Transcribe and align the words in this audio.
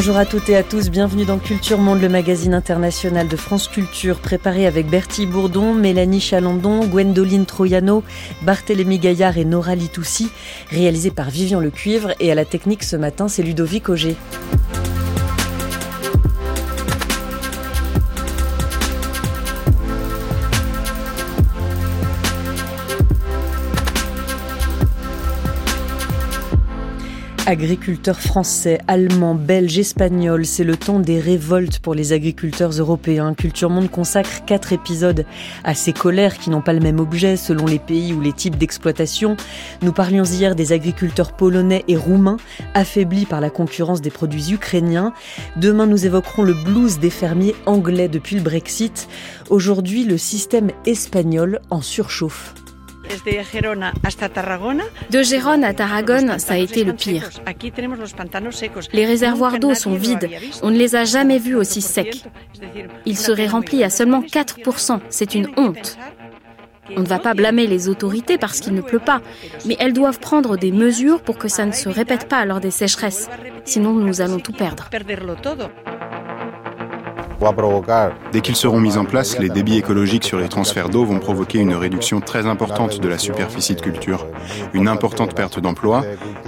Bonjour 0.00 0.16
à 0.16 0.24
toutes 0.24 0.48
et 0.48 0.56
à 0.56 0.62
tous, 0.62 0.88
bienvenue 0.88 1.26
dans 1.26 1.38
Culture 1.38 1.76
Monde, 1.76 2.00
le 2.00 2.08
magazine 2.08 2.54
international 2.54 3.28
de 3.28 3.36
France 3.36 3.68
Culture, 3.68 4.18
préparé 4.18 4.66
avec 4.66 4.86
Bertie 4.86 5.26
Bourdon, 5.26 5.74
Mélanie 5.74 6.22
Chalandon, 6.22 6.86
Gwendoline 6.86 7.44
Troyano, 7.44 8.02
Barthélémy 8.40 8.98
Gaillard 8.98 9.36
et 9.36 9.44
Nora 9.44 9.74
Litoussi, 9.74 10.30
réalisé 10.70 11.10
par 11.10 11.28
Vivian 11.28 11.60
Lecuivre 11.60 12.14
et 12.18 12.32
à 12.32 12.34
la 12.34 12.46
technique 12.46 12.82
ce 12.82 12.96
matin, 12.96 13.28
c'est 13.28 13.42
Ludovic 13.42 13.90
Auger. 13.90 14.16
Agriculteurs 27.50 28.20
français, 28.20 28.78
allemands, 28.86 29.34
belges, 29.34 29.80
espagnols, 29.80 30.46
c'est 30.46 30.62
le 30.62 30.76
temps 30.76 31.00
des 31.00 31.18
révoltes 31.18 31.80
pour 31.80 31.96
les 31.96 32.12
agriculteurs 32.12 32.70
européens. 32.70 33.34
Culture 33.34 33.70
Monde 33.70 33.90
consacre 33.90 34.44
quatre 34.44 34.72
épisodes 34.72 35.26
à 35.64 35.74
ces 35.74 35.92
colères 35.92 36.38
qui 36.38 36.50
n'ont 36.50 36.60
pas 36.60 36.74
le 36.74 36.78
même 36.78 37.00
objet 37.00 37.36
selon 37.36 37.66
les 37.66 37.80
pays 37.80 38.12
ou 38.12 38.20
les 38.20 38.32
types 38.32 38.56
d'exploitation. 38.56 39.36
Nous 39.82 39.90
parlions 39.90 40.22
hier 40.22 40.54
des 40.54 40.72
agriculteurs 40.72 41.32
polonais 41.32 41.84
et 41.88 41.96
roumains 41.96 42.36
affaiblis 42.74 43.26
par 43.26 43.40
la 43.40 43.50
concurrence 43.50 44.00
des 44.00 44.10
produits 44.10 44.52
ukrainiens. 44.52 45.12
Demain, 45.56 45.86
nous 45.86 46.06
évoquerons 46.06 46.44
le 46.44 46.54
blues 46.54 47.00
des 47.00 47.10
fermiers 47.10 47.56
anglais 47.66 48.06
depuis 48.06 48.36
le 48.36 48.42
Brexit. 48.42 49.08
Aujourd'hui, 49.48 50.04
le 50.04 50.18
système 50.18 50.70
espagnol 50.86 51.58
en 51.68 51.82
surchauffe. 51.82 52.54
De 55.10 55.22
Gérone 55.22 55.64
à 55.64 55.74
Tarragone, 55.74 56.38
ça 56.38 56.54
a 56.54 56.56
été 56.56 56.84
le 56.84 56.92
pire. 56.92 57.28
Les 58.92 59.04
réservoirs 59.04 59.58
d'eau 59.58 59.74
sont 59.74 59.94
vides. 59.94 60.28
On 60.62 60.70
ne 60.70 60.76
les 60.76 60.94
a 60.94 61.04
jamais 61.04 61.38
vus 61.38 61.56
aussi 61.56 61.80
secs. 61.80 62.24
Ils 63.06 63.18
seraient 63.18 63.48
remplis 63.48 63.82
à 63.82 63.90
seulement 63.90 64.22
4%. 64.22 65.00
C'est 65.08 65.34
une 65.34 65.48
honte. 65.56 65.98
On 66.96 67.00
ne 67.00 67.06
va 67.06 67.18
pas 67.18 67.34
blâmer 67.34 67.66
les 67.66 67.88
autorités 67.88 68.38
parce 68.38 68.60
qu'il 68.60 68.74
ne 68.74 68.80
pleut 68.80 68.98
pas, 68.98 69.20
mais 69.66 69.76
elles 69.78 69.92
doivent 69.92 70.18
prendre 70.18 70.56
des 70.56 70.72
mesures 70.72 71.22
pour 71.22 71.38
que 71.38 71.48
ça 71.48 71.66
ne 71.66 71.72
se 71.72 71.88
répète 71.88 72.28
pas 72.28 72.44
lors 72.44 72.60
des 72.60 72.70
sécheresses. 72.70 73.28
Sinon, 73.64 73.92
nous 73.92 74.20
allons 74.20 74.40
tout 74.40 74.52
perdre. 74.52 74.88
Dès 78.32 78.40
qu'ils 78.42 78.56
seront 78.56 78.80
mis 78.80 78.98
en 78.98 79.04
place, 79.04 79.38
les 79.38 79.48
débits 79.48 79.78
écologiques 79.78 80.24
sur 80.24 80.38
les 80.38 80.48
transferts 80.48 80.90
d'eau 80.90 81.04
vont 81.04 81.18
provoquer 81.18 81.58
une 81.58 81.74
réduction 81.74 82.20
très 82.20 82.46
importante 82.46 83.00
de 83.00 83.08
la 83.08 83.16
superficie 83.18 83.74
de 83.74 83.80
culture, 83.80 84.26
une 84.74 84.88
importante 84.88 85.34
perte 85.34 85.58
d'emplois 85.58 86.04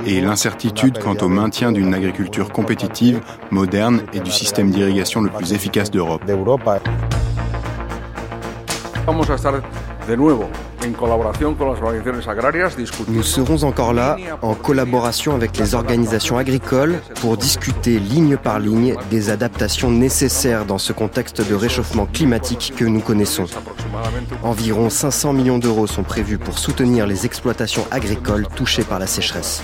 et 0.07 0.21
l'incertitude 0.21 0.99
quant 0.99 1.17
au 1.23 1.29
maintien 1.29 1.73
d'une 1.73 1.95
agriculture 1.95 2.53
compétitive, 2.53 3.21
moderne 3.51 4.03
et 4.13 4.21
du 4.21 4.31
système 4.31 4.71
d'irrigation 4.71 5.23
le 5.23 5.31
plus 5.31 5.55
efficace 5.55 5.91
d'Europe. 5.91 6.23
Nous 13.09 13.23
serons 13.23 13.63
encore 13.63 13.93
là 13.93 14.17
en 14.43 14.55
collaboration 14.55 15.35
avec 15.35 15.57
les 15.57 15.75
organisations 15.75 16.39
agricoles 16.39 17.01
pour 17.21 17.37
discuter 17.37 17.99
ligne 17.99 18.37
par 18.37 18.59
ligne 18.59 18.97
des 19.11 19.31
adaptations 19.31 19.91
nécessaires 19.91 20.65
dans 20.65 20.79
ce 20.79 20.93
contexte 20.93 21.47
de 21.49 21.55
réchauffement 21.55 22.07
climatique 22.07 22.75
que 22.77 22.85
nous 22.85 23.01
connaissons. 23.01 23.47
Environ 24.43 24.91
500 24.91 25.33
millions 25.33 25.59
d'euros 25.59 25.87
sont 25.87 26.03
prévus 26.03 26.39
pour 26.39 26.59
soutenir 26.59 27.07
les 27.07 27.27
exploitations 27.27 27.87
agricoles 27.91 28.47
touchées 28.55 28.85
par 28.85 28.99
la 28.99 29.07
sécheresse. 29.07 29.63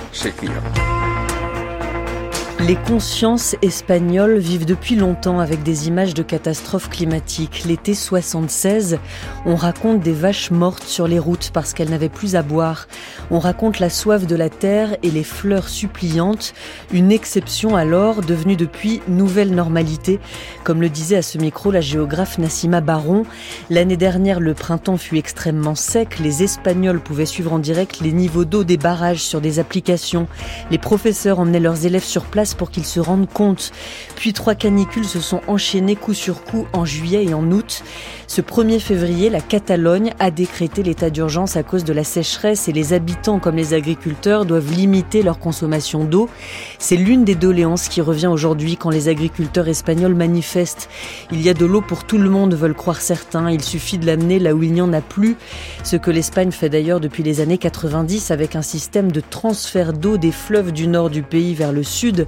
Les 2.67 2.75
consciences 2.75 3.55
espagnoles 3.63 4.37
vivent 4.39 4.67
depuis 4.67 4.97
longtemps 4.97 5.39
avec 5.39 5.63
des 5.63 5.87
images 5.87 6.13
de 6.13 6.25
catastrophes 6.25 6.91
climatiques. 6.91 7.63
L'été 7.65 7.95
76, 7.95 8.99
on 9.47 9.55
raconte 9.55 10.01
des 10.01 10.13
vaches 10.13 10.51
mortes 10.51 10.83
sur 10.83 11.07
les 11.07 11.21
routes 11.21 11.51
parce 11.55 11.73
qu'elles 11.73 11.89
n'avaient 11.89 12.09
plus 12.09 12.35
à 12.35 12.43
boire. 12.43 12.89
On 13.31 13.39
raconte 13.39 13.79
la 13.79 13.89
soif 13.89 14.27
de 14.27 14.35
la 14.35 14.51
terre 14.51 14.97
et 15.05 15.11
les 15.11 15.23
fleurs 15.23 15.69
suppliantes, 15.69 16.53
une 16.93 17.13
exception 17.13 17.77
alors 17.77 18.23
devenue 18.23 18.57
depuis 18.57 19.01
nouvelle 19.07 19.55
normalité. 19.55 20.19
Comme 20.65 20.81
le 20.81 20.89
disait 20.89 21.17
à 21.17 21.23
ce 21.23 21.39
micro 21.39 21.71
la 21.71 21.81
géographe 21.81 22.39
Nassima 22.39 22.81
Baron, 22.81 23.23
l'année 23.71 23.97
dernière 23.97 24.41
le 24.41 24.53
printemps 24.53 24.99
fut 24.99 25.17
extrêmement 25.17 25.77
sec, 25.77 26.19
les 26.19 26.43
Espagnols 26.43 27.01
pouvaient 27.01 27.25
suivre 27.25 27.53
en 27.53 27.61
direct 27.61 28.01
les 28.01 28.13
niveaux 28.13 28.45
d'eau 28.45 28.65
des 28.65 28.77
barrages 28.77 29.23
sur 29.23 29.41
des 29.41 29.61
applications. 29.61 30.27
Les 30.73 30.79
professeurs 30.79 31.39
emmenaient 31.39 31.61
leurs 31.61 31.87
élèves 31.87 32.05
sur 32.05 32.25
place 32.25 32.48
pour 32.55 32.71
qu'ils 32.71 32.85
se 32.85 33.01
rendent 33.01 33.29
compte. 33.29 33.73
Puis 34.17 34.33
trois 34.33 34.55
canicules 34.55 35.07
se 35.07 35.21
sont 35.21 35.41
enchaînées 35.47 35.97
coup 35.97 36.15
sur 36.15 36.45
coup 36.45 36.67
en 36.73 36.85
juillet 36.85 37.25
et 37.25 37.35
en 37.35 37.51
août. 37.51 37.83
Ce 38.31 38.43
1er 38.43 38.79
février, 38.79 39.31
la 39.31 39.41
Catalogne 39.41 40.13
a 40.19 40.31
décrété 40.31 40.83
l'état 40.83 41.09
d'urgence 41.09 41.57
à 41.57 41.63
cause 41.63 41.83
de 41.83 41.95
la 41.95 42.05
sécheresse 42.05 42.69
et 42.69 42.73
les 42.73 42.93
habitants 42.93 43.39
comme 43.39 43.57
les 43.57 43.73
agriculteurs 43.73 44.45
doivent 44.45 44.71
limiter 44.71 45.23
leur 45.23 45.39
consommation 45.39 46.05
d'eau. 46.05 46.29
C'est 46.79 46.97
l'une 46.97 47.25
des 47.25 47.35
doléances 47.35 47.89
qui 47.89 48.03
revient 48.03 48.27
aujourd'hui 48.27 48.77
quand 48.77 48.91
les 48.91 49.09
agriculteurs 49.09 49.67
espagnols 49.67 50.15
manifestent. 50.15 50.91
Il 51.33 51.41
y 51.41 51.49
a 51.49 51.55
de 51.55 51.65
l'eau 51.65 51.81
pour 51.81 52.05
tout 52.05 52.19
le 52.19 52.29
monde, 52.29 52.53
veulent 52.53 52.75
croire 52.75 53.01
certains. 53.01 53.51
Il 53.51 53.63
suffit 53.63 53.97
de 53.97 54.05
l'amener 54.05 54.39
là 54.39 54.55
où 54.55 54.63
il 54.63 54.75
n'y 54.75 54.83
en 54.83 54.93
a 54.93 55.01
plus. 55.01 55.39
Ce 55.83 55.97
que 55.97 56.11
l'Espagne 56.11 56.53
fait 56.53 56.69
d'ailleurs 56.69 57.01
depuis 57.01 57.23
les 57.23 57.41
années 57.41 57.57
90 57.57 58.31
avec 58.31 58.57
un 58.57 58.63
système 58.63 59.11
de 59.11 59.23
transfert 59.23 59.95
d'eau 59.95 60.19
des 60.19 60.33
fleuves 60.33 60.73
du 60.73 60.87
nord 60.87 61.09
du 61.09 61.23
pays 61.23 61.55
vers 61.55 61.73
le 61.73 61.83
sud, 61.83 62.27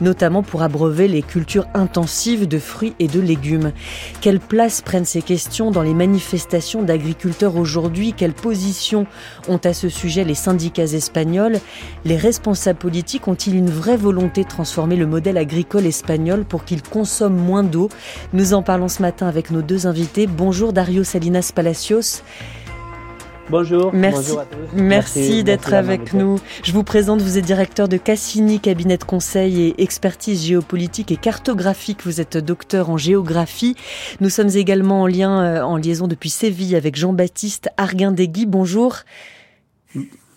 notamment 0.00 0.42
pour 0.42 0.62
abreuver 0.62 1.08
les 1.08 1.20
cultures 1.20 1.66
intensives 1.74 2.48
de 2.48 2.58
fruits 2.58 2.94
et 2.98 3.06
de 3.06 3.20
légumes. 3.20 3.72
Quelle 4.22 4.40
place 4.40 4.80
prennent 4.80 5.04
ces 5.04 5.20
questions 5.20 5.41
dans 5.72 5.82
les 5.82 5.94
manifestations 5.94 6.82
d'agriculteurs 6.82 7.56
aujourd'hui. 7.56 8.14
Quelle 8.16 8.32
position 8.32 9.06
ont 9.48 9.58
à 9.64 9.72
ce 9.72 9.88
sujet 9.88 10.24
les 10.24 10.34
syndicats 10.34 10.84
espagnols? 10.84 11.58
Les 12.04 12.16
responsables 12.16 12.78
politiques 12.78 13.26
ont-ils 13.26 13.56
une 13.56 13.70
vraie 13.70 13.96
volonté 13.96 14.44
de 14.44 14.48
transformer 14.48 14.96
le 14.96 15.06
modèle 15.06 15.36
agricole 15.36 15.86
espagnol 15.86 16.44
pour 16.44 16.64
qu'il 16.64 16.82
consomme 16.82 17.36
moins 17.36 17.64
d'eau? 17.64 17.88
Nous 18.32 18.54
en 18.54 18.62
parlons 18.62 18.88
ce 18.88 19.02
matin 19.02 19.26
avec 19.26 19.50
nos 19.50 19.62
deux 19.62 19.86
invités. 19.86 20.26
Bonjour 20.26 20.72
Dario 20.72 21.02
Salinas 21.02 21.50
Palacios. 21.54 22.22
Bonjour. 23.50 23.92
Merci, 23.92 24.36
merci, 24.74 25.44
d'être 25.44 25.74
avec 25.74 26.14
nous. 26.14 26.38
Je 26.62 26.72
vous 26.72 26.84
présente, 26.84 27.20
vous 27.20 27.38
êtes 27.38 27.44
directeur 27.44 27.88
de 27.88 27.96
Cassini, 27.96 28.60
cabinet 28.60 28.96
de 28.96 29.04
conseil 29.04 29.60
et 29.60 29.82
expertise 29.82 30.44
géopolitique 30.44 31.10
et 31.12 31.16
cartographique. 31.16 32.04
Vous 32.04 32.20
êtes 32.20 32.36
docteur 32.36 32.90
en 32.90 32.96
géographie. 32.96 33.76
Nous 34.20 34.30
sommes 34.30 34.50
également 34.54 35.02
en 35.02 35.06
lien, 35.06 35.42
euh, 35.42 35.62
en 35.62 35.76
liaison 35.76 36.08
depuis 36.08 36.30
Séville 36.30 36.76
avec 36.76 36.96
Jean-Baptiste 36.96 37.68
Arguindegui. 37.76 38.46
Bonjour. 38.46 38.98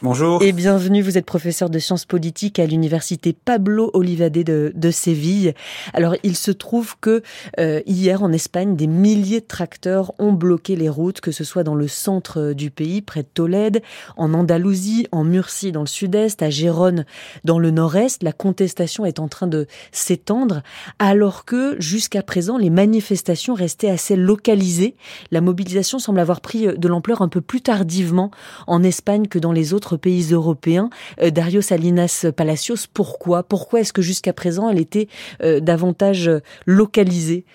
Bonjour. 0.05 0.43
Et 0.43 0.51
bienvenue, 0.51 1.01
vous 1.01 1.17
êtes 1.17 1.25
professeur 1.25 1.71
de 1.71 1.79
sciences 1.79 2.05
politiques 2.05 2.59
à 2.59 2.67
l'université 2.67 3.33
Pablo 3.33 3.89
Olivade 3.95 4.33
de, 4.33 4.71
de, 4.75 4.91
Séville. 4.91 5.55
Alors 5.95 6.15
il 6.21 6.35
se 6.35 6.51
trouve 6.51 6.93
que 7.01 7.23
euh, 7.59 7.81
hier 7.87 8.21
en 8.21 8.31
Espagne, 8.31 8.75
des 8.75 8.85
milliers 8.85 9.41
de 9.41 9.47
tracteurs 9.47 10.13
ont 10.19 10.31
bloqué 10.31 10.75
les 10.75 10.89
routes, 10.89 11.21
que 11.21 11.31
ce 11.31 11.43
soit 11.43 11.63
dans 11.63 11.73
le 11.73 11.87
centre 11.87 12.53
du 12.53 12.69
pays, 12.69 13.01
près 13.01 13.23
de 13.23 13.27
Tolède, 13.33 13.81
en 14.15 14.35
Andalousie, 14.35 15.07
en 15.11 15.23
Murcie 15.23 15.71
dans 15.71 15.81
le 15.81 15.87
sud-est, 15.87 16.43
à 16.43 16.51
Gérone 16.51 17.05
dans 17.43 17.57
le 17.57 17.71
nord-est. 17.71 18.21
La 18.21 18.31
contestation 18.31 19.05
est 19.05 19.17
en 19.17 19.27
train 19.27 19.47
de 19.47 19.65
s'étendre, 19.91 20.61
alors 20.99 21.45
que 21.45 21.77
jusqu'à 21.79 22.21
présent 22.21 22.59
les 22.59 22.69
manifestations 22.69 23.55
restaient 23.55 23.89
assez 23.89 24.15
localisées. 24.15 24.97
La 25.31 25.41
mobilisation 25.41 25.97
semble 25.97 26.19
avoir 26.19 26.41
pris 26.41 26.67
de 26.77 26.87
l'ampleur 26.87 27.23
un 27.23 27.27
peu 27.27 27.41
plus 27.41 27.61
tardivement 27.61 28.29
en 28.67 28.83
Espagne 28.83 29.25
que 29.25 29.39
dans 29.39 29.51
les 29.51 29.73
autres 29.73 29.94
pays 29.97 30.31
européens. 30.31 30.89
Euh, 31.21 31.29
Dario 31.29 31.61
Salinas 31.61 32.25
Palacios, 32.35 32.87
pourquoi? 32.93 33.43
Pourquoi 33.43 33.81
est-ce 33.81 33.93
que 33.93 34.01
jusqu'à 34.01 34.33
présent 34.33 34.69
elle 34.69 34.79
était 34.79 35.07
euh, 35.41 35.59
davantage 35.59 36.29
localisée? 36.65 37.45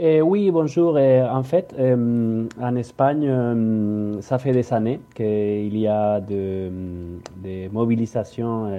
Eh 0.00 0.22
oui, 0.22 0.52
bonjour. 0.52 0.96
Eh, 0.96 1.22
en 1.22 1.42
fait, 1.42 1.74
eh, 1.76 1.92
en 1.92 2.76
Espagne, 2.76 4.20
ça 4.20 4.38
fait 4.38 4.52
des 4.52 4.72
années 4.72 5.00
qu'il 5.16 5.76
y 5.76 5.88
a 5.88 6.20
des 6.20 6.70
de 7.42 7.68
mobilisations 7.72 8.70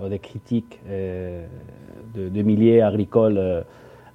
ou 0.00 0.08
des 0.08 0.20
critiques 0.20 0.78
de, 0.88 2.28
de, 2.28 2.42
milliers 2.42 2.80
agricoles 2.80 3.64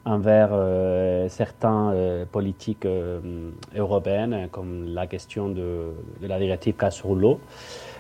envers 0.07 0.49
euh, 0.53 1.27
certains 1.29 1.91
euh, 1.91 2.25
politiques 2.25 2.85
euh, 2.85 3.19
européennes, 3.75 4.47
comme 4.51 4.85
la 4.87 5.05
question 5.05 5.49
de, 5.49 5.91
la 6.21 6.39
directive 6.39 6.75
cas 6.75 6.91
sur. 6.91 7.17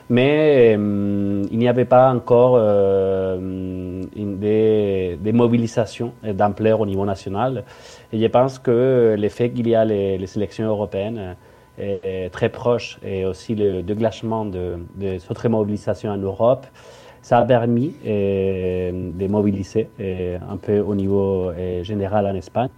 Mais 0.09 0.71
il 0.73 1.57
n'y 1.57 1.67
avait 1.67 1.83
pas 1.83 2.09
encore 2.09 2.57
des, 4.15 5.17
mobilisations 5.33 6.13
d'ampleur 6.23 6.79
au 6.79 6.85
niveau 6.85 7.05
national. 7.05 7.65
Et 8.13 8.19
je 8.19 8.27
pense 8.27 8.57
que 8.57 9.17
le 9.19 9.29
fait 9.29 9.49
qu'il 9.49 9.67
y 9.67 9.75
a 9.75 9.83
les, 9.83 10.17
les 10.17 10.37
élections 10.37 10.65
européennes 10.65 11.35
est, 11.77 12.31
très 12.31 12.47
proche 12.47 12.99
et 13.03 13.25
aussi 13.25 13.53
le 13.55 13.83
déclenchement 13.83 14.45
de, 14.45 14.77
de, 14.95 15.17
autres 15.29 15.49
mobilisations 15.49 16.11
en 16.11 16.17
Europe 16.17 16.65
ça 17.27 17.39
a 17.39 17.45
permis 17.45 17.93
de 18.05 19.27
mobiliser 19.27 19.89
un 19.99 20.55
peu 20.55 20.79
au 20.79 20.95
niveau 20.95 21.51
général 21.81 22.25
en 22.25 22.33
Espagne 22.33 22.69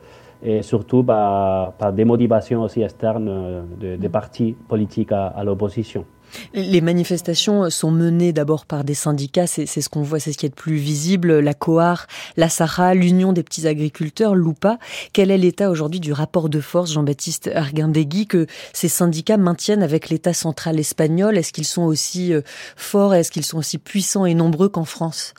et 0.42 0.64
surtout 0.64 1.04
par, 1.04 1.74
des 1.94 2.04
motivations 2.04 2.64
aussi 2.64 2.82
externes 2.82 3.68
des 3.78 4.10
partis 4.10 4.56
politiques 4.68 5.12
à 5.12 5.44
l'opposition. 5.44 6.04
Les 6.54 6.82
manifestations 6.82 7.70
sont 7.70 7.92
menées 7.92 8.34
d'abord 8.34 8.66
par 8.66 8.84
des 8.84 8.94
syndicats, 8.94 9.48
c'est 9.48 9.66
ce 9.66 9.90
qu'on 9.90 10.02
voit, 10.02 10.20
c'est 10.20 10.32
ce 10.32 10.38
qui 10.38 10.46
est 10.46 10.50
le 10.50 10.56
plus 10.56 10.78
visible, 10.78 11.40
la 11.40 11.54
COAR, 11.54 12.08
la 12.38 12.50
SARA, 12.50 12.94
l'Union 12.94 13.34
des 13.34 13.44
petits 13.44 13.68
agriculteurs, 13.68 14.36
l'UPA. 14.36 14.78
Quel 15.14 15.32
est 15.32 15.38
l'état 15.38 15.70
aujourd'hui 15.70 16.00
du 16.00 16.14
rapport 16.14 16.50
de 16.50 16.60
force, 16.60 16.92
Jean-Baptiste 16.92 17.50
Arguindegui, 17.54 18.28
que 18.28 18.48
ces 18.74 18.88
syndicats 18.88 19.38
maintiennent 19.38 19.84
avec 19.84 20.10
l'État 20.10 20.34
central 20.34 20.80
espagnol? 20.80 21.38
Est-ce 21.38 21.54
qu'ils 21.54 21.66
sont 21.66 21.84
aussi 21.84 22.34
euh, 22.34 22.42
forts, 22.76 23.14
est-ce 23.14 23.32
qu'ils 23.32 23.46
sont 23.46 23.58
aussi 23.58 23.78
puissants 23.78 24.26
et 24.26 24.34
nombreux 24.34 24.70
qu'en 24.70 24.86
France? 24.86 25.34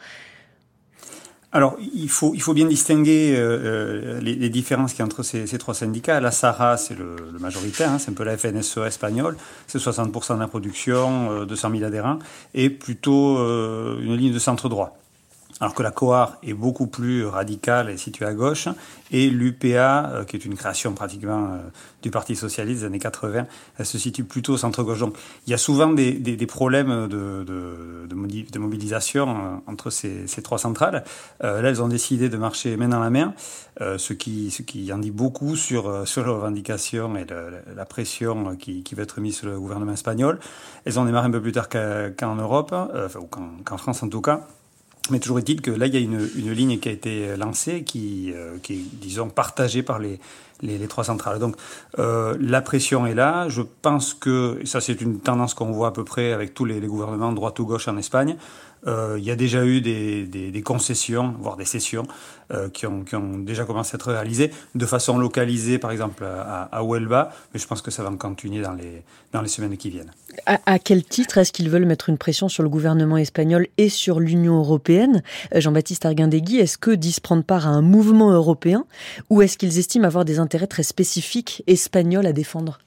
Alors, 1.53 1.77
il 1.81 2.09
faut, 2.09 2.33
il 2.35 2.41
faut 2.41 2.55
bien 2.55 2.67
distinguer 2.67 3.35
euh, 3.37 4.19
euh, 4.19 4.21
les, 4.21 4.49
différences 4.51 4.93
qu'il 4.93 5.01
y 5.01 5.03
a 5.03 5.05
entre 5.05 5.25
ces, 5.25 5.49
ces, 5.49 5.59
trois 5.59 5.75
syndicats. 5.75 6.21
La 6.21 6.31
SARA, 6.31 6.77
c'est 6.77 6.97
le, 6.97 7.17
le, 7.33 7.39
majoritaire, 7.41 7.91
hein, 7.91 7.99
c'est 7.99 8.13
un 8.13 8.15
peu 8.15 8.23
la 8.23 8.37
FNSE 8.37 8.79
espagnole, 8.87 9.37
c'est 9.67 9.79
60% 9.79 10.37
de 10.37 10.41
la 10.41 10.47
production, 10.47 11.33
euh, 11.33 11.47
200 11.47 11.71
000 11.73 11.85
adhérents, 11.85 12.21
et 12.55 12.71
plutôt 12.71 13.39
euh, 13.39 14.01
une 14.01 14.17
ligne 14.17 14.33
de 14.33 14.39
centre 14.39 14.69
droit 14.69 15.00
alors 15.61 15.75
que 15.75 15.83
la 15.83 15.91
COAR 15.91 16.39
est 16.43 16.55
beaucoup 16.55 16.87
plus 16.87 17.27
radicale 17.27 17.91
et 17.91 17.99
située 17.99 18.25
à 18.25 18.33
gauche, 18.33 18.69
et 19.11 19.29
l'UPA, 19.29 20.11
euh, 20.11 20.25
qui 20.25 20.37
est 20.37 20.45
une 20.45 20.55
création 20.55 20.93
pratiquement 20.95 21.53
euh, 21.53 21.59
du 22.03 22.11
Parti 22.11 22.35
socialiste 22.35 22.81
des 22.81 22.87
années 22.87 22.99
80, 22.99 23.47
elle 23.79 23.87
se 23.87 23.99
situe 23.99 24.25
plutôt 24.25 24.55
au 24.55 24.57
centre-gauche. 24.57 25.01
Donc 25.01 25.17
il 25.47 25.51
y 25.51 25.55
a 25.55 25.59
souvent 25.59 25.93
des, 25.93 26.13
des, 26.13 26.37
des 26.37 26.47
problèmes 26.47 27.09
de, 27.09 27.45
de, 27.45 28.07
de, 28.09 28.59
mobilisation 28.59 29.29
euh, 29.29 29.57
entre 29.67 29.91
ces, 29.91 30.27
ces 30.27 30.43
trois 30.43 30.59
centrales. 30.59 31.05
là, 31.43 31.61
elles 31.63 31.83
ont 31.83 31.89
décidé 31.89 32.29
de 32.29 32.37
marcher 32.37 32.77
main 32.77 32.89
dans 32.89 33.01
la 33.01 33.11
main, 33.11 33.35
ce, 33.81 34.13
qui, 34.13 34.51
ce 34.51 34.63
qui 34.63 34.93
en 34.93 34.99
dit 34.99 35.11
beaucoup 35.11 35.57
sur, 35.57 36.07
sur 36.07 36.25
les 36.25 36.31
revendications 36.31 37.17
et 37.17 37.27
la 37.77 37.85
pression 37.85 38.57
qui, 38.57 38.83
qui 38.83 38.95
va 38.95 39.03
être 39.03 39.21
mise 39.21 39.37
sur 39.37 39.49
le 39.49 39.59
gouvernement 39.59 39.93
espagnol. 39.93 40.39
Elles 40.85 40.99
ont 40.99 41.05
démarré 41.05 41.27
un 41.27 41.31
peu 41.31 41.41
plus 41.41 41.53
tard 41.53 41.69
qu'en 41.69 42.37
Europe, 42.37 42.73
enfin, 42.73 43.21
ou 43.21 43.27
qu'en 43.27 43.77
France 43.77 44.03
en 44.03 44.09
tout 44.09 44.21
cas. 44.21 44.47
Mais 45.11 45.19
toujours 45.19 45.39
est-il 45.39 45.61
que 45.61 45.71
là, 45.71 45.87
il 45.87 45.95
y 45.95 45.97
a 45.97 46.01
une, 46.01 46.29
une, 46.37 46.53
ligne 46.53 46.79
qui 46.79 46.89
a 46.89 46.93
été 46.93 47.37
lancée, 47.37 47.83
qui, 47.83 48.33
euh, 48.33 48.59
qui 48.63 48.75
est, 48.75 48.85
disons, 49.01 49.29
partagée 49.29 49.83
par 49.83 49.99
les, 49.99 50.21
les, 50.63 50.87
trois 50.89 51.05
centrales. 51.05 51.39
Donc, 51.39 51.57
euh, 51.99 52.37
la 52.41 52.61
pression 52.61 53.07
est 53.07 53.15
là. 53.15 53.49
Je 53.49 53.63
pense 53.63 54.15
que, 54.15 54.61
ça 54.65 54.81
c'est 54.81 55.01
une 55.01 55.19
tendance 55.19 55.55
qu'on 55.55 55.73
voit 55.73 55.89
à 55.89 55.91
peu 55.91 56.05
près 56.05 56.33
avec 56.33 56.55
tous 56.55 56.65
les, 56.65 56.81
les 56.81 56.87
gouvernements, 56.87 57.33
droite 57.33 57.59
ou 57.59 57.67
gauche 57.67 57.89
en 57.89 57.97
Espagne, 57.97 58.37
il 58.87 59.23
y 59.23 59.31
a 59.31 59.37
déjà 59.37 59.65
eu 59.65 59.81
des, 59.81 60.63
concessions, 60.65 61.35
voire 61.41 61.57
des 61.57 61.65
cessions, 61.65 62.07
euh, 62.53 62.69
qui, 62.69 62.85
ont, 62.87 63.05
déjà 63.39 63.65
commencé 63.65 63.95
à 63.95 63.97
être 63.97 64.11
réalisées 64.11 64.51
de 64.75 64.85
façon 64.85 65.19
localisée, 65.19 65.79
par 65.79 65.93
exemple 65.93 66.25
à, 66.25 66.83
Huelva, 66.83 67.31
mais 67.55 67.61
je 67.61 67.67
pense 67.69 67.81
que 67.81 67.93
ça 67.93 68.03
va 68.03 68.11
continuer 68.11 68.61
dans 68.61 68.73
les, 68.73 69.49
semaines 69.49 69.77
qui 69.77 69.89
viennent. 69.89 70.11
À, 70.47 70.81
quel 70.81 71.05
titre 71.05 71.39
est-ce 71.39 71.53
qu'ils 71.53 71.71
veulent 71.71 71.85
mettre 71.85 72.09
une 72.09 72.19
pression 72.19 72.49
sur 72.49 72.65
le 72.65 72.69
gouvernement 72.69 73.19
espagnol 73.19 73.69
et 73.79 73.89
sur 73.89 74.19
l'Union 74.19 74.59
européenne? 74.59 75.23
Euh, 75.55 75.61
Jean-Baptiste 75.61 76.07
Arguindegui, 76.07 76.59
est-ce 76.59 76.77
que 76.77 76.91
disent 76.91 77.21
prendre 77.21 77.45
part 77.45 77.69
à 77.69 77.71
un 77.71 77.83
mouvement 77.83 78.33
européen 78.33 78.85
ou 79.29 79.43
est-ce 79.43 79.57
qu'ils 79.57 79.79
estiment 79.79 80.07
avoir 80.07 80.25
des 80.25 80.41
intérêts 80.41 80.67
très 80.67 80.83
spécifiques 80.83 81.63
espagnols 81.69 82.27
à 82.27 82.33
défendre? 82.33 82.81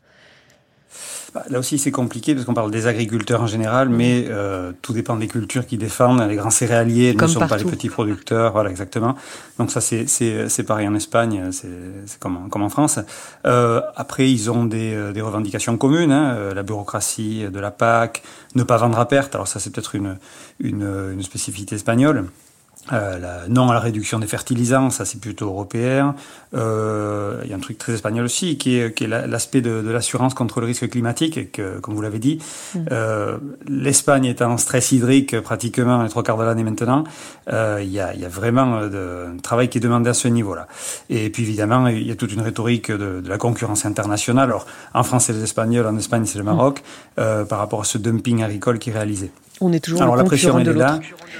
Là 1.49 1.59
aussi, 1.59 1.79
c'est 1.79 1.91
compliqué 1.91 2.33
parce 2.33 2.45
qu'on 2.45 2.53
parle 2.53 2.71
des 2.71 2.87
agriculteurs 2.87 3.41
en 3.41 3.47
général, 3.47 3.89
mais 3.89 4.25
euh, 4.29 4.71
tout 4.81 4.93
dépend 4.93 5.15
des 5.15 5.27
cultures 5.27 5.65
qu'ils 5.65 5.79
défendent. 5.79 6.21
Les 6.27 6.35
grands 6.35 6.49
céréaliers 6.49 7.15
comme 7.15 7.27
ne 7.27 7.33
sont 7.33 7.39
partout. 7.39 7.55
pas 7.55 7.63
les 7.63 7.71
petits 7.71 7.89
producteurs, 7.89 8.53
voilà 8.53 8.69
exactement. 8.69 9.15
Donc 9.57 9.71
ça, 9.71 9.81
c'est 9.81 10.07
c'est 10.07 10.63
pareil 10.63 10.87
en 10.87 10.95
Espagne, 10.95 11.49
c'est 11.51 12.19
comme 12.19 12.49
comme 12.49 12.63
en 12.63 12.69
France. 12.69 12.99
Euh, 13.45 13.81
après, 13.95 14.29
ils 14.31 14.51
ont 14.51 14.65
des, 14.65 14.93
euh, 14.93 15.11
des 15.11 15.21
revendications 15.21 15.77
communes, 15.77 16.11
hein, 16.11 16.35
euh, 16.35 16.53
la 16.53 16.63
bureaucratie 16.63 17.45
de 17.51 17.59
la 17.59 17.71
PAC, 17.71 18.23
ne 18.55 18.63
pas 18.63 18.77
vendre 18.77 18.99
à 18.99 19.07
perte. 19.07 19.35
Alors 19.35 19.47
ça, 19.47 19.59
c'est 19.59 19.71
peut-être 19.71 19.95
une, 19.95 20.17
une 20.59 20.83
une 21.13 21.23
spécificité 21.23 21.75
espagnole. 21.75 22.25
Euh, 22.91 23.17
la, 23.17 23.47
non 23.47 23.69
à 23.69 23.73
la 23.73 23.79
réduction 23.79 24.19
des 24.19 24.27
fertilisants, 24.27 24.89
ça 24.89 25.05
c'est 25.05 25.21
plutôt 25.21 25.45
européen. 25.45 26.15
Euh, 26.53 27.39
il 27.45 27.49
y 27.49 27.53
a 27.53 27.55
un 27.55 27.59
truc 27.61 27.77
très 27.77 27.93
espagnol 27.93 28.25
aussi 28.25 28.57
qui 28.57 28.77
est, 28.77 28.93
qui 28.93 29.05
est 29.05 29.07
l'aspect 29.07 29.61
de, 29.61 29.81
de 29.81 29.89
l'assurance 29.89 30.33
contre 30.33 30.59
le 30.59 30.65
risque 30.65 30.89
climatique, 30.89 31.37
et 31.37 31.45
que, 31.45 31.79
comme 31.79 31.95
vous 31.95 32.01
l'avez 32.01 32.19
dit, 32.19 32.39
mmh. 32.75 32.79
euh, 32.91 33.37
l'Espagne 33.69 34.25
est 34.25 34.41
en 34.41 34.57
stress 34.57 34.91
hydrique 34.91 35.39
pratiquement 35.39 36.03
les 36.03 36.09
trois 36.09 36.23
quarts 36.23 36.37
de 36.37 36.43
l'année 36.43 36.65
maintenant. 36.65 37.05
Euh, 37.47 37.79
il 37.81 37.87
y, 37.89 37.93
y 37.93 37.99
a 38.01 38.29
vraiment 38.29 38.81
de, 38.81 39.27
un 39.33 39.37
travail 39.37 39.69
qui 39.69 39.77
est 39.77 39.81
demandé 39.81 40.09
à 40.09 40.13
ce 40.13 40.27
niveau-là. 40.27 40.67
Et 41.09 41.29
puis 41.29 41.43
évidemment, 41.43 41.87
il 41.87 42.05
y 42.05 42.11
a 42.11 42.15
toute 42.15 42.33
une 42.33 42.41
rhétorique 42.41 42.91
de, 42.91 43.21
de 43.21 43.29
la 43.29 43.37
concurrence 43.37 43.85
internationale. 43.85 44.49
Alors 44.49 44.65
en 44.93 45.03
France 45.03 45.25
c'est 45.27 45.33
les 45.33 45.43
Espagnols, 45.43 45.87
en 45.87 45.97
Espagne 45.97 46.25
c'est 46.25 46.37
le 46.37 46.43
Maroc, 46.43 46.83
mmh. 47.17 47.45
par 47.47 47.59
rapport 47.59 47.79
à 47.79 47.85
ce 47.85 47.97
dumping 47.97 48.43
agricole 48.43 48.77
qui 48.77 48.89
est 48.89 48.93
réalisé. 48.93 49.31
On 49.61 49.71
est 49.71 49.79
toujours 49.79 50.01
Alors, 50.01 50.15
le 50.15 50.21
la 50.21 50.25
pression 50.25 50.59
de 50.59 50.71
là. 50.71 50.99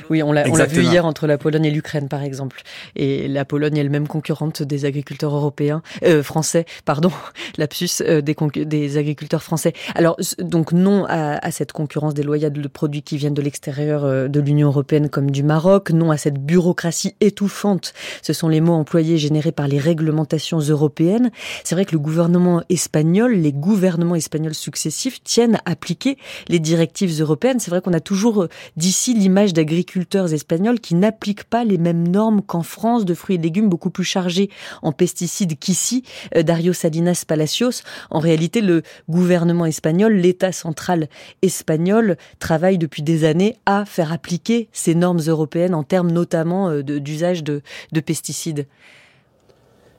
Oui, 0.10 0.22
on 0.24 0.32
l'a 0.32 0.44
vu 0.66 0.84
hier 0.84 1.06
entre 1.06 1.28
la 1.28 1.38
Pologne 1.38 1.66
et 1.66 1.72
l'Ukraine, 1.72 2.08
par 2.08 2.24
exemple. 2.24 2.62
Et 2.96 3.28
la 3.28 3.46
Pologne 3.46 3.78
est 3.78 3.82
elle-même 3.82 4.08
concurrente 4.08 4.64
des 4.64 4.86
agriculteurs 4.86 5.36
européens, 5.36 5.82
euh, 6.04 6.24
français, 6.24 6.66
pardon, 6.86 7.12
lapsus 7.58 8.02
euh, 8.02 8.22
des, 8.22 8.36
des, 8.66 8.98
agriculteurs 8.98 9.44
français. 9.44 9.74
Alors, 9.96 10.18
donc 10.40 10.72
non 10.72 11.06
à, 11.06 11.46
à, 11.46 11.52
cette 11.52 11.72
concurrence 11.72 12.14
déloyale 12.14 12.54
de 12.54 12.68
produits 12.68 13.02
qui 13.02 13.18
viennent 13.18 13.34
de 13.34 13.42
l'extérieur 13.42 14.04
euh, 14.04 14.28
de 14.28 14.40
l'Union 14.40 14.68
européenne 14.68 15.10
comme 15.10 15.32
du 15.32 15.44
Maroc, 15.44 15.92
non 15.92 16.12
à 16.12 16.18
cette 16.18 16.38
bureaucratie 16.40 17.16
étouffante. 17.22 17.94
Ce 18.22 18.34
sont 18.34 18.48
les 18.48 18.62
mots 18.62 18.74
employés 18.74 19.18
générés 19.18 19.52
par 19.52 19.68
les 19.68 19.80
réglementations 19.80 20.60
européennes. 20.60 21.32
C'est 21.64 21.76
vrai 21.76 21.86
que 21.86 21.94
le 21.94 22.00
gouvernement 22.00 22.62
espagnol, 22.70 23.34
les 23.34 23.54
gouvernements 23.54 24.16
espagnols 24.16 24.54
successifs 24.54 25.24
tiennent 25.24 25.56
à 25.66 25.72
appliquer 25.72 26.18
les 26.48 26.60
directives 26.60 27.20
européennes. 27.22 27.60
C'est 27.60 27.72
vrai 27.72 27.82
qu'on 27.82 27.94
a 27.94 28.00
toujours 28.04 28.48
d'ici 28.78 29.14
l'image 29.14 29.54
d'agriculteurs 29.54 30.34
espagnols 30.34 30.80
qui 30.80 30.96
n'appliquent 30.96 31.46
pas 31.46 31.64
les 31.64 31.78
mêmes 31.78 32.08
normes 32.08 32.42
qu'en 32.42 32.64
France 32.64 33.06
de 33.06 33.14
fruits 33.14 33.36
et 33.36 33.40
légumes 33.40 33.70
beaucoup 33.70 33.90
plus 33.90 34.04
chargés 34.04 34.50
en 34.82 34.92
pesticides 34.92 35.58
qu'ici. 35.58 36.04
Dario 36.36 36.74
Salinas 36.74 37.24
Palacios, 37.28 37.82
en 38.10 38.20
réalité, 38.20 38.62
le 38.62 38.84
gouvernement 39.10 39.66
espagnol, 39.66 40.14
l'État 40.14 40.52
central 40.52 41.08
espagnol, 41.42 42.18
travaille 42.40 42.78
depuis 42.78 43.02
des 43.02 43.24
années 43.24 43.58
à 43.66 43.86
faire 43.86 44.12
appliquer 44.12 44.70
ces 44.72 44.96
normes 44.96 45.22
européennes 45.26 45.74
en 45.74 45.84
termes 45.84 46.12
notamment 46.12 46.82
d'usage 46.82 47.44
de, 47.44 47.62
de 47.92 48.00
pesticides. 48.00 48.68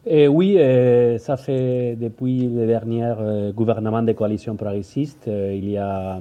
Et 0.06 0.28
oui, 0.28 0.56
euh, 0.58 1.16
ça 1.16 1.38
fait 1.38 1.96
depuis 1.99 2.46
le 2.46 2.66
dernier 2.66 3.14
euh, 3.18 3.52
gouvernement 3.52 4.02
de 4.02 4.12
coalition 4.12 4.54
progressiste, 4.54 5.28
euh, 5.28 5.54
il 5.56 5.70
y 5.70 5.78
a, 5.78 6.20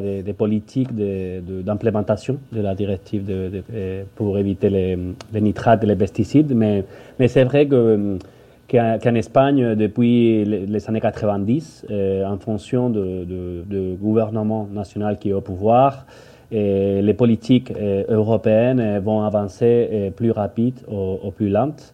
des, 0.00 0.32
politiques 0.32 0.88
d'implémentation 0.94 2.38
de, 2.50 2.62
la 2.62 2.74
directive 2.74 3.30
pour 4.14 4.38
éviter 4.38 4.70
les, 4.70 4.98
les, 5.34 5.40
nitrates 5.42 5.84
et 5.84 5.86
les 5.86 5.96
pesticides, 5.96 6.54
mais, 6.54 6.84
c'est 7.28 7.44
vrai 7.44 7.66
que 7.66 8.16
qu'en 8.70 8.98
qu 8.98 9.08
Espagne, 9.18 9.74
depuis 9.74 10.46
les 10.46 10.88
années 10.88 11.00
90, 11.02 11.86
en 12.26 12.38
fonction 12.38 12.88
du 12.88 13.96
gouvernement 14.00 14.66
national 14.72 15.18
qui 15.18 15.28
est 15.28 15.34
au 15.34 15.42
pouvoir, 15.42 16.06
les 16.50 17.14
politiques 17.14 17.70
européennes 18.08 18.98
vont 19.00 19.22
avancer 19.22 20.10
plus 20.16 20.30
rapide 20.30 20.80
ou, 20.88 21.18
ou 21.22 21.30
plus 21.30 21.50
lentes. 21.50 21.92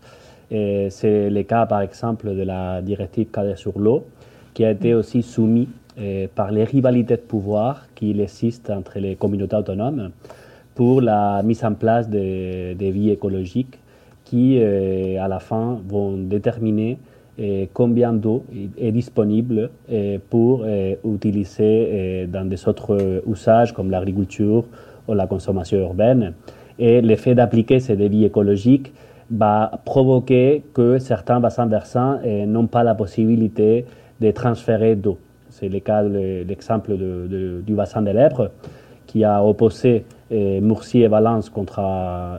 C'est 0.50 1.30
le 1.30 1.42
cas, 1.44 1.66
par 1.66 1.80
exemple, 1.80 2.34
de 2.34 2.42
la 2.42 2.82
directive 2.82 3.28
cadre 3.30 3.56
sur 3.56 3.78
l'eau, 3.78 4.04
qui 4.52 4.64
a 4.64 4.72
été 4.72 4.94
aussi 4.94 5.22
soumise 5.22 5.68
eh, 5.96 6.28
par 6.34 6.50
les 6.50 6.64
rivalités 6.64 7.16
de 7.16 7.20
pouvoir 7.22 7.86
qui 7.94 8.20
existent 8.20 8.74
entre 8.76 8.98
les 8.98 9.14
communautés 9.14 9.56
autonomes 9.56 10.10
pour 10.74 11.00
la 11.00 11.42
mise 11.42 11.64
en 11.64 11.74
place 11.74 12.08
des 12.08 12.74
de 12.74 12.86
vies 12.86 13.10
écologiques 13.10 13.78
qui, 14.24 14.56
eh, 14.56 15.18
à 15.18 15.28
la 15.28 15.38
fin, 15.38 15.78
vont 15.88 16.16
déterminer 16.16 16.98
combien 17.72 18.12
d'eau 18.12 18.44
est 18.76 18.92
disponible 18.92 19.70
pour 20.28 20.66
utiliser 21.06 22.26
dans 22.30 22.46
des 22.46 22.68
autres 22.68 23.22
usages 23.26 23.72
comme 23.72 23.90
l'agriculture 23.90 24.64
ou 25.08 25.14
la 25.14 25.26
consommation 25.26 25.78
urbaine. 25.78 26.34
Et 26.78 27.00
l'effet 27.00 27.34
d'appliquer 27.34 27.80
ces 27.80 27.96
débits 27.96 28.26
écologiques 28.26 28.92
va 29.30 29.70
provoquer 29.84 30.64
que 30.74 30.98
certains 30.98 31.40
bassins 31.40 31.66
versants 31.66 32.18
eh, 32.24 32.46
n'ont 32.46 32.66
pas 32.66 32.82
la 32.82 32.94
possibilité 32.94 33.86
de 34.20 34.30
transférer 34.32 34.96
d'eau. 34.96 35.18
C'est 35.50 35.68
le 35.68 35.80
cas 35.80 36.02
l'exemple 36.02 36.96
du 36.96 37.74
bassin 37.74 38.02
de 38.02 38.10
l'Èbre 38.10 38.50
qui 39.06 39.24
a 39.24 39.44
opposé 39.44 40.04
eh, 40.30 40.60
Murcie 40.60 41.02
et 41.02 41.08
Valence 41.08 41.50
contre 41.50 41.80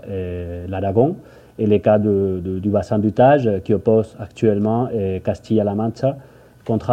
eh, 0.10 0.66
l'Aragon 0.68 1.16
et 1.60 1.68
le 1.68 1.78
cas 1.80 2.00
du 2.00 2.70
bassin 2.70 3.00
du 3.00 3.12
Tage 3.12 3.50
qui 3.64 3.74
oppose 3.74 4.16
actuellement 4.20 4.90
Castilla-La 5.24 5.76
Mancha 5.76 6.18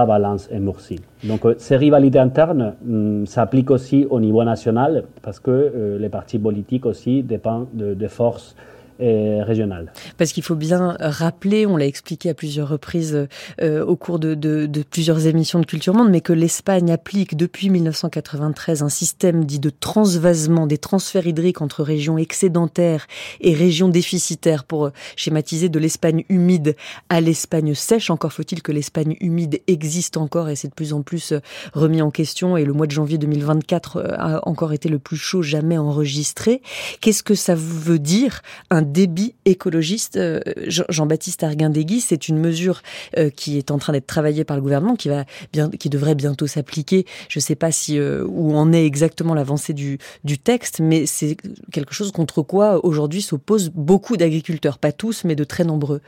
Valence 0.04 0.48
et 0.50 0.58
Murcie. 0.58 0.98
Donc 1.22 1.46
ces 1.58 1.76
rivalités 1.76 2.18
internes 2.18 2.74
mm, 2.84 3.26
s'appliquent 3.26 3.70
aussi 3.70 4.06
au 4.10 4.18
niveau 4.18 4.42
national 4.42 5.04
parce 5.22 5.38
que 5.38 5.96
les 6.00 6.08
partis 6.08 6.38
politiques 6.38 6.84
aussi 6.84 7.22
dépendent 7.22 7.68
de, 7.72 7.94
de 7.94 8.08
forces 8.08 8.56
régionale. 8.98 9.92
Parce 10.16 10.32
qu'il 10.32 10.42
faut 10.42 10.54
bien 10.54 10.96
rappeler, 11.00 11.66
on 11.66 11.76
l'a 11.76 11.86
expliqué 11.86 12.30
à 12.30 12.34
plusieurs 12.34 12.68
reprises 12.68 13.28
euh, 13.60 13.84
au 13.84 13.96
cours 13.96 14.18
de, 14.18 14.34
de, 14.34 14.66
de, 14.66 14.82
plusieurs 14.82 15.26
émissions 15.26 15.60
de 15.60 15.66
Culture 15.66 15.94
Monde, 15.94 16.10
mais 16.10 16.20
que 16.20 16.32
l'Espagne 16.32 16.90
applique 16.90 17.36
depuis 17.36 17.70
1993 17.70 18.82
un 18.82 18.88
système 18.88 19.44
dit 19.44 19.60
de 19.60 19.70
transvasement 19.70 20.66
des 20.66 20.78
transferts 20.78 21.26
hydriques 21.26 21.60
entre 21.60 21.82
régions 21.82 22.18
excédentaires 22.18 23.06
et 23.40 23.54
régions 23.54 23.88
déficitaires 23.88 24.64
pour 24.64 24.86
euh, 24.86 24.92
schématiser 25.16 25.68
de 25.68 25.78
l'Espagne 25.78 26.24
humide 26.28 26.76
à 27.08 27.20
l'Espagne 27.20 27.74
sèche. 27.74 28.10
Encore 28.10 28.32
faut-il 28.32 28.62
que 28.62 28.72
l'Espagne 28.72 29.16
humide 29.20 29.60
existe 29.66 30.16
encore 30.16 30.48
et 30.48 30.56
c'est 30.56 30.68
de 30.68 30.74
plus 30.74 30.92
en 30.92 31.02
plus 31.02 31.32
euh, 31.32 31.40
remis 31.72 32.02
en 32.02 32.10
question 32.10 32.56
et 32.56 32.64
le 32.64 32.72
mois 32.72 32.86
de 32.86 32.92
janvier 32.92 33.18
2024 33.18 34.14
a 34.18 34.48
encore 34.48 34.72
été 34.72 34.88
le 34.88 34.98
plus 34.98 35.16
chaud 35.16 35.42
jamais 35.42 35.78
enregistré. 35.78 36.62
Qu'est-ce 37.00 37.22
que 37.22 37.34
ça 37.34 37.54
veut 37.54 37.98
dire 37.98 38.42
débit 38.92 39.34
écologiste. 39.44 40.16
Euh, 40.16 40.40
Jean-Baptiste 40.66 41.42
Arguindegui, 41.42 42.00
c'est 42.00 42.28
une 42.28 42.38
mesure 42.38 42.82
euh, 43.16 43.30
qui 43.30 43.58
est 43.58 43.70
en 43.70 43.78
train 43.78 43.92
d'être 43.92 44.06
travaillée 44.06 44.44
par 44.44 44.56
le 44.56 44.62
gouvernement, 44.62 44.96
qui 44.96 45.08
va 45.08 45.24
bien, 45.52 45.70
qui 45.70 45.88
devrait 45.88 46.14
bientôt 46.14 46.46
s'appliquer. 46.46 47.06
Je 47.28 47.38
ne 47.38 47.42
sais 47.42 47.54
pas 47.54 47.70
si 47.72 47.98
euh, 47.98 48.24
où 48.26 48.56
en 48.56 48.72
est 48.72 48.84
exactement 48.84 49.34
l'avancée 49.34 49.72
du, 49.72 49.98
du 50.24 50.38
texte, 50.38 50.80
mais 50.80 51.06
c'est 51.06 51.36
quelque 51.72 51.94
chose 51.94 52.12
contre 52.12 52.42
quoi 52.42 52.84
aujourd'hui 52.84 53.22
s'opposent 53.22 53.70
beaucoup 53.70 54.16
d'agriculteurs, 54.16 54.78
pas 54.78 54.92
tous, 54.92 55.24
mais 55.24 55.34
de 55.34 55.44
très 55.44 55.64
nombreux. 55.64 56.00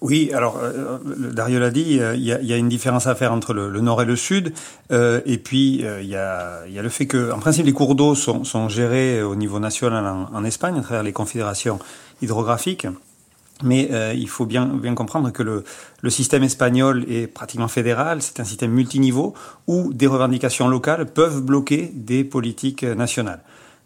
Oui, 0.00 0.30
alors 0.32 0.58
euh, 0.62 0.98
Dario 1.32 1.58
l'a 1.58 1.70
dit, 1.70 2.00
il 2.14 2.22
y, 2.22 2.52
a, 2.52 2.56
une 2.56 2.68
différence 2.68 3.06
à 3.06 3.14
faire 3.16 3.32
entre 3.32 3.52
le, 3.52 3.80
nord 3.80 4.00
et 4.00 4.04
le 4.04 4.14
sud, 4.14 4.52
euh, 4.92 5.20
et 5.26 5.38
puis 5.38 5.84
euh, 5.84 6.00
il 6.00 6.08
y, 6.08 6.16
a, 6.16 6.62
le 6.66 6.88
fait 6.88 7.06
que, 7.06 7.32
en 7.32 7.40
principe, 7.40 7.66
les 7.66 7.72
cours 7.72 7.96
d'eau 7.96 8.14
sont, 8.14 8.68
gérés 8.68 9.22
au 9.22 9.34
niveau 9.34 9.58
national 9.58 10.04
en, 10.32 10.44
Espagne 10.44 10.78
à 10.78 10.82
travers 10.82 11.02
les 11.02 11.12
confédérations 11.12 11.80
hydrographiques, 12.22 12.86
mais 13.64 13.88
euh, 13.90 14.14
il 14.14 14.28
faut 14.28 14.46
bien, 14.46 14.66
bien 14.66 14.94
comprendre 14.94 15.32
que 15.32 15.42
le, 15.42 15.64
le, 16.00 16.10
système 16.10 16.44
espagnol 16.44 17.04
est 17.08 17.26
pratiquement 17.26 17.66
fédéral, 17.66 18.22
c'est 18.22 18.38
un 18.38 18.44
système 18.44 18.70
multiniveau 18.70 19.34
où 19.66 19.92
des 19.92 20.06
revendications 20.06 20.68
locales 20.68 21.06
peuvent 21.06 21.42
bloquer 21.42 21.90
des 21.92 22.22
politiques 22.22 22.84
nationales. 22.84 23.40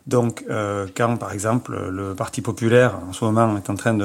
Donc, 0.07 0.45
euh, 0.51 0.87
quand 0.97 1.17
par 1.17 1.33
exemple 1.33 1.79
le 1.91 2.15
Parti 2.15 2.41
populaire 2.41 2.99
en 3.09 3.13
ce 3.13 3.25
moment 3.25 3.57
est 3.57 3.71
en 3.71 3.77
train 3.77 3.97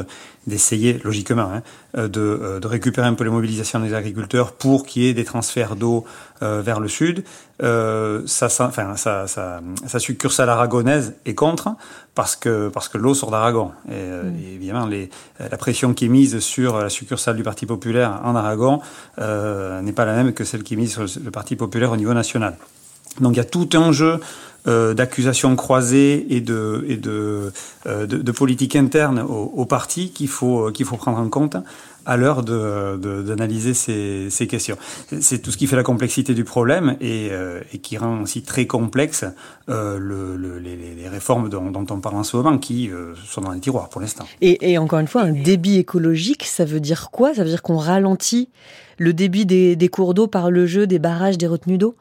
d'essayer, 0.46 1.00
logiquement, 1.04 1.50
hein, 1.52 1.64
euh, 1.98 2.08
de, 2.08 2.22
euh, 2.22 2.60
de, 2.60 2.68
récupérer 2.68 3.08
un 3.08 3.16
peu 3.16 3.24
les 3.24 3.32
mobilisations 3.32 3.80
des 3.80 3.96
agriculteurs 3.96 4.52
pour 4.52 4.86
qu'il 4.86 5.04
y 5.04 5.08
ait 5.08 5.16
des 5.16 5.24
transferts 5.24 5.76
d'eau 5.76 6.06
euh, 6.44 6.62
vers 6.62 6.80
le 6.80 6.88
sud, 6.88 7.24
euh, 7.64 8.22
ça, 8.28 8.48
ça, 8.48 8.68
enfin, 8.68 8.96
ça, 8.96 9.26
ça, 9.26 9.60
sa 9.88 10.00
succursale 10.00 10.50
aragonaise 10.50 11.16
est 11.26 11.34
contre 11.34 11.70
parce 12.14 12.36
que 12.36 12.70
parce 12.70 12.90
que 12.90 13.00
l'eau 13.00 13.16
sort 13.16 13.32
d'Aragon. 13.32 13.72
Et, 13.90 13.94
mm. 13.94 14.36
et, 14.40 14.54
évidemment, 14.54 14.86
les, 14.86 15.10
la 15.40 15.58
pression 15.58 15.96
qui 15.96 16.06
est 16.06 16.10
mise 16.10 16.38
sur 16.40 16.78
la 16.78 16.90
succursale 16.90 17.36
du 17.36 17.44
Parti 17.44 17.66
populaire 17.66 18.22
en 18.24 18.36
Aragon 18.36 18.82
n'est 19.18 19.94
pas 19.94 20.06
la 20.06 20.14
même 20.14 20.34
que 20.34 20.44
celle 20.44 20.62
qui 20.62 20.76
est 20.76 20.78
mise 20.78 20.92
sur 20.92 21.06
le 21.24 21.32
Parti 21.32 21.56
populaire 21.56 21.92
au 21.92 21.98
niveau 21.98 22.14
national. 22.14 22.56
Donc 23.20 23.34
il 23.34 23.38
y 23.38 23.42
a 23.42 23.46
tout 23.46 23.70
un 23.74 23.92
jeu 23.92 24.20
euh, 24.68 24.94
d'accusations 24.94 25.56
croisées 25.56 26.26
et 26.30 26.42
de, 26.42 26.86
et 26.88 26.98
de, 26.98 27.52
euh, 27.86 28.06
de, 28.06 28.18
de, 28.18 28.32
politique 28.32 28.76
interne 28.76 29.20
au, 29.20 29.52
au 29.56 29.66
parti 29.66 30.12
qu'il 30.12 30.28
faut, 30.28 30.72
qu'il 30.72 30.86
faut 30.86 30.98
prendre 30.98 31.20
en 31.20 31.30
compte 31.30 31.58
à 32.08 32.16
l'heure 32.16 32.42
d'analyser 32.42 33.70
de, 33.72 33.76
ces, 33.76 34.30
ces, 34.30 34.48
questions. 34.48 34.78
C'est 35.20 35.40
tout 35.40 35.52
ce 35.52 35.58
qui 35.58 35.68
fait 35.68 35.76
la 35.76 35.84
complexité 35.84 36.34
du 36.34 36.46
problème 36.46 36.96
et, 37.02 37.28
euh, 37.32 37.60
et 37.74 37.80
qui 37.80 37.98
rend 37.98 38.22
aussi 38.22 38.42
très 38.42 38.66
complexe 38.66 39.26
euh, 39.70 40.00
le, 40.00 40.38
le, 40.38 40.58
les, 40.58 40.78
les, 40.78 41.10
réformes 41.10 41.50
dont, 41.50 41.70
dont, 41.70 41.86
on 41.90 42.00
parle 42.00 42.16
en 42.16 42.24
ce 42.24 42.38
moment, 42.38 42.58
qui 42.58 42.90
euh, 42.90 43.14
sont 43.30 43.42
dans 43.42 43.52
les 43.52 43.60
tiroirs 43.60 43.90
pour 43.90 44.00
l'instant. 44.00 44.26
Et, 44.42 44.72
et, 44.72 44.78
encore 44.78 45.00
une 45.00 45.08
fois, 45.08 45.24
un 45.24 45.34
débit 45.34 45.78
écologique, 45.78 46.46
ça 46.46 46.64
veut 46.64 46.80
dire 46.80 47.10
quoi? 47.12 47.34
Ça 47.34 47.44
veut 47.44 47.50
dire 47.50 47.62
qu'on 47.62 47.78
ralentit 47.78 48.48
le 48.98 49.14
débit 49.14 49.46
des, 49.46 49.76
des 49.76 49.90
cours 49.90 50.14
d'eau 50.14 50.28
par 50.28 50.50
le 50.50 50.66
jeu 50.66 50.88
des 50.88 51.00
barrages, 51.00 51.38
des 51.38 51.48
retenues 51.48 51.78
d'eau? 51.78 51.96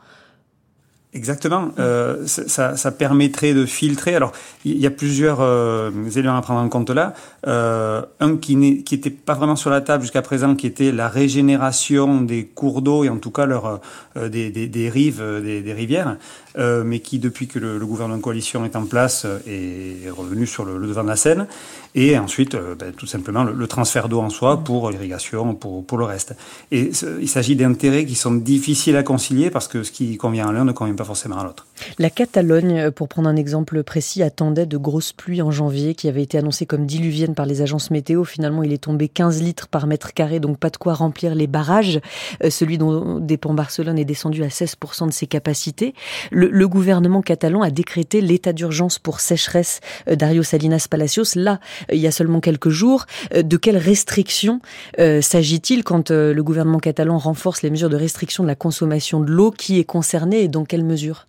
Exactement. 1.17 1.71
Euh, 1.79 2.27
ça, 2.27 2.77
ça, 2.77 2.93
permettrait 2.93 3.55
de 3.55 3.65
filtrer. 3.65 4.15
Alors, 4.15 4.33
il 4.67 4.77
y 4.77 4.87
a 4.87 4.91
plusieurs 4.91 5.39
euh, 5.41 5.91
éléments 6.15 6.37
à 6.37 6.43
prendre 6.43 6.61
en 6.61 6.69
compte 6.69 6.91
là. 6.91 7.15
Euh, 7.47 8.03
un 8.21 8.37
qui 8.37 8.55
n'était 8.55 9.09
pas 9.09 9.33
vraiment 9.33 9.57
sur 9.57 9.71
la 9.71 9.81
table 9.81 10.03
jusqu'à 10.03 10.21
présent, 10.21 10.55
qui 10.55 10.67
était 10.67 10.93
la 10.93 11.09
régénération 11.09 12.21
des 12.21 12.45
cours 12.45 12.83
d'eau 12.83 13.03
et 13.03 13.09
en 13.09 13.17
tout 13.17 13.31
cas 13.31 13.47
leur, 13.47 13.81
des, 14.29 14.51
des, 14.51 14.91
rives, 14.91 15.21
euh, 15.21 15.63
des, 15.63 15.73
rivières, 15.73 16.17
euh, 16.59 16.83
mais 16.85 17.01
qui, 17.01 17.19
depuis 17.19 17.47
que 17.47 17.59
le, 17.59 17.79
gouvernement 17.87 18.19
de 18.19 18.23
coalition 18.23 18.65
est 18.65 18.77
en 18.77 18.87
place, 18.87 19.27
est 19.47 20.11
revenu 20.11 20.47
sur 20.47 20.65
le, 20.65 20.87
devant 20.87 21.05
de 21.05 21.09
la 21.09 21.17
scène. 21.17 21.47
Et 21.95 22.19
ensuite, 22.19 22.57
ben, 22.79 22.93
tout 22.93 23.07
simplement, 23.07 23.45
le, 23.45 23.67
transfert 23.67 24.09
d'eau 24.09 24.21
en 24.21 24.31
soi 24.31 24.59
pour 24.59 24.91
l'irrigation, 24.91 25.55
pour, 25.55 25.85
pour 25.85 25.99
le 25.99 26.05
reste. 26.05 26.35
Et 26.71 26.91
il 27.21 27.29
s'agit 27.29 27.57
d'intérêts 27.57 28.05
qui 28.05 28.15
sont 28.15 28.35
difficiles 28.35 28.97
à 28.97 29.03
concilier 29.03 29.51
parce 29.51 29.69
que 29.69 29.83
ce 29.83 29.93
qui 29.93 30.17
convient 30.17 30.49
à 30.49 30.53
l'un 30.53 30.65
ne 30.65 30.73
convient 30.73 30.95
pas 30.95 31.05
forcément 31.05 31.39
à 31.39 31.45
l'autre. 31.45 31.67
La 31.99 32.11
Catalogne, 32.11 32.91
pour 32.91 33.09
prendre 33.09 33.29
un 33.29 33.37
exemple 33.37 33.83
précis, 33.83 34.23
attendait 34.23 34.67
de 34.67 34.77
grosses 34.77 35.13
pluies 35.13 35.43
en 35.43 35.51
janvier 35.51 35.95
qui 35.95 36.09
avaient 36.09 36.23
été 36.23 36.39
annoncées 36.39 36.67
comme 36.67 36.87
diluviennes 36.87 37.35
par 37.35 37.47
les 37.47 37.63
agences 37.63 37.91
météo. 37.91 38.25
Finalement, 38.25 38.63
il 38.63 38.73
est 38.73 38.85
tombé 38.85 39.09
15 39.09 39.43
litres 39.43 39.69
par 39.69 39.87
mètre 39.87 40.13
carré, 40.13 40.41
donc 40.41 40.59
pas 40.59 40.71
de 40.71 40.77
quoi 40.77 40.95
remplir 40.95 41.35
les 41.35 41.47
barrages. 41.47 42.01
Euh, 42.43 42.51
celui 42.51 42.79
dont 42.79 43.21
dépend 43.21 43.55
Barcelone 43.55 43.99
est 43.99 44.05
descendu 44.07 44.43
à 44.43 44.49
16% 44.49 45.09
de 45.09 45.13
ses 45.13 45.27
capacités. 45.27 45.95
Le, 46.31 46.67
gouvernement 46.67 47.23
catalan 47.23 47.63
a 47.63 47.71
décrété 47.71 48.21
l'état 48.21 48.53
d'urgence 48.53 48.99
pour 48.99 49.21
sécheresse 49.21 49.81
euh, 50.09 50.17
Dario 50.17 50.43
Salinas 50.43 50.87
Palacios. 50.91 51.37
Là, 51.37 51.61
il 51.93 51.99
y 51.99 52.07
a 52.07 52.11
seulement 52.11 52.41
quelques 52.41 52.71
jours. 52.71 53.07
Euh, 53.35 53.43
de 53.43 53.57
quelles 53.57 53.77
restrictions 53.77 54.61
euh, 54.99 55.21
s'agit-il 55.21 55.85
quand 55.85 56.11
euh, 56.11 56.33
le 56.33 56.43
gouvernement 56.43 56.79
catalan 56.79 57.19
renforce 57.19 57.63
les 57.63 57.71
mesures 57.71 57.91
de 57.91 57.97
restriction 57.97 58.43
de 58.43 58.49
la 58.49 58.55
consommation 58.55 59.21
de 59.21 59.31
l'eau? 59.31 59.51
Qui 59.51 59.79
est 59.79 59.85
concerné 59.85 60.43
et 60.43 60.49
dans 60.49 60.65
quelles 60.65 60.85
mesures 60.85 61.27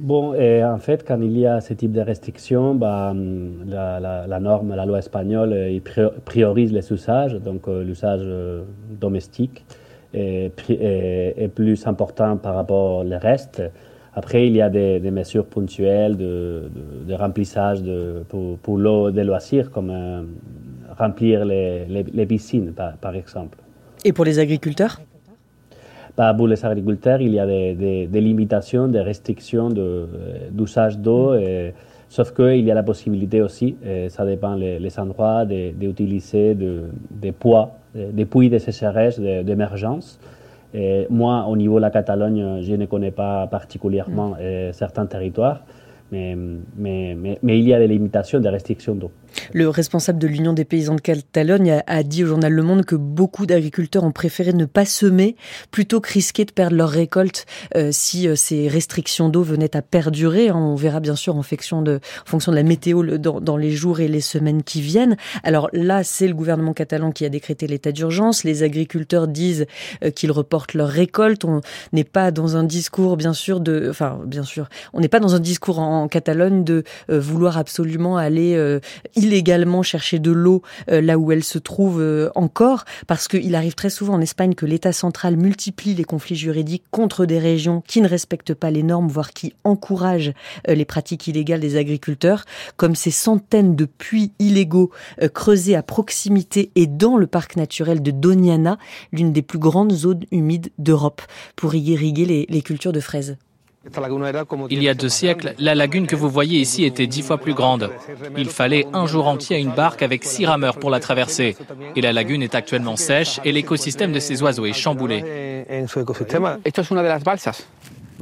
Bon, 0.00 0.32
et 0.32 0.64
en 0.64 0.78
fait, 0.78 1.06
quand 1.06 1.20
il 1.20 1.36
y 1.36 1.46
a 1.46 1.60
ce 1.60 1.74
type 1.74 1.92
de 1.92 2.00
restrictions, 2.00 2.74
bah, 2.74 3.14
la, 3.66 4.00
la, 4.26 4.40
norme, 4.40 4.74
la 4.74 4.86
loi 4.86 4.98
espagnole, 4.98 5.54
il 5.70 5.82
priorise 5.82 6.72
les 6.72 6.90
usages, 6.90 7.34
donc 7.34 7.68
euh, 7.68 7.84
l'usage 7.84 8.22
euh, 8.24 8.62
domestique 8.98 9.62
est, 10.14 10.52
est, 10.70 11.34
est, 11.36 11.48
plus 11.48 11.86
important 11.86 12.36
par 12.36 12.54
rapport 12.54 13.04
au 13.04 13.18
reste. 13.20 13.62
Après, 14.14 14.46
il 14.46 14.56
y 14.56 14.62
a 14.62 14.68
des, 14.68 14.98
des 14.98 15.10
mesures 15.10 15.46
ponctuelles 15.46 16.16
de, 16.16 16.68
de, 16.74 17.12
de 17.12 17.14
remplissage 17.14 17.80
de, 17.82 18.24
pour, 18.28 18.58
pour 18.58 18.76
l'eau 18.76 19.10
des 19.10 19.24
loisirs, 19.24 19.70
comme 19.70 19.90
euh, 19.90 20.22
remplir 20.98 21.44
les, 21.44 21.84
les, 21.86 22.02
les 22.02 22.26
piscines, 22.26 22.72
par, 22.72 22.94
par 22.96 23.14
exemple. 23.14 23.58
Et 24.04 24.12
pour 24.12 24.24
les 24.24 24.38
agriculteurs? 24.38 25.00
Bah, 26.16 26.34
pour 26.34 26.48
les 26.48 26.64
agriculteurs, 26.64 27.20
il 27.20 27.34
y 27.34 27.38
a 27.38 27.46
des, 27.46 27.74
des, 27.74 28.06
des 28.08 28.20
limitations, 28.20 28.88
des 28.88 29.00
restrictions 29.00 29.70
d'usage 30.50 30.98
de, 30.98 31.02
d'eau, 31.02 31.34
et, 31.34 31.72
sauf 32.10 32.34
qu'il 32.34 32.64
y 32.66 32.70
a 32.70 32.74
la 32.74 32.82
possibilité 32.82 33.40
aussi, 33.40 33.76
et 33.86 34.08
ça 34.10 34.26
dépend 34.26 34.56
les, 34.56 34.78
les 34.80 34.98
endroits, 34.98 35.46
d'utiliser 35.46 36.54
de, 36.54 36.90
des 37.10 37.32
poids, 37.32 37.70
des 37.94 38.26
puits 38.26 38.50
de 38.50 38.58
sécheresse 38.58 39.18
d'émergence. 39.18 40.18
Et 40.74 41.06
moi, 41.08 41.46
au 41.48 41.56
niveau 41.56 41.76
de 41.76 41.82
la 41.82 41.90
Catalogne, 41.90 42.62
je 42.62 42.74
ne 42.74 42.86
connais 42.86 43.12
pas 43.12 43.46
particulièrement 43.46 44.30
mmh. 44.30 44.72
certains 44.72 45.06
territoires, 45.06 45.62
mais, 46.10 46.36
mais, 46.76 47.16
mais, 47.16 47.38
mais, 47.42 47.58
il 47.60 47.68
y 47.68 47.74
a 47.74 47.78
des 47.78 47.86
limitations, 47.86 48.40
des 48.40 48.48
restrictions 48.48 48.96
d'eau. 48.96 49.12
Le 49.52 49.68
responsable 49.68 50.18
de 50.18 50.26
l'Union 50.26 50.52
des 50.52 50.64
paysans 50.64 50.94
de 50.94 51.00
Catalogne 51.00 51.82
a, 51.86 52.02
dit 52.02 52.24
au 52.24 52.26
journal 52.26 52.52
Le 52.52 52.62
Monde 52.62 52.84
que 52.84 52.94
beaucoup 52.94 53.46
d'agriculteurs 53.46 54.04
ont 54.04 54.12
préféré 54.12 54.52
ne 54.52 54.64
pas 54.64 54.84
semer 54.84 55.36
plutôt 55.70 56.00
que 56.00 56.12
risquer 56.12 56.44
de 56.44 56.52
perdre 56.52 56.76
leur 56.76 56.88
récolte 56.88 57.46
euh, 57.76 57.90
si 57.92 58.28
euh, 58.28 58.36
ces 58.36 58.68
restrictions 58.68 59.28
d'eau 59.28 59.42
venaient 59.42 59.76
à 59.76 59.82
perdurer. 59.82 60.50
On 60.50 60.74
verra 60.74 61.00
bien 61.00 61.16
sûr 61.16 61.36
en 61.36 61.42
fonction 61.42 61.82
de, 61.82 62.00
en 62.26 62.30
fonction 62.30 62.52
de 62.52 62.56
la 62.56 62.62
météo 62.62 63.18
dans, 63.18 63.40
dans, 63.40 63.56
les 63.56 63.72
jours 63.72 64.00
et 64.00 64.08
les 64.08 64.20
semaines 64.20 64.62
qui 64.62 64.80
viennent. 64.80 65.16
Alors 65.42 65.68
là, 65.72 66.04
c'est 66.04 66.28
le 66.28 66.34
gouvernement 66.34 66.72
catalan 66.72 67.12
qui 67.12 67.24
a 67.24 67.28
décrété 67.28 67.66
l'état 67.66 67.92
d'urgence. 67.92 68.44
Les 68.44 68.62
agriculteurs 68.62 69.28
disent 69.28 69.66
euh, 70.04 70.10
qu'ils 70.10 70.32
reportent 70.32 70.74
leur 70.74 70.88
récolte. 70.88 71.44
On 71.44 71.60
n'est 71.92 72.04
pas 72.04 72.30
dans 72.30 72.56
un 72.56 72.64
discours, 72.64 73.16
bien 73.16 73.32
sûr, 73.32 73.60
de, 73.60 73.88
enfin, 73.90 74.20
bien 74.24 74.44
sûr, 74.44 74.68
on 74.92 75.00
n'est 75.00 75.08
pas 75.08 75.20
dans 75.20 75.34
un 75.34 75.40
discours 75.40 75.78
en, 75.78 76.02
en 76.02 76.08
Catalogne 76.08 76.64
de 76.64 76.84
euh, 77.10 77.20
vouloir 77.20 77.58
absolument 77.58 78.16
aller 78.16 78.40
illégalement 79.16 79.19
illégalement 79.20 79.82
chercher 79.82 80.18
de 80.18 80.30
l'eau 80.30 80.62
là 80.88 81.18
où 81.18 81.32
elle 81.32 81.44
se 81.44 81.58
trouve 81.58 82.02
encore, 82.34 82.84
parce 83.06 83.28
qu'il 83.28 83.54
arrive 83.54 83.74
très 83.74 83.90
souvent 83.90 84.14
en 84.14 84.20
Espagne 84.20 84.54
que 84.54 84.66
l'État 84.66 84.92
central 84.92 85.36
multiplie 85.36 85.94
les 85.94 86.04
conflits 86.04 86.36
juridiques 86.36 86.84
contre 86.90 87.26
des 87.26 87.38
régions 87.38 87.82
qui 87.86 88.00
ne 88.00 88.08
respectent 88.08 88.54
pas 88.54 88.70
les 88.70 88.82
normes, 88.82 89.08
voire 89.08 89.30
qui 89.30 89.54
encouragent 89.64 90.32
les 90.66 90.84
pratiques 90.84 91.26
illégales 91.26 91.60
des 91.60 91.76
agriculteurs, 91.76 92.44
comme 92.76 92.94
ces 92.94 93.10
centaines 93.10 93.76
de 93.76 93.84
puits 93.84 94.32
illégaux 94.38 94.90
creusés 95.34 95.76
à 95.76 95.82
proximité 95.82 96.70
et 96.74 96.86
dans 96.86 97.16
le 97.16 97.26
parc 97.26 97.56
naturel 97.56 98.02
de 98.02 98.10
Doñana, 98.10 98.78
l'une 99.12 99.32
des 99.32 99.42
plus 99.42 99.58
grandes 99.58 99.92
zones 99.92 100.24
humides 100.30 100.70
d'Europe, 100.78 101.22
pour 101.56 101.74
irriguer 101.74 102.24
les, 102.24 102.46
les 102.48 102.62
cultures 102.62 102.92
de 102.92 103.00
fraises. 103.00 103.36
Il 104.68 104.82
y 104.82 104.88
a 104.90 104.94
deux 104.94 105.08
siècles, 105.08 105.54
la 105.58 105.74
lagune 105.74 106.06
que 106.06 106.14
vous 106.14 106.28
voyez 106.28 106.60
ici 106.60 106.84
était 106.84 107.06
dix 107.06 107.22
fois 107.22 107.38
plus 107.38 107.54
grande. 107.54 107.90
Il 108.36 108.50
fallait 108.50 108.86
un 108.92 109.06
jour 109.06 109.26
entier 109.26 109.56
à 109.56 109.58
une 109.58 109.70
barque 109.70 110.02
avec 110.02 110.24
six 110.24 110.44
rameurs 110.44 110.78
pour 110.78 110.90
la 110.90 111.00
traverser. 111.00 111.56
Et 111.96 112.02
la 112.02 112.12
lagune 112.12 112.42
est 112.42 112.54
actuellement 112.54 112.96
sèche 112.96 113.40
et 113.42 113.52
l'écosystème 113.52 114.12
de 114.12 114.20
ces 114.20 114.42
oiseaux 114.42 114.66
est 114.66 114.74
chamboulé. 114.74 115.64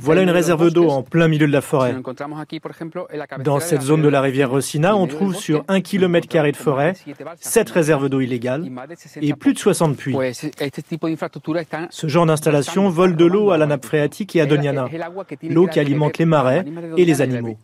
Voilà 0.00 0.22
une 0.22 0.30
réserve 0.30 0.70
d'eau 0.70 0.88
en 0.88 1.02
plein 1.02 1.26
milieu 1.28 1.46
de 1.46 1.52
la 1.52 1.60
forêt. 1.60 1.94
Dans 3.42 3.60
cette 3.60 3.82
zone 3.82 4.02
de 4.02 4.08
la 4.08 4.20
rivière 4.20 4.50
Rosina, 4.50 4.96
on 4.96 5.06
trouve 5.06 5.34
sur 5.34 5.64
un 5.66 5.80
kilomètre 5.80 6.28
carré 6.28 6.52
de 6.52 6.56
forêt 6.56 6.94
sept 7.40 7.68
réserves 7.70 8.08
d'eau 8.08 8.20
illégales 8.20 8.70
et 9.20 9.34
plus 9.34 9.54
de 9.54 9.58
60 9.58 9.96
puits. 9.96 10.16
Ce 11.90 12.06
genre 12.06 12.26
d'installation 12.26 12.88
vole 12.88 13.16
de 13.16 13.24
l'eau 13.24 13.50
à 13.50 13.58
la 13.58 13.66
nappe 13.66 13.84
phréatique 13.84 14.36
et 14.36 14.40
à 14.40 14.46
Doñana, 14.46 14.86
l'eau 15.42 15.66
qui 15.66 15.80
alimente 15.80 16.18
les 16.18 16.26
marais 16.26 16.64
et 16.96 17.04
les 17.04 17.20
animaux. 17.20 17.56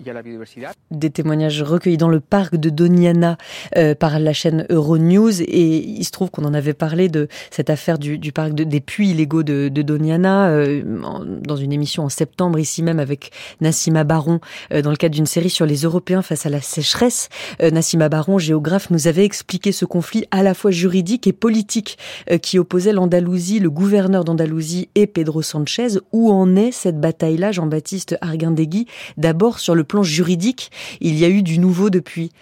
Des 0.91 1.11
témoignages 1.11 1.63
recueillis 1.63 1.97
dans 1.97 2.09
le 2.09 2.21
parc 2.21 2.57
de 2.57 2.71
Doñana 2.71 3.37
euh, 3.77 3.95
par 3.95 4.19
la 4.19 4.33
chaîne 4.33 4.67
Euronews. 4.71 5.41
Et 5.43 5.77
il 5.77 6.05
se 6.05 6.11
trouve 6.11 6.31
qu'on 6.31 6.45
en 6.45 6.55
avait 6.55 6.75
parlé 6.75 7.09
de 7.09 7.29
cette 7.51 7.71
affaire 7.71 7.99
du, 7.99 8.33
parc 8.33 8.53
des 8.55 8.81
puits 8.81 9.11
illégaux 9.11 9.43
de, 9.43 9.69
de 9.69 9.83
Doñana 9.83 10.49
euh, 10.49 10.83
dans 10.85 11.57
une 11.57 11.73
émission 11.73 12.05
en 12.05 12.09
septembre 12.09 12.24
septembre, 12.25 12.59
ici 12.59 12.83
même 12.83 13.01
avec 13.01 13.33
Nassima 13.61 14.03
Baron, 14.03 14.41
euh, 14.73 14.81
dans 14.81 14.89
le 14.89 14.97
cadre 14.97 15.15
d'une 15.15 15.27
série 15.27 15.51
sur 15.51 15.67
les 15.67 15.83
Européens 15.83 16.23
face 16.23 16.47
à 16.47 16.49
la 16.49 16.63
sécheresse. 16.63 17.29
Euh, 17.63 17.71
Nassima 17.71 18.09
Baron, 18.09 18.39
géographe, 18.39 18.89
nous 18.89 19.09
avait 19.09 19.27
expliqué 19.27 19.73
ce 19.73 19.85
conflit 19.85 20.25
à 20.31 20.43
la 20.43 20.55
fois 20.55 20.71
juridique 20.71 21.27
et 21.27 21.35
politique 21.35 21.99
euh, 22.31 22.39
qui 22.39 22.59
opposait 22.59 22.95
l'Andalousie, 22.95 23.61
le 23.61 23.69
gouverneur 23.69 24.25
d'Andalousie 24.25 24.89
et 24.95 25.07
Pedro 25.07 25.43
Sanchez. 25.43 25.99
Où 26.13 26.33
en 26.33 26.57
est 26.57 26.73
cette 26.73 26.99
bataille-là, 26.99 27.53
Jean-Baptiste 27.53 28.17
Arguindegui? 28.23 28.87
D'abord, 29.19 29.59
sur 29.59 29.75
le 29.75 29.85
plan 29.85 30.03
juridique, 30.03 30.71
il 31.03 31.19
y 31.19 31.27
a 31.27 31.29
eu 31.29 31.43
du 31.43 31.59
nouveau 31.59 31.91
depuis. 31.91 32.33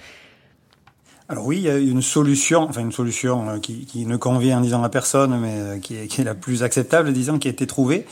Alors 1.28 1.44
oui, 1.44 1.56
il 1.56 1.64
y 1.64 1.70
a 1.70 1.76
une 1.76 2.02
solution, 2.02 2.62
enfin 2.68 2.82
une 2.82 2.92
solution 2.92 3.58
qui, 3.58 4.06
ne 4.06 4.16
convient, 4.16 4.60
disons, 4.60 4.84
à 4.84 4.88
personne, 4.88 5.40
mais 5.40 5.80
qui 5.80 5.96
est, 5.96 6.06
qui 6.06 6.20
est 6.20 6.24
la 6.24 6.34
plus 6.36 6.62
acceptable, 6.62 7.12
disons, 7.12 7.38
qui 7.40 7.48
a 7.48 7.50
été 7.50 7.66
trouvée. 7.66 8.06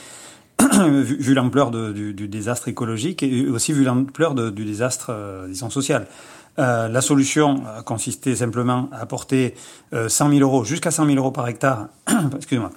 vu, 1.02 1.34
l'ampleur 1.34 1.70
du, 1.70 2.28
désastre 2.28 2.68
écologique 2.68 3.22
et 3.22 3.46
aussi 3.48 3.72
vu 3.72 3.84
l'ampleur 3.84 4.34
du 4.34 4.64
désastre, 4.64 5.08
euh, 5.10 5.48
disons, 5.48 5.70
social. 5.70 6.06
Euh, 6.58 6.88
la 6.88 7.00
solution 7.00 7.62
a 7.66 7.82
consisté 7.82 8.36
simplement 8.36 8.88
à 8.92 8.98
apporter 8.98 9.54
100 9.92 9.96
euh, 9.96 10.30
000 10.30 10.40
euros, 10.40 10.64
jusqu'à 10.64 10.90
100 10.90 11.06
000 11.06 11.16
euros 11.18 11.30
par 11.30 11.48
hectare, 11.48 11.88
excusez-moi, 12.36 12.70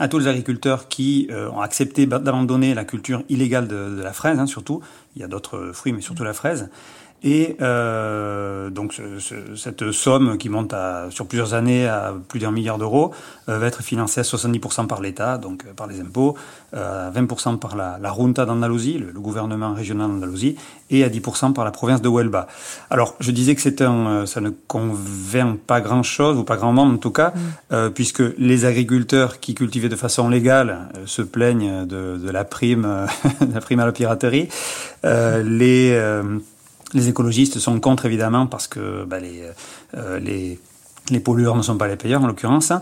à 0.00 0.08
tous 0.08 0.18
les 0.18 0.26
agriculteurs 0.26 0.88
qui 0.88 1.28
ont 1.52 1.60
accepté 1.60 2.06
d'abandonner 2.06 2.74
la 2.74 2.84
culture 2.84 3.22
illégale 3.28 3.68
de, 3.68 4.02
la 4.02 4.12
fraise, 4.12 4.40
hein, 4.40 4.46
surtout. 4.46 4.80
Il 5.14 5.22
y 5.22 5.24
a 5.24 5.28
d'autres 5.28 5.70
fruits, 5.72 5.92
mais 5.92 6.00
surtout 6.00 6.24
la 6.24 6.32
fraise. 6.32 6.68
Et 7.24 7.56
euh, 7.62 8.68
donc 8.68 9.00
cette 9.56 9.92
somme 9.92 10.36
qui 10.36 10.50
monte 10.50 10.74
à, 10.74 11.06
sur 11.08 11.26
plusieurs 11.26 11.54
années 11.54 11.88
à 11.88 12.12
plus 12.28 12.38
d'un 12.38 12.50
milliard 12.50 12.76
d'euros 12.76 13.12
euh, 13.48 13.58
va 13.58 13.66
être 13.66 13.82
financée 13.82 14.20
à 14.20 14.24
70% 14.24 14.86
par 14.86 15.00
l'État, 15.00 15.38
donc 15.38 15.64
euh, 15.64 15.72
par 15.72 15.86
les 15.86 16.02
impôts, 16.02 16.36
à 16.74 17.10
20% 17.10 17.58
par 17.58 17.76
la, 17.76 17.98
la 17.98 18.12
Junta 18.14 18.44
d'Andalousie, 18.44 18.98
le, 18.98 19.18
gouvernement 19.18 19.72
régional 19.72 20.08
d'Andalousie, 20.10 20.56
et 20.90 21.02
à 21.02 21.08
10% 21.08 21.54
par 21.54 21.64
la 21.64 21.70
province 21.70 22.02
de 22.02 22.10
Huelva. 22.10 22.46
Alors 22.90 23.14
je 23.20 23.30
disais 23.30 23.54
que 23.54 23.62
c'est 23.62 23.80
un, 23.80 24.26
ça 24.26 24.42
ne 24.42 24.50
convainc 24.50 25.58
pas 25.60 25.80
grand-chose, 25.80 26.36
ou 26.36 26.44
pas 26.44 26.56
grand 26.56 26.74
monde 26.74 26.92
en 26.92 26.98
tout 26.98 27.10
cas, 27.10 27.32
mm. 27.70 27.90
puisque 27.94 28.22
les 28.36 28.66
agriculteurs 28.66 29.40
qui 29.40 29.54
cultivaient 29.54 29.88
de 29.88 29.96
façon 29.96 30.28
légale 30.28 30.88
se 31.06 31.22
plaignent 31.22 31.86
de, 31.86 32.18
de 32.18 32.30
la 32.30 32.44
prime, 32.44 33.06
la 33.54 33.60
prime 33.62 33.80
à 33.80 33.86
la 33.86 33.92
piraterie. 33.92 34.48
les 35.02 35.98
les 36.94 37.08
écologistes 37.08 37.58
sont 37.58 37.78
contre 37.80 38.06
évidemment 38.06 38.46
parce 38.46 38.66
que 38.66 39.04
bah, 39.04 39.20
les, 39.20 39.42
euh, 39.96 40.18
les, 40.18 40.58
les 41.10 41.20
pollueurs 41.20 41.56
ne 41.56 41.62
sont 41.62 41.76
pas 41.76 41.88
les 41.88 41.96
payeurs 41.96 42.22
en 42.22 42.26
l'occurrence. 42.26 42.72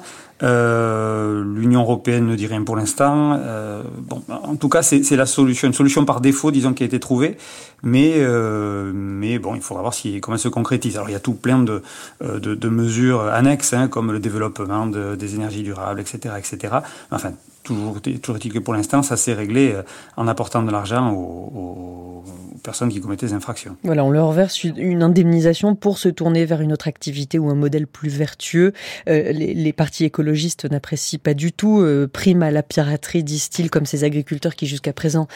Euh, 0.43 1.43
L'Union 1.45 1.83
européenne 1.83 2.27
ne 2.27 2.37
dit 2.37 2.47
rien 2.47 2.63
pour 2.63 2.77
l'instant. 2.77 3.39
Euh, 3.41 3.83
bon, 3.99 4.23
en 4.29 4.57
tout 4.57 4.69
cas, 4.69 4.83
c'est 4.83 5.17
la 5.17 5.27
solution, 5.27 5.69
une 5.69 5.75
solution 5.75 6.05
par 6.05 6.21
défaut, 6.21 6.51
disons, 6.51 6.73
qui 6.73 6.83
a 6.83 6.87
été 6.87 7.01
trouvée. 7.01 7.37
Mais, 7.83 8.15
euh, 8.17 8.93
mais 8.95 9.39
bon, 9.39 9.55
il 9.55 9.61
faudra 9.61 9.83
voir 9.83 9.95
si, 9.95 10.21
comment 10.21 10.37
elle 10.37 10.41
se 10.41 10.49
concrétise. 10.49 10.97
Alors, 10.97 11.09
il 11.09 11.13
y 11.13 11.17
a 11.17 11.21
tout 11.21 11.35
plein 11.35 11.61
de, 11.61 11.83
euh, 12.23 12.39
de, 12.39 12.55
de 12.55 12.69
mesures 12.69 13.23
annexes, 13.23 13.73
hein, 13.73 13.89
comme 13.89 14.13
le 14.13 14.21
développement 14.21 14.87
de, 14.87 15.17
des 15.17 15.35
énergies 15.35 15.63
durables, 15.63 16.01
etc., 16.01 16.35
etc. 16.39 16.75
Enfin, 17.11 17.33
toujours, 17.63 18.01
toujours 18.01 18.37
est-il 18.37 18.53
que 18.53 18.59
pour 18.59 18.75
l'instant, 18.75 19.03
ça 19.03 19.17
s'est 19.17 19.35
réglé 19.35 19.73
euh, 19.73 19.83
en 20.17 20.29
apportant 20.29 20.63
de 20.63 20.71
l'argent 20.71 21.13
aux, 21.13 22.25
personnes 22.63 22.91
qui 22.91 23.01
commettaient 23.01 23.27
des 23.27 23.33
infractions. 23.33 23.77
Voilà, 23.83 24.05
on 24.05 24.11
leur 24.13 24.31
verse 24.31 24.63
une 24.63 25.03
indemnisation 25.03 25.75
pour 25.75 25.99
se 25.99 26.09
tourner 26.09 26.45
vers 26.45 26.61
une 26.61 26.73
autre 26.73 26.87
activité 26.87 27.41
ou 27.41 27.51
un 27.51 27.57
modèle 27.57 27.89
plus 27.89 28.09
vertueux. 28.09 28.73
Euh, 29.09 29.33
les, 29.33 29.73
partis 29.73 30.05
écologistes 30.05 30.71
n'apprécient 30.71 31.19
pas 31.21 31.35
du 31.35 31.53
tout 31.53 31.81
euh, 31.81 32.09
à 32.41 32.51
la 32.53 32.63
piraterie, 32.63 33.25
disent-ils, 33.25 33.69
comme 33.69 33.85
ces 33.85 34.05
agriculteurs 34.05 34.55
qui 34.55 34.69
jusqu'à 34.69 34.93
présent 34.93 35.27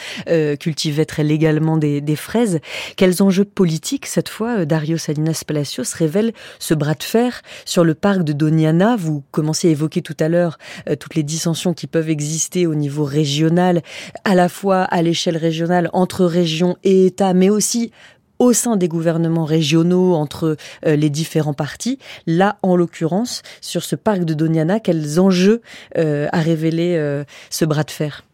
cultivaient 0.60 1.04
très 1.04 1.24
légalement 1.24 1.76
des, 1.76 2.00
des, 2.00 2.14
fraises. 2.14 2.60
Quels 2.96 3.24
enjeux 3.24 3.44
politiques, 3.44 4.06
cette 4.06 4.28
fois, 4.28 4.64
Dario 4.64 4.96
Salinas 4.96 5.42
Palacios 5.44 5.82
révèle 5.94 6.32
ce 6.60 6.74
bras 6.74 6.94
de 6.94 7.02
fer 7.02 7.42
sur 7.64 7.82
le 7.82 7.94
parc 7.94 8.22
de 8.22 8.32
Doniana 8.32 8.94
Vous 8.94 9.24
commencez 9.32 9.66
à 9.66 9.70
évoquer 9.72 10.00
tout 10.00 10.16
à 10.20 10.28
l'heure 10.28 10.58
toutes 11.00 11.16
les 11.16 11.24
dissensions 11.24 11.74
qui 11.74 11.88
peuvent 11.88 12.10
exister 12.16 12.66
au 12.66 12.74
niveau 12.74 13.05
régional, 13.05 13.83
à 14.24 14.35
la 14.35 14.48
fois 14.48 14.85
à 14.85 15.02
l'échelle 15.02 15.37
régionale, 15.37 15.90
entre 15.92 16.24
régions 16.24 16.79
et 16.83 17.05
États, 17.05 17.35
mais 17.35 17.50
aussi 17.50 17.92
au 18.38 18.52
sein 18.55 18.76
des 18.76 18.88
gouvernements 18.88 19.44
régionaux 19.44 20.14
entre 20.14 20.57
euh, 20.87 20.96
les 20.96 21.11
différents 21.11 21.55
partis. 21.55 21.98
Là, 22.26 22.57
en 22.62 22.74
l'occurrence, 22.74 23.42
sur 23.61 23.83
ce 23.83 23.96
parc 23.96 24.24
de 24.24 24.33
Doniana, 24.33 24.81
quels 24.81 25.20
enjeux 25.20 25.61
euh, 25.98 26.29
a 26.33 26.40
révélé 26.40 26.96
euh, 26.96 27.24
ce 27.50 27.66
bras 27.66 27.85
de 27.85 27.90
fer? 27.90 28.24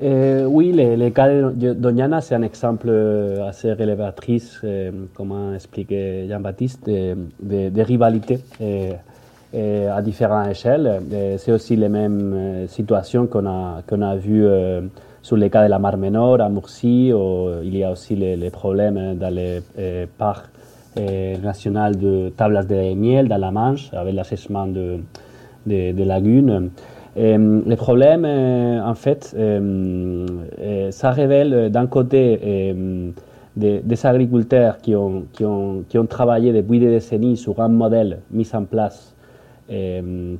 Oui, 0.00 0.72
le, 0.72 1.08
cas 1.10 1.28
de 1.28 1.72
Doñana, 1.72 2.20
c'est 2.20 2.36
un 2.36 2.42
exemple 2.42 2.88
assez 3.48 3.72
révélatrice, 3.72 4.60
comme 5.14 5.32
a 5.32 5.56
expliqué 5.56 6.28
Jean-Baptiste, 6.28 6.86
de, 6.86 7.16
de, 7.42 7.68
de, 7.68 7.82
rivalité 7.82 8.38
à 9.54 10.02
différentes 10.02 10.48
échelles. 10.48 11.00
C'est 11.38 11.52
aussi 11.52 11.76
les 11.76 11.88
mêmes 11.88 12.32
euh, 12.34 12.66
situations 12.66 13.26
qu'on 13.26 13.46
a, 13.46 13.82
qu'on 13.86 14.02
a 14.02 14.16
vues 14.16 14.46
euh, 14.46 14.82
sur 15.22 15.36
les 15.36 15.50
cas 15.50 15.64
de 15.64 15.70
la 15.70 15.78
Mar 15.78 15.96
Menor 15.96 16.40
à 16.40 16.48
Murcie, 16.48 17.12
il 17.64 17.76
y 17.76 17.84
a 17.84 17.90
aussi 17.90 18.14
les, 18.14 18.50
problèmes 18.50 19.16
dans 19.16 19.34
les 19.34 19.60
euh, 19.78 20.06
parcs 20.16 20.48
nationaux 20.96 21.92
de 21.92 22.30
Tablas 22.30 22.64
de 22.64 22.94
Miel 22.94 23.28
dans 23.28 23.36
la 23.36 23.50
Manche, 23.50 23.92
avec 23.92 24.14
l'assèchement 24.14 24.66
de, 24.66 24.98
de, 25.66 26.04
lagunes. 26.04 26.70
les 27.16 27.76
problèmes, 27.76 28.24
en 28.24 28.94
fait, 28.94 29.36
ça 30.90 31.10
révèle 31.10 31.70
d'un 31.70 31.86
côté 31.86 32.74
des, 33.56 33.80
des, 33.80 34.06
agriculteurs 34.06 34.78
qui 34.78 34.96
ont, 34.96 35.24
qui, 35.32 35.44
ont, 35.44 35.84
qui 35.88 35.98
ont 35.98 36.06
travaillé 36.06 36.52
depuis 36.52 36.80
des 36.80 36.88
décennies 36.88 37.36
sur 37.36 37.60
un 37.60 37.68
modèle 37.68 38.20
mis 38.30 38.48
en 38.54 38.64
place 38.64 39.14
euh, 39.14 39.17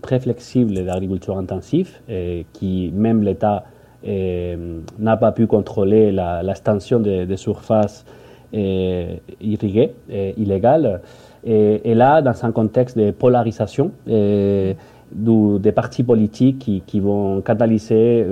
très 0.00 0.20
flexible 0.20 0.84
d'agriculture 0.84 1.36
intensive, 1.36 1.90
euh, 2.08 2.42
qui 2.52 2.90
même 2.94 3.22
l'État 3.22 3.64
euh, 4.06 4.80
n'a 4.98 5.16
pas 5.16 5.32
pu 5.32 5.46
contrôler 5.46 6.12
l'extension 6.42 7.00
des 7.00 7.26
de 7.26 7.36
surfaces 7.36 8.04
irriguées, 8.52 9.92
illégales. 10.38 11.00
Et, 11.44 11.94
là, 11.94 12.22
dans 12.22 12.44
un 12.44 12.52
contexte 12.52 12.96
de 12.96 13.10
polarisation, 13.10 13.92
des 14.06 15.72
partis 15.74 16.02
politiques 16.02 16.82
qui, 16.86 17.00
vont 17.00 17.42
catalyser 17.42 18.24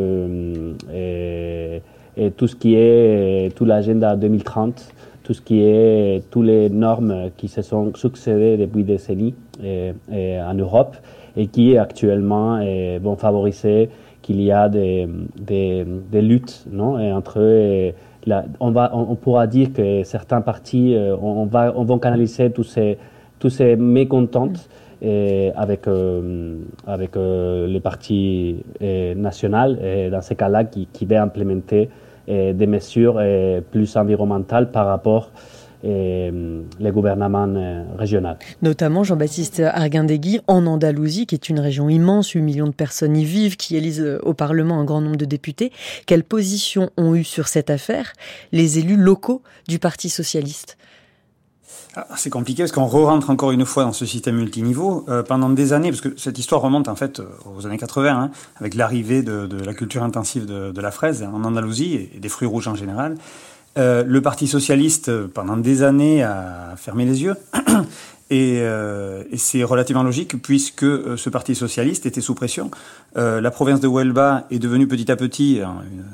tout 2.36 2.48
ce 2.48 2.56
qui 2.56 2.74
est 2.74 3.54
tout 3.54 3.66
l'agenda 3.66 4.16
2030 4.16 4.94
tout 5.26 5.34
ce 5.34 5.40
qui 5.40 5.60
est 5.60 6.22
toutes 6.30 6.46
les 6.46 6.70
normes 6.70 7.30
qui 7.36 7.48
se 7.48 7.60
sont 7.60 7.92
succédées 7.94 8.56
depuis 8.56 8.84
des 8.84 8.92
décennies 8.94 9.34
en 9.62 10.54
Europe 10.54 10.96
et 11.36 11.46
qui 11.46 11.76
actuellement 11.76 12.60
vont 13.00 13.16
favoriser 13.16 13.90
qu'il 14.22 14.40
y 14.40 14.50
a 14.50 14.68
des, 14.68 15.06
luttes 16.12 16.64
non, 16.70 16.98
entre 17.14 17.94
on, 18.60 18.70
va, 18.70 18.90
on, 18.94 19.14
pourra 19.14 19.46
dire 19.46 19.72
que 19.72 20.02
certains 20.02 20.40
partis 20.40 20.94
euh, 20.94 21.16
on, 21.20 21.46
va, 21.46 21.72
on 21.76 21.84
va 21.84 21.98
canaliser 21.98 22.50
tous 22.50 22.64
ces, 22.64 22.98
tous 23.38 23.50
ces 23.50 23.76
mécontentes 23.76 24.68
et 25.02 25.52
avec, 25.54 25.86
euh, 25.86 26.58
avec 26.86 27.16
euh, 27.16 27.68
le 27.68 27.80
parti 27.80 28.64
national, 28.80 29.78
et 29.84 30.10
dans 30.10 30.22
ces 30.22 30.34
cas-là, 30.34 30.64
qui, 30.64 30.88
qui 30.92 31.04
va 31.04 31.22
implémenter 31.22 31.90
des 32.26 32.66
mesures 32.66 33.22
plus 33.70 33.96
environnementales 33.96 34.72
par 34.72 34.86
rapport 34.86 35.30
euh, 35.86 36.62
les 36.80 36.90
gouvernements 36.90 37.46
euh, 37.48 37.84
régionaux. 37.96 38.34
Notamment 38.60 39.04
Jean-Baptiste 39.04 39.60
Arguindegui 39.60 40.40
en 40.48 40.66
Andalousie, 40.66 41.26
qui 41.26 41.36
est 41.36 41.48
une 41.48 41.60
région 41.60 41.88
immense, 41.88 42.30
8 42.30 42.42
millions 42.42 42.66
de 42.66 42.72
personnes 42.72 43.16
y 43.16 43.24
vivent, 43.24 43.56
qui 43.56 43.76
élisent 43.76 44.00
euh, 44.00 44.18
au 44.22 44.34
Parlement 44.34 44.80
un 44.80 44.84
grand 44.84 45.00
nombre 45.00 45.16
de 45.16 45.24
députés. 45.24 45.70
Quelle 46.06 46.24
position 46.24 46.90
ont 46.96 47.14
eu 47.14 47.22
sur 47.22 47.46
cette 47.46 47.70
affaire 47.70 48.14
les 48.50 48.78
élus 48.80 48.96
locaux 48.96 49.42
du 49.68 49.78
Parti 49.78 50.08
socialiste? 50.08 50.76
Ah, 51.94 52.06
c'est 52.16 52.30
compliqué 52.30 52.64
parce 52.64 52.72
qu'on 52.72 52.86
re-rentre 52.86 53.30
encore 53.30 53.52
une 53.52 53.64
fois 53.64 53.84
dans 53.84 53.92
ce 53.92 54.06
système 54.06 54.36
multiniveau. 54.36 55.06
pendant 55.28 55.48
des 55.48 55.72
années, 55.72 55.90
parce 55.90 56.02
que 56.02 56.18
cette 56.18 56.38
histoire 56.38 56.60
remonte 56.60 56.88
en 56.88 56.96
fait 56.96 57.22
aux 57.46 57.64
années 57.64 57.78
80, 57.78 58.10
hein, 58.10 58.30
avec 58.56 58.74
l'arrivée 58.74 59.22
de, 59.22 59.48
la 59.64 59.72
culture 59.72 60.02
intensive 60.02 60.44
de, 60.44 60.80
la 60.80 60.90
fraise 60.90 61.22
en 61.22 61.44
Andalousie 61.44 62.10
et 62.14 62.18
des 62.18 62.28
fruits 62.28 62.48
rouges 62.48 62.68
en 62.68 62.74
général. 62.74 63.14
Euh, 63.76 64.04
le 64.06 64.20
Parti 64.20 64.46
socialiste, 64.46 65.26
pendant 65.28 65.56
des 65.56 65.82
années, 65.82 66.22
a 66.22 66.74
fermé 66.76 67.04
les 67.04 67.22
yeux. 67.22 67.34
Et, 68.28 68.58
euh, 68.60 69.22
et 69.30 69.36
c'est 69.36 69.62
relativement 69.62 70.02
logique 70.02 70.42
puisque 70.42 70.82
euh, 70.82 71.16
ce 71.16 71.30
parti 71.30 71.54
socialiste 71.54 72.06
était 72.06 72.20
sous 72.20 72.34
pression. 72.34 72.72
Euh, 73.16 73.40
la 73.40 73.52
province 73.52 73.78
de 73.78 73.86
Huelva 73.86 74.46
est 74.50 74.58
devenue 74.58 74.88
petit 74.88 75.12
à 75.12 75.16
petit 75.16 75.60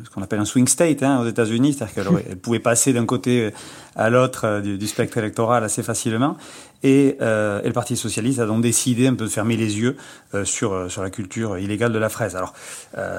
ce 0.04 0.10
qu'on 0.10 0.20
appelle 0.20 0.40
un 0.40 0.44
swing 0.44 0.68
state 0.68 1.02
hein, 1.02 1.20
aux 1.22 1.26
États-Unis, 1.26 1.72
c'est-à-dire 1.72 1.94
qu'elle 1.94 2.36
pouvait 2.36 2.58
passer 2.58 2.92
d'un 2.92 3.06
côté 3.06 3.50
à 3.96 4.10
l'autre 4.10 4.60
du, 4.60 4.86
spectre 4.86 5.16
électoral 5.16 5.64
assez 5.64 5.82
facilement. 5.82 6.36
Et, 6.82 7.16
euh, 7.20 7.62
et, 7.62 7.66
le 7.66 7.72
Parti 7.72 7.96
socialiste 7.96 8.38
a 8.38 8.46
donc 8.46 8.62
décidé 8.62 9.06
un 9.06 9.14
peu 9.14 9.24
de 9.24 9.30
fermer 9.30 9.56
les 9.56 9.78
yeux 9.78 9.96
sur 10.44 10.90
sur 10.90 11.02
la 11.02 11.10
culture 11.10 11.58
illégale 11.58 11.92
de 11.92 11.98
la 11.98 12.08
fraise. 12.08 12.36
Alors, 12.36 12.54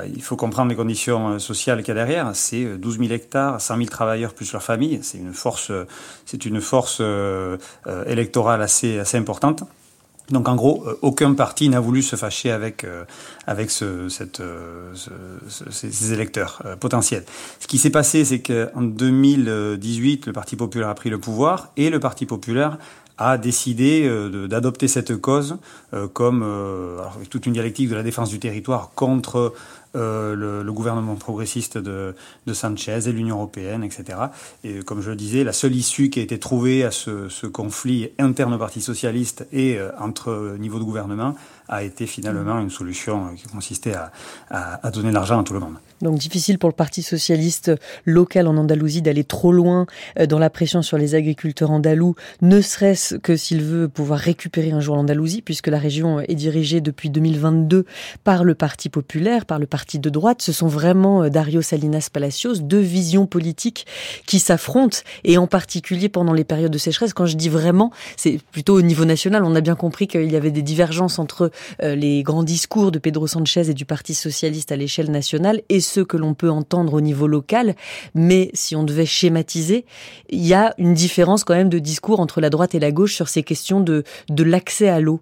il 0.06 0.21
faut 0.21 0.36
comprendre 0.36 0.69
les 0.69 0.76
conditions 0.76 1.38
sociales 1.39 1.80
qu'il 1.80 1.89
y 1.89 1.91
a 1.91 2.06
derrière. 2.06 2.32
C'est 2.34 2.78
12 2.78 2.99
000 2.99 3.12
hectares, 3.12 3.62
100 3.62 3.78
000 3.78 3.89
travailleurs 3.89 4.34
plus 4.34 4.52
leur 4.52 4.63
famille. 4.63 4.99
C'est 5.04 5.17
une 5.17 5.34
force, 5.34 5.71
c'est 6.26 6.45
une 6.45 6.62
force 6.62 7.02
électorale 8.08 8.62
assez 8.62 8.99
assez, 8.99 9.17
importante. 9.17 9.63
Donc 10.30 10.47
en 10.47 10.56
gros, 10.56 10.84
euh, 10.88 10.97
aucun 11.02 11.34
parti 11.34 11.67
n'a 11.69 11.80
voulu 11.80 12.02
se 12.02 12.15
fâcher 12.15 12.52
avec, 12.52 12.84
euh, 12.84 13.04
avec 13.45 13.69
ce, 13.69 14.08
cette, 14.08 14.39
euh, 14.39 14.93
ces 15.69 16.13
électeurs 16.13 16.63
potentiels. 16.80 17.26
Ce 17.60 17.67
qui 17.67 17.78
s'est 17.78 17.89
passé, 17.89 18.23
c'est 18.23 18.41
qu'en 18.41 18.82
2018, 18.82 20.28
le 20.28 20.34
Parti 20.34 20.56
populaire 20.56 20.89
a 20.89 20.95
pris 20.95 21.10
le 21.10 21.19
pouvoir 21.19 21.71
et 21.76 21.89
le 21.89 21.99
Parti 21.99 22.26
populaire 22.26 22.78
a 23.30 23.38
décidé 23.38 24.10
d'adopter 24.48 24.88
cette 24.88 25.16
cause 25.18 25.58
comme, 26.14 26.44
avec 27.16 27.30
toute 27.30 27.46
une 27.46 27.54
dialectique 27.54 27.90
de 27.90 27.96
la 27.96 28.04
défense 28.04 28.30
du 28.30 28.40
territoire 28.40 28.92
contre 28.96 29.54
euh, 29.96 30.64
le, 30.64 30.74
gouvernement 30.74 31.14
progressiste 31.16 31.78
de, 31.78 32.16
Sanchez 32.52 33.08
et 33.08 33.12
l'Union 33.12 33.36
européenne, 33.36 33.84
etc. 33.84 34.18
Et 34.64 34.80
comme 34.80 35.02
je 35.04 35.12
le 35.12 35.16
disais, 35.16 35.44
la 35.44 35.54
seule 35.54 35.76
issue 35.76 36.10
qui 36.10 36.20
a 36.20 36.24
été 36.24 36.40
trouvée 36.40 36.84
à 36.84 36.90
ce, 36.90 37.46
conflit 37.46 38.10
interne 38.18 38.56
au 38.56 38.58
Parti 38.58 38.82
socialiste 38.82 39.46
et 39.52 39.78
euh, 39.78 39.92
entre 40.00 40.56
niveau 40.58 40.80
de 40.80 40.84
gouvernement 40.84 41.36
a 41.68 41.84
été 41.84 42.08
finalement 42.08 42.60
une 42.60 42.72
solution 42.72 43.36
qui 43.36 43.48
consistait 43.48 43.94
à, 43.94 44.12
à, 44.50 44.88
à 44.88 44.90
donner 44.90 45.12
l'argent 45.12 45.40
à 45.40 45.44
tout 45.44 45.54
le 45.54 45.60
monde. 45.60 45.76
Donc 46.04 46.18
difficile 46.18 46.60
pour 46.60 46.70
le 46.70 46.76
Parti 46.76 47.02
socialiste 47.02 47.72
local 48.06 48.48
en 48.48 48.58
Andalousie 48.58 49.02
d'aller 49.02 49.24
trop 49.24 49.54
loin 49.54 49.86
euh, 50.20 50.26
dans 50.26 50.38
la 50.38 50.50
pression 50.50 50.82
sur 50.82 50.98
les 50.98 51.16
agriculteurs 51.16 51.72
andalous, 51.72 52.16
ne 52.42 52.62
serait-ce 52.62 53.16
que 53.16 53.38
s'il 53.38 53.62
veut 53.62 53.88
pouvoir 53.88 54.20
récupérer 54.20 54.72
un 54.72 54.82
jour 54.82 54.96
l'Andalousie, 54.96 55.42
puisque 55.42 55.68
la 55.68 55.80
région 55.80 56.20
est 56.20 56.36
dirigée 56.36 56.82
depuis 56.82 57.10
2022 57.10 57.86
par 58.24 58.44
le 58.44 58.54
Parti 58.54 58.89
populaire, 58.89 59.46
par 59.46 59.60
le 59.60 59.66
Parti 59.66 59.98
de 59.98 60.10
droite. 60.10 60.42
Ce 60.42 60.52
sont 60.52 60.68
vraiment 60.68 61.24
euh, 61.24 61.30
Dario 61.30 61.62
Salinas 61.62 62.10
Palacios, 62.12 62.56
deux 62.56 62.80
visions 62.80 63.26
politiques 63.26 63.88
qui 64.26 64.39
s'affrontent, 64.39 65.00
et 65.24 65.38
en 65.38 65.48
particulier 65.48 66.10
pendant 66.10 66.34
les 66.34 66.44
périodes 66.44 66.72
de 66.72 66.78
sécheresse. 66.78 67.13
Quand 67.13 67.26
je 67.26 67.38
dis 67.38 67.50
vraiment, 67.50 67.92
c'est 68.18 68.39
plutôt 68.52 68.78
au 68.78 68.82
niveau 68.82 69.06
national. 69.06 69.44
On 69.46 69.56
a 69.56 69.62
bien 69.62 69.76
compris 69.76 70.08
qu'il 70.08 70.32
y 70.32 70.36
avait 70.36 70.52
des 70.52 70.62
divergences 70.62 71.18
entre 71.18 71.50
euh, 71.82 71.96
les 71.96 72.24
grands 72.24 72.44
discours 72.44 72.92
de 72.92 73.00
Pedro 73.00 73.28
Sanchez 73.28 73.70
et 73.70 73.74
du 73.74 73.86
Parti 73.86 74.13
socialiste 74.13 74.72
à 74.74 74.76
l'échelle 74.76 75.10
nationale 75.10 75.62
ceux 75.93 76.06
que 76.06 76.17
l'on 76.17 76.34
peut 76.34 76.49
entendre 76.49 76.93
au 76.95 77.01
niveau 77.01 77.27
local, 77.27 77.75
mais 78.15 78.49
si 78.53 78.75
on 78.75 78.84
devait 78.84 79.06
schématiser, 79.06 79.86
il 80.29 80.45
y 80.45 80.53
a 80.53 80.73
une 80.77 80.93
différence 80.93 81.43
quand 81.43 81.53
même 81.53 81.69
de 81.69 81.79
discours 81.79 82.19
entre 82.19 82.41
la 82.41 82.49
droite 82.49 82.73
et 82.73 82.79
la 82.79 82.91
gauche 82.91 83.13
sur 83.13 83.27
ces 83.27 83.43
questions 83.43 83.79
de, 83.79 84.03
l'accès 84.43 84.89
à 84.89 84.99
l'eau. 84.99 85.19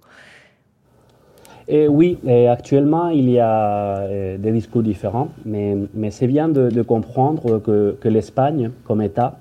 Et 1.68 1.88
oui, 1.88 2.18
actuellement, 2.50 3.10
il 3.10 3.30
y 3.30 3.40
a 3.40 4.00
euh, 4.00 4.38
des 4.38 4.52
discours 4.52 4.84
différents, 4.84 5.30
mais, 5.46 5.78
c'est 6.10 6.28
bien 6.28 6.48
de, 6.50 6.82
comprendre 6.82 7.60
que, 7.60 8.08
l'Espagne, 8.08 8.72
comme 8.86 9.02
État, 9.02 9.38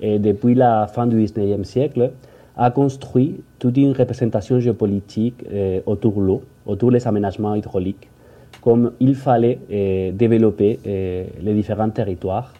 depuis 0.00 0.54
la 0.54 0.86
fin 0.86 1.06
du 1.06 1.16
19e 1.24 1.64
siècle, 1.64 2.10
a 2.56 2.70
construit 2.70 3.40
toute 3.58 3.76
une 3.76 3.92
représentation 3.92 4.60
géopolitique 4.60 5.44
autour 5.86 6.14
de 6.14 6.20
l'eau, 6.20 6.42
autour 6.66 6.92
des 6.92 7.06
aménagements 7.06 7.54
hydrauliques, 7.54 8.08
comme 8.64 8.92
il 8.98 9.14
fallait 9.14 9.58
euh, 9.70 10.10
développer 10.12 10.80
euh, 10.86 11.24
les 11.42 11.52
différents 11.52 11.90
territoires. 11.90 12.54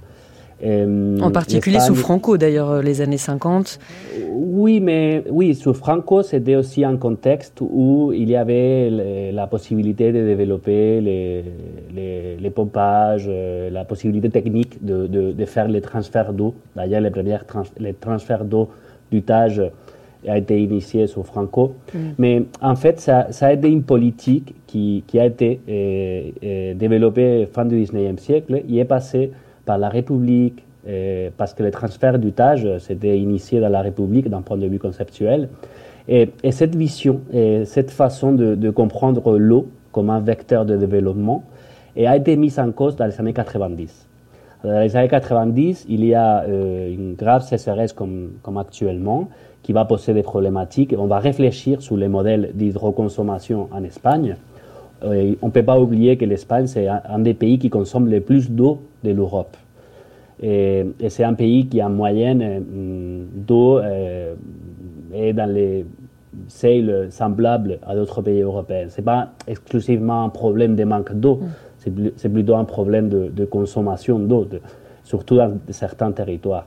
Euh, 0.63 1.19
en 1.21 1.31
particulier 1.31 1.81
sous 1.81 1.95
Franco, 1.95 2.37
d'ailleurs, 2.37 2.83
les 2.83 3.01
années 3.01 3.17
50. 3.17 3.79
Oui, 4.31 4.81
mais 4.81 5.25
oui, 5.31 5.55
sous 5.55 5.73
Franco, 5.73 6.23
c'était 6.23 6.57
aussi 6.57 6.85
un 6.85 6.97
contexte 6.97 7.59
où 7.61 8.13
il 8.15 8.29
y 8.29 8.37
avait 8.37 9.33
la 9.33 9.47
possibilité 9.47 10.13
de 10.13 10.25
développer 10.27 11.01
les, 11.01 12.39
les, 12.39 12.51
pompages, 12.51 13.29
la 13.29 13.85
possibilité 13.85 14.31
technique 14.31 14.85
de, 14.85 15.07
de, 15.07 15.45
faire 15.45 15.69
les 15.69 15.81
transferts 15.81 16.33
d'eau. 16.33 16.55
D'ailleurs, 16.77 17.01
les 17.01 17.11
premiers 17.11 17.39
les 17.79 17.95
transferts 17.95 18.45
d'eau 18.45 18.69
du 19.11 19.23
Tage 19.23 19.63
a 20.29 20.39
été 20.39 20.61
initié 20.61 21.07
sous 21.07 21.23
Franco. 21.23 21.75
Mm. 21.93 21.99
Mais 22.19 22.43
en 22.61 22.77
fait, 22.77 23.01
ça, 23.01 23.29
ça, 23.31 23.47
a 23.47 23.53
été 23.53 23.69
une 23.69 23.83
politique 23.83 24.55
qui, 24.67 25.05
qui 25.07 25.19
a 25.19 25.27
été 25.27 25.61
euh, 25.69 26.31
euh, 26.43 26.75
développée 26.75 27.49
fin 27.53 27.65
du 27.65 27.83
19e 27.83 28.19
siècle. 28.19 28.63
Il 28.69 28.79
est 28.79 28.85
passé 28.85 29.33
par 29.65 29.79
la 29.79 29.89
République, 29.89 30.63
euh, 30.87 31.31
parce 31.37 31.55
que 31.55 31.63
le 31.63 31.71
transfert 31.71 32.19
du 32.19 32.33
Tage 32.33 32.79
s'était 32.79 33.19
initié 33.19 33.61
dans 33.61 33.69
la 33.69 33.83
République 33.83 34.29
d'un 34.29 34.43
point 34.43 34.57
de 34.57 34.67
vue 34.67 34.79
conceptuel. 34.79 35.49
Et, 36.09 36.31
et 36.43 36.53
cette 36.53 36.77
vision, 36.77 37.21
et 37.33 37.65
cette 37.65 37.91
façon 37.91 38.33
de, 38.33 38.55
de 38.55 38.71
comprendre 38.71 39.39
l'eau 39.39 39.69
comme 39.93 40.11
un 40.11 40.21
vecteur 40.21 40.67
de 40.67 40.77
développement 40.77 41.45
a 41.97 42.17
été 42.17 42.37
mise 42.37 42.59
en 42.59 42.73
cause 42.73 42.97
dans 42.97 43.07
les 43.07 43.19
années 43.21 43.33
90. 43.33 44.07
Dans 44.65 44.81
les 44.81 44.97
années 44.97 45.09
90, 45.09 45.87
il 45.89 46.05
y 46.05 46.15
a 46.15 46.45
une 46.47 47.15
grave 47.15 47.47
sécheresse 47.47 47.93
comme, 47.93 48.33
comme 48.43 48.59
actuellement, 48.59 49.29
qui 49.65 49.73
va 49.73 49.85
poser 49.85 50.15
des 50.15 50.23
problématiques. 50.23 50.95
On 50.97 51.07
va 51.07 51.19
réfléchir 51.19 51.83
sur 51.83 51.97
les 51.97 52.09
modèles 52.09 52.51
d'hydroconsommation 52.55 53.69
en 53.73 53.83
Espagne. 53.83 54.37
On 55.03 55.47
ne 55.47 55.51
peut 55.51 55.63
pas 55.63 55.79
oublier 55.79 56.17
que 56.17 56.25
l'Espagne, 56.25 56.67
c'est 56.67 56.87
un 56.89 57.19
des 57.19 57.35
pays 57.35 57.59
qui 57.59 57.69
consomme 57.69 58.09
le 58.09 58.21
plus 58.21 58.51
d'eau 58.51 58.81
de 59.03 59.11
l'Europe. 59.11 59.57
Et, 60.43 60.85
c'est 61.09 61.25
un 61.25 61.35
pays 61.35 61.67
qui, 61.67 61.83
en 61.83 61.91
moyenne, 61.91 62.43
euh, 62.43 63.25
d'eau 63.35 63.79
euh, 63.79 64.35
est 65.13 65.33
dans 65.33 65.51
les 65.51 65.87
seuils 66.49 66.93
semblables 67.11 67.79
à 67.87 67.95
d'autres 67.95 68.23
pays 68.23 68.41
européens. 68.41 68.87
Ce 68.89 69.01
n'est 69.01 69.05
pas 69.05 69.29
exclusivement 69.47 70.25
un 70.25 70.29
problème 70.29 70.75
de 70.75 70.85
manque 70.85 71.13
d'eau, 71.15 71.41
mm. 71.87 72.11
c'est 72.17 72.29
plutôt 72.29 72.57
un 72.57 72.65
problème 72.65 73.09
de, 73.09 73.29
de 73.29 73.45
consommation 73.45 74.19
d'eau, 74.19 74.47
surtout 75.05 75.37
dans 75.37 75.53
certains 75.71 76.11
territoires. 76.13 76.67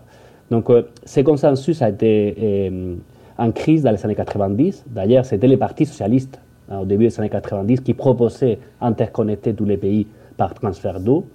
Donc, 0.51 0.69
euh, 0.69 0.83
ce 1.05 1.19
consensus 1.21 1.81
a 1.81 1.89
été 1.89 2.35
euh, 2.41 2.95
en 3.37 3.51
crise 3.51 3.83
dans 3.83 3.91
les 3.91 4.05
années 4.05 4.15
90. 4.15 4.85
D'ailleurs, 4.87 5.25
c'était 5.25 5.47
le 5.47 5.57
Parti 5.57 5.85
socialiste, 5.85 6.39
hein, 6.69 6.79
au 6.79 6.85
début 6.85 7.07
des 7.07 7.19
années 7.19 7.29
90, 7.29 7.81
qui 7.81 7.93
proposait 7.93 8.59
d'interconnecter 8.81 9.53
tous 9.53 9.65
les 9.65 9.77
pays 9.77 10.07
par 10.37 10.53
transfert 10.53 10.99
d'eau. 10.99 11.25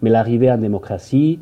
Mais 0.00 0.10
l'arrivée 0.10 0.50
en 0.50 0.58
démocratie, 0.58 1.38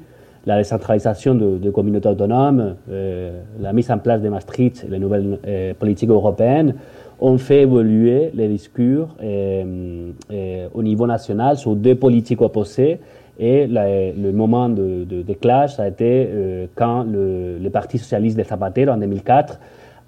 la 0.47 0.57
décentralisation 0.57 1.35
de, 1.35 1.71
communautés 1.71 2.09
autonomes, 2.09 2.77
euh, 2.91 3.41
la 3.61 3.73
mise 3.73 3.91
en 3.91 3.99
place 3.99 4.23
de 4.23 4.29
Maastricht 4.29 4.87
les 4.89 4.99
nouvelles 4.99 5.39
politiques 5.79 6.11
européennes 6.11 6.75
ont 7.21 7.37
fait 7.37 7.63
évoluer 7.63 8.31
les 8.33 8.49
discours 8.49 9.09
au 9.21 10.83
niveau 10.83 11.07
national 11.07 11.59
sur 11.59 11.77
deux 11.77 11.95
politiques 11.95 12.41
opposées 12.41 13.01
et 13.43 13.67
le 13.67 14.33
moment 14.33 14.69
de, 14.69 15.05
de, 15.05 15.33
clash, 15.33 15.77
ça 15.77 15.85
a 15.85 15.89
été 15.89 16.29
euh, 16.31 16.67
quand 16.75 17.05
le, 17.05 17.69
Parti 17.71 17.97
socialiste 17.97 18.37
de 18.37 18.43
Zapatero, 18.45 18.93
en 18.93 18.99
2004, 18.99 19.59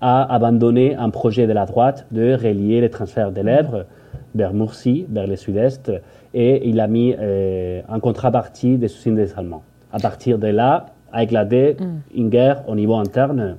a 0.02 0.34
abandonné 0.34 0.94
un 0.96 1.08
projet 1.08 1.46
de 1.46 1.52
la 1.54 1.64
droite 1.64 2.06
de 2.10 2.34
relier 2.34 2.82
les 2.82 2.90
transferts 2.90 3.32
de 3.32 3.40
l'Èbre 3.40 3.86
vers 4.34 4.52
Murcie, 4.52 5.06
vers 5.08 5.26
le 5.26 5.36
sud-est, 5.36 5.90
et 6.34 6.68
il 6.68 6.78
a 6.78 6.86
mis 6.86 7.14
euh, 7.18 7.80
en 7.88 8.00
contrepartie 8.00 8.76
des 8.76 8.88
soutiens 8.88 9.12
des 9.12 9.32
Allemands. 9.38 9.62
À 9.94 9.98
partir 9.98 10.38
de 10.38 10.48
là, 10.48 10.86
a 11.10 11.22
éclaté 11.22 11.78
mm. 11.80 12.18
une 12.18 12.28
guerre 12.28 12.62
au 12.68 12.74
niveau 12.74 12.96
interne 12.96 13.56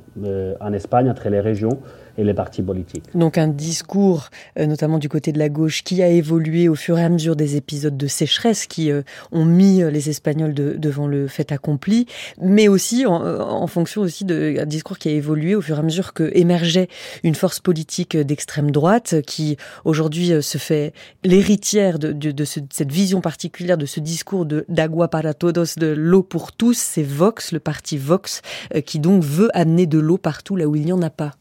en 0.60 0.74
Espagne 0.74 1.10
entre 1.10 1.30
les 1.30 1.40
régions 1.40 1.80
et 2.18 2.24
les 2.24 2.34
partis 2.34 2.62
politiques. 2.62 3.04
Donc 3.16 3.38
un 3.38 3.48
discours, 3.48 4.30
euh, 4.60 4.66
notamment 4.66 5.00
du 5.00 5.10
côté 5.10 5.32
de 5.32 5.40
la 5.40 5.50
gauche, 5.50 5.84
qui 5.84 6.02
a 6.04 6.08
évolué 6.08 6.68
au 6.68 6.76
fur 6.76 6.98
et 7.00 7.04
à 7.04 7.10
mesure 7.10 7.36
des 7.36 7.56
épisodes 7.56 7.98
de 7.98 8.08
sécheresse 8.08 8.68
qui 8.68 8.92
euh, 8.92 9.02
ont 9.32 9.46
mis 9.46 9.82
euh, 9.82 9.90
les 9.90 10.10
Espagnols 10.10 10.54
devant 10.54 11.08
le 11.08 11.28
fait 11.28 11.52
accompli, 11.52 12.06
mais 12.40 12.68
aussi 12.68 13.06
en, 13.06 13.68
fonction 13.68 14.02
aussi 14.02 14.26
d'un 14.26 14.66
discours 14.66 14.98
qui 14.98 15.10
a 15.10 15.12
évolué 15.12 15.56
au 15.56 15.62
fur 15.62 15.78
et 15.78 15.80
à 15.80 15.84
mesure 15.84 16.14
que 16.14 16.32
émergeait 16.36 16.88
une 17.24 17.36
force 17.36 17.60
politique 17.60 18.16
d'extrême 18.16 18.72
droite 18.72 19.16
qui 19.26 19.58
aujourd'hui 19.86 20.32
se 20.42 20.58
fait 20.58 20.94
l'héritière 21.24 21.98
de, 21.98 22.12
de, 22.12 22.44
cette 22.44 22.92
vision 22.92 23.22
particulière 23.22 23.78
de 23.78 23.86
ce 23.86 24.00
discours 24.00 24.46
de 24.46 24.66
d'agua 24.70 25.08
para 25.08 25.34
todos, 25.34 25.78
de 25.78 25.88
l'eau 25.88 26.24
pour 26.24 26.52
tous. 26.52 26.78
C'est 26.78 27.04
Vox, 27.04 27.52
le 27.52 27.60
parti 27.60 27.98
Vox, 27.98 28.42
qui 28.86 29.00
donc 29.00 29.24
veut 29.24 29.50
amener 29.54 29.86
de 29.88 30.00
l'eau 30.00 30.18
partout 30.18 30.56
là 30.56 30.68
où 30.68 30.76
il 30.76 30.86
n'y 30.86 30.94
en 30.94 31.02
a 31.02 31.10
pas. 31.10 31.34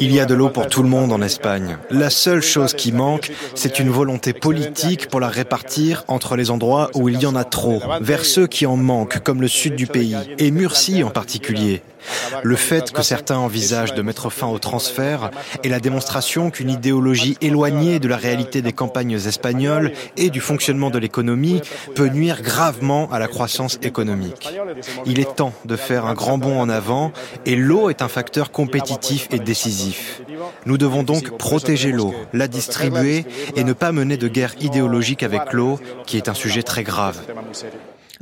Il 0.00 0.12
y 0.12 0.20
a 0.20 0.24
de 0.24 0.34
l'eau 0.34 0.48
pour 0.48 0.66
tout 0.68 0.82
le 0.82 0.88
monde 0.88 1.12
en 1.12 1.22
Espagne. 1.22 1.78
La 1.90 2.10
seule 2.10 2.42
chose 2.42 2.74
qui 2.74 2.92
manque, 2.92 3.32
c'est 3.54 3.78
une 3.78 3.90
volonté 3.90 4.32
politique 4.32 5.08
pour 5.08 5.20
la 5.20 5.28
répartir 5.28 6.04
entre 6.08 6.36
les 6.36 6.50
endroits 6.50 6.90
où 6.94 7.08
il 7.08 7.20
y 7.20 7.26
en 7.26 7.34
a 7.34 7.44
trop, 7.44 7.80
vers 8.00 8.24
ceux 8.24 8.46
qui 8.46 8.66
en 8.66 8.76
manquent, 8.76 9.20
comme 9.20 9.40
le 9.40 9.48
sud 9.48 9.74
du 9.74 9.86
pays, 9.86 10.16
et 10.38 10.50
Murcie 10.50 11.02
en 11.02 11.10
particulier. 11.10 11.82
Le 12.42 12.56
fait 12.56 12.90
que 12.90 13.02
certains 13.02 13.38
envisagent 13.38 13.94
de 13.94 14.02
mettre 14.02 14.30
fin 14.30 14.46
au 14.46 14.58
transfert 14.58 15.30
est 15.62 15.68
la 15.68 15.80
démonstration 15.80 16.50
qu'une 16.50 16.70
idéologie 16.70 17.36
éloignée 17.40 17.98
de 17.98 18.08
la 18.08 18.16
réalité 18.16 18.62
des 18.62 18.72
campagnes 18.72 19.12
espagnoles 19.12 19.92
et 20.16 20.30
du 20.30 20.40
fonctionnement 20.40 20.90
de 20.90 20.98
l'économie 20.98 21.60
peut 21.94 22.08
nuire 22.08 22.42
gravement 22.42 23.10
à 23.12 23.18
la 23.18 23.28
croissance 23.28 23.78
économique. 23.82 24.48
Il 25.06 25.20
est 25.20 25.36
temps 25.36 25.52
de 25.64 25.76
faire 25.76 26.06
un 26.06 26.14
grand 26.14 26.38
bond 26.38 26.60
en 26.60 26.68
avant 26.68 27.12
et 27.46 27.56
l'eau 27.56 27.90
est 27.90 28.02
un 28.02 28.08
facteur 28.08 28.50
compétitif 28.50 29.28
et 29.30 29.38
décisif. 29.38 30.22
Nous 30.66 30.78
devons 30.78 31.02
donc 31.02 31.36
protéger 31.38 31.92
l'eau, 31.92 32.14
la 32.32 32.48
distribuer 32.48 33.24
et 33.56 33.64
ne 33.64 33.72
pas 33.72 33.92
mener 33.92 34.16
de 34.16 34.28
guerre 34.28 34.54
idéologique 34.60 35.22
avec 35.22 35.52
l'eau, 35.52 35.78
qui 36.06 36.16
est 36.16 36.28
un 36.28 36.34
sujet 36.34 36.62
très 36.62 36.82
grave 36.82 37.20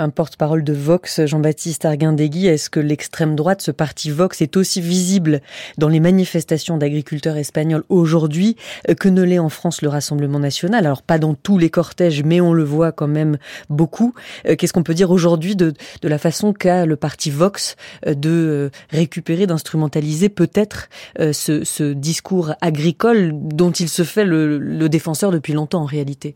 un 0.00 0.08
porte-parole 0.08 0.64
de 0.64 0.72
Vox, 0.72 1.26
Jean-Baptiste 1.26 1.84
Arguindegui. 1.84 2.46
Est-ce 2.46 2.70
que 2.70 2.80
l'extrême 2.80 3.36
droite, 3.36 3.60
ce 3.60 3.70
parti 3.70 4.10
Vox, 4.10 4.40
est 4.40 4.56
aussi 4.56 4.80
visible 4.80 5.40
dans 5.78 5.88
les 5.88 6.00
manifestations 6.00 6.78
d'agriculteurs 6.78 7.36
espagnols 7.36 7.84
aujourd'hui 7.90 8.56
euh, 8.88 8.94
que 8.94 9.08
ne 9.08 9.22
l'est 9.22 9.38
en 9.38 9.50
France 9.50 9.82
le 9.82 9.88
Rassemblement 9.88 10.38
national? 10.38 10.86
Alors 10.86 11.02
pas 11.02 11.18
dans 11.18 11.34
tous 11.34 11.58
les 11.58 11.70
cortèges, 11.70 12.24
mais 12.24 12.40
on 12.40 12.52
le 12.52 12.64
voit 12.64 12.92
quand 12.92 13.08
même 13.08 13.36
beaucoup. 13.68 14.14
Euh, 14.48 14.56
qu'est-ce 14.56 14.72
qu'on 14.72 14.82
peut 14.82 14.94
dire 14.94 15.10
aujourd'hui 15.10 15.54
de, 15.54 15.74
la 16.02 16.18
façon 16.18 16.52
qu'a 16.52 16.86
le 16.86 16.96
parti 16.96 17.30
Vox 17.30 17.76
euh, 18.06 18.14
de 18.14 18.70
récupérer, 18.90 19.46
d'instrumentaliser 19.46 20.28
peut-être 20.28 20.88
ce, 21.18 21.92
discours 21.92 22.54
agricole 22.60 23.32
dont 23.34 23.70
il 23.70 23.88
se 23.88 24.02
fait 24.02 24.24
le 24.24 24.88
défenseur 24.88 25.30
depuis 25.30 25.52
longtemps 25.52 25.82
en 25.82 25.86
réalité? 25.86 26.34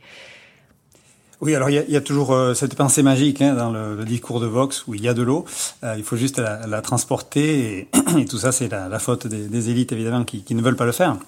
Oui, 1.44 1.54
alors 1.54 1.68
il 1.68 1.85
y 1.90 1.96
a, 1.96 2.00
toujours 2.00 2.33
euh, 2.33 2.54
cette 2.54 2.74
pensée 2.74 3.02
magique 3.02 3.42
hein, 3.42 3.52
dans 3.52 3.70
le, 3.70 4.02
discours 4.07 4.40
de 4.40 4.46
Vox 4.46 4.87
où 4.87 4.94
il 4.94 5.02
y 5.02 5.09
a 5.09 5.12
de 5.12 5.22
l'eau. 5.22 5.44
Euh, 5.83 5.94
il 5.98 6.02
faut 6.02 6.16
juste 6.16 6.38
la, 6.38 6.80
transporter 6.80 7.87
et, 8.16 8.24
tout 8.24 8.38
ça, 8.38 8.50
c'est 8.50 8.68
la, 8.68 8.98
faute 8.98 9.26
des, 9.26 9.70
élites 9.70 9.92
évidemment 9.92 10.24
qui, 10.24 10.42
ne 10.54 10.62
veulent 10.62 10.74
pas 10.74 10.87
le 10.87 10.92
faire. 10.92 11.18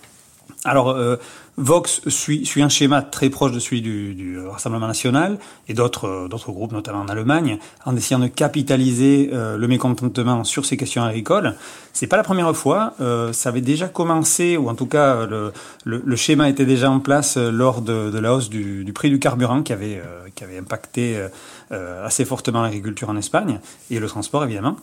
Alors, 0.65 0.91
euh, 0.91 1.17
Vox 1.59 2.07
suit, 2.09 2.45
suit, 2.45 2.61
un 2.61 2.69
schéma 2.69 3.01
très 3.01 3.31
proche 3.31 3.53
de 3.53 3.59
celui 3.59 3.81
du, 3.81 4.15
du 4.15 4.39
Rassemblement 4.39 4.87
national 4.87 5.39
et 5.69 5.75
d'autres 5.75 6.07
euh, 6.07 6.29
d'autres 6.29 6.53
groupes, 6.53 6.73
notamment 6.73 7.01
en 7.01 7.09
Allemagne, 7.09 7.59
en 7.87 7.97
essayant 7.97 8.19
de 8.19 8.27
capitaliser 8.27 9.31
euh, 9.33 9.57
le 9.57 9.67
mécontentement 9.67 10.45
sur 10.45 10.67
ces 10.67 10.77
questions 10.77 11.03
agricoles. 11.03 11.55
C'est 11.95 12.09
pas 12.09 12.19
la 12.19 12.25
première 12.25 12.55
fois. 12.55 12.93
Euh, 13.01 13.33
ça 13.33 13.49
avait 13.49 13.63
déjà 13.63 13.89
commencé, 13.89 14.59
ou 14.59 14.69
en 14.69 14.75
tout 14.75 14.87
cas 14.87 15.25
le, 15.25 15.53
le, 15.85 16.03
le 16.05 16.17
schéma 16.17 16.51
était 16.51 16.67
déjà 16.67 16.91
en 16.91 17.01
place 17.01 17.39
lors 17.39 17.81
de, 17.81 18.11
de 18.11 18.19
la 18.19 18.35
hausse 18.35 18.51
du, 18.51 18.85
du, 18.85 18.93
prix 18.93 19.09
du 19.09 19.19
carburant 19.19 19.63
qui 19.63 19.73
avait 19.73 20.03
qui 20.35 20.45
avait 20.45 20.59
impacté 20.59 21.19
assez 21.71 22.25
fortement 22.25 22.63
l'agriculture 22.63 23.09
en 23.09 23.17
Espagne 23.17 23.61
et 23.91 23.99
le 23.99 24.07
transport 24.09 24.45
évidemment. 24.45 24.77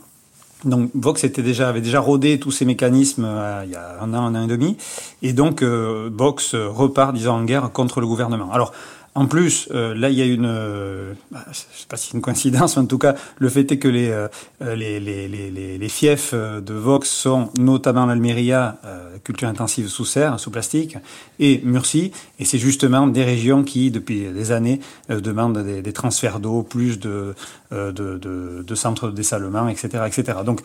Donc 0.66 0.90
Vox 0.94 1.24
avait 1.24 1.82
déjà 1.82 2.00
rodé 2.00 2.40
tous 2.40 2.52
ces 2.52 2.66
mécanismes 2.66 3.26
euh, 3.26 3.64
il 3.66 3.72
y 3.72 3.76
a 3.76 4.02
un 4.02 4.14
an, 4.14 4.26
un 4.26 4.36
an 4.36 4.44
et 4.44 4.48
demi, 4.48 4.78
et 5.22 5.34
donc 5.34 5.62
euh, 5.62 6.10
Vox 6.14 6.56
repart, 6.56 7.14
disons, 7.14 7.34
en 7.34 7.44
guerre 7.44 7.72
contre 7.72 8.00
le 8.00 8.08
gouvernement. 8.08 8.52
Alors 8.52 8.72
en 9.16 9.28
plus, 9.28 9.70
euh, 9.72 9.94
là, 9.94 10.10
il 10.10 10.18
y 10.18 10.22
a 10.24 10.26
une, 10.26 10.48
euh, 10.48 11.14
bah, 11.32 11.46
je 11.52 11.58
sais 11.58 11.86
pas 11.88 11.98
si 11.98 12.10
c'est 12.10 12.14
une 12.16 12.22
coïncidence, 12.22 12.78
en 12.78 12.86
tout 12.86 12.98
cas, 12.98 13.16
le 13.38 13.50
fait 13.50 13.72
est 13.72 13.78
que 13.78 13.88
les, 13.88 14.10
euh, 14.10 14.28
les, 14.60 15.00
les, 15.00 15.28
les, 15.28 15.78
les, 15.78 15.90
fiefs 15.90 16.34
de 16.34 16.74
Vox 16.74 17.10
sont 17.10 17.50
notamment 17.60 18.06
l'Almeria, 18.08 18.78
culture 19.24 19.48
intensive 19.48 19.88
sous 19.88 20.06
serre, 20.06 20.40
sous 20.40 20.50
plastique, 20.50 20.98
et 21.40 21.62
Murcie, 21.64 22.12
et 22.40 22.46
c'est 22.46 22.58
justement 22.58 23.06
des 23.06 23.24
régions 23.24 23.64
qui, 23.64 23.92
depuis 23.92 24.26
des 24.34 24.52
années, 24.52 24.80
demandent 25.10 25.60
des, 25.60 25.82
des 25.82 25.94
transferts 25.94 26.40
d'eau, 26.40 26.64
plus 26.64 27.00
de, 27.00 27.36
de, 27.72 27.92
de, 27.92 28.64
de, 28.66 28.76
centres 28.76 29.08
de 29.08 29.12
dessalement, 29.12 29.68
etc., 29.68 30.04
etc. 30.08 30.40
Donc, 30.44 30.62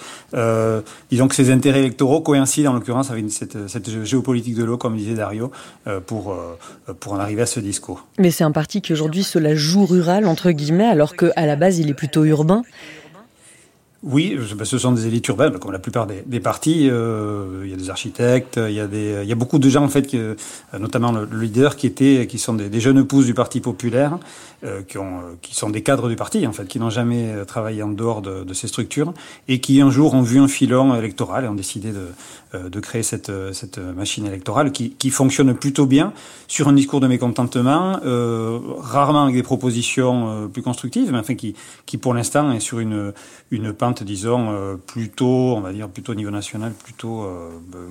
disons 1.11 1.29
que 1.29 1.35
ces 1.35 1.51
intérêts 1.51 1.81
électoraux 1.81 2.23
coïncident 2.23 2.71
en 2.71 2.75
l'occurrence 2.75 3.11
avec 3.11 3.31
cette, 3.31 3.69
cette 3.69 4.05
géopolitique 4.05 4.55
de 4.55 4.65
l'eau, 4.65 4.79
comme 4.79 4.97
disait 4.97 5.15
Dario, 5.15 5.51
pour, 6.07 6.35
pour 7.01 7.13
en 7.13 7.19
arriver 7.19 7.43
à 7.43 7.47
ce 7.47 7.61
discours. 7.61 8.07
C'est 8.39 8.45
un 8.45 8.53
parti 8.53 8.81
qui 8.81 8.93
aujourd'hui 8.93 9.25
se 9.25 9.37
la 9.37 9.57
joue 9.57 9.85
rural, 9.85 10.25
entre 10.25 10.53
guillemets, 10.53 10.87
alors 10.87 11.17
qu'à 11.17 11.45
la 11.45 11.57
base, 11.57 11.81
il 11.81 11.91
est 11.91 11.95
plutôt 11.95 12.25
urbain. 12.25 12.63
Oui, 14.05 14.39
ce 14.63 14.79
sont 14.79 14.93
des 14.93 15.09
élites 15.09 15.27
urbaines, 15.27 15.59
comme 15.59 15.73
la 15.73 15.81
plupart 15.81 16.07
des, 16.07 16.39
partis. 16.39 16.89
Euh, 16.89 17.63
il 17.65 17.71
y 17.71 17.75
a 17.75 17.77
des 17.77 17.91
architectes, 17.91 18.57
il 18.57 18.75
y 18.75 18.81
a, 18.81 19.35
beaucoup 19.35 19.59
de 19.59 19.69
gens 19.69 19.83
en 19.83 19.89
fait, 19.89 20.15
euh, 20.15 20.37
notamment 20.79 21.11
le, 21.11 21.27
leader, 21.37 21.75
qui 21.75 21.89
étaient, 21.89 22.29
qui 22.29 22.39
sont 22.39 22.55
des, 22.55 22.81
jeunes 22.81 23.05
pousses 23.05 23.27
du 23.27 23.35
Parti 23.35 23.59
populaire, 23.59 24.21
euh, 24.65 24.83
qui, 24.83 24.99
ont, 24.99 25.23
qui 25.43 25.57
sont 25.57 25.69
des 25.69 25.83
cadres 25.83 26.09
du 26.09 26.15
parti 26.15 26.47
en 26.47 26.53
fait, 26.53 26.67
qui 26.67 26.79
n'ont 26.79 26.91
jamais 26.91 27.45
travaillé 27.45 27.83
en 27.83 27.89
dehors 27.89 28.23
de, 28.23 28.55
ces 28.55 28.69
structures 28.69 29.15
et 29.49 29.59
qui 29.61 29.81
un 29.81 29.91
jour 29.91 30.15
ont 30.15 30.23
vu 30.23 30.39
un 30.39 30.47
filon 30.47 30.95
électoral 30.95 31.45
et 31.45 31.49
ont 31.49 31.57
décidé 31.57 31.91
de, 31.91 32.07
de 32.55 32.81
créer 32.81 33.03
cette, 33.03 33.31
euh, 33.31 33.53
cette 33.53 33.79
machine 33.79 34.27
électorale 34.27 34.73
qui, 34.73 34.91
qui, 34.91 35.11
fonctionne 35.11 35.55
plutôt 35.55 35.87
bien 35.87 36.13
sur 36.47 36.69
un 36.69 36.73
discours 36.73 37.01
de 37.01 37.07
mécontentement, 37.07 38.01
euh, 38.05 38.59
rarement 38.79 39.25
avec 39.25 39.35
des 39.35 39.43
propositions 39.43 40.45
euh, 40.45 40.47
plus 40.47 40.63
constructives, 40.63 41.11
mais 41.13 41.19
enfin 41.19 41.35
qui, 41.35 41.55
qui 41.87 41.99
pour 41.99 42.15
l'instant 42.15 42.53
est 42.53 42.61
sur 42.61 42.79
une, 42.79 43.13
une 43.51 43.73
pente, 43.73 44.03
disons, 44.03 44.79
plutôt, 44.87 45.57
on 45.57 45.61
va 45.61 45.73
dire, 45.73 45.89
plutôt 45.89 46.13
au 46.13 46.15
niveau 46.15 46.31
national, 46.31 46.73
plutôt, 46.73 47.27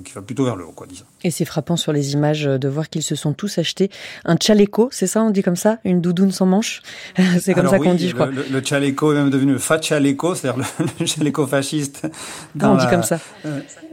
qui 0.04 0.12
va 0.12 0.22
plutôt 0.22 0.44
vers 0.44 0.56
le 0.56 0.64
haut, 0.64 0.72
quoi, 0.72 0.86
disons. 0.86 1.04
Et 1.22 1.30
c'est 1.30 1.44
frappant 1.44 1.76
sur 1.76 1.92
les 1.92 2.14
images 2.14 2.44
de 2.44 2.68
voir 2.68 2.88
qu'ils 2.88 3.02
se 3.02 3.14
sont 3.14 3.32
tous 3.32 3.58
achetés 3.58 3.90
un 4.24 4.36
chaleco, 4.40 4.88
c'est 4.92 5.06
ça, 5.06 5.22
on 5.22 5.30
dit 5.30 5.42
comme 5.42 5.56
ça, 5.56 5.78
une 5.84 6.00
doudoune 6.00 6.32
sans 6.32 6.46
manche, 6.46 6.82
c'est 7.40 7.54
comme 7.54 7.68
ça 7.68 7.78
qu'on 7.78 7.94
dit, 7.94 8.08
je 8.08 8.14
crois. 8.14 8.26
Le, 8.26 8.44
le, 8.50 8.62
chaleco 8.64 9.12
est 9.12 9.16
même 9.16 9.30
devenu 9.30 9.52
le 9.52 9.58
fat 9.58 9.80
chaleco, 9.80 10.34
c'est-à-dire 10.34 10.64
le, 11.00 11.06
chaleco 11.06 11.46
fasciste. 11.46 12.08
Ah, 12.60 12.70
on 12.70 12.76
dit 12.76 12.86
comme 12.88 13.02
ça. 13.02 13.18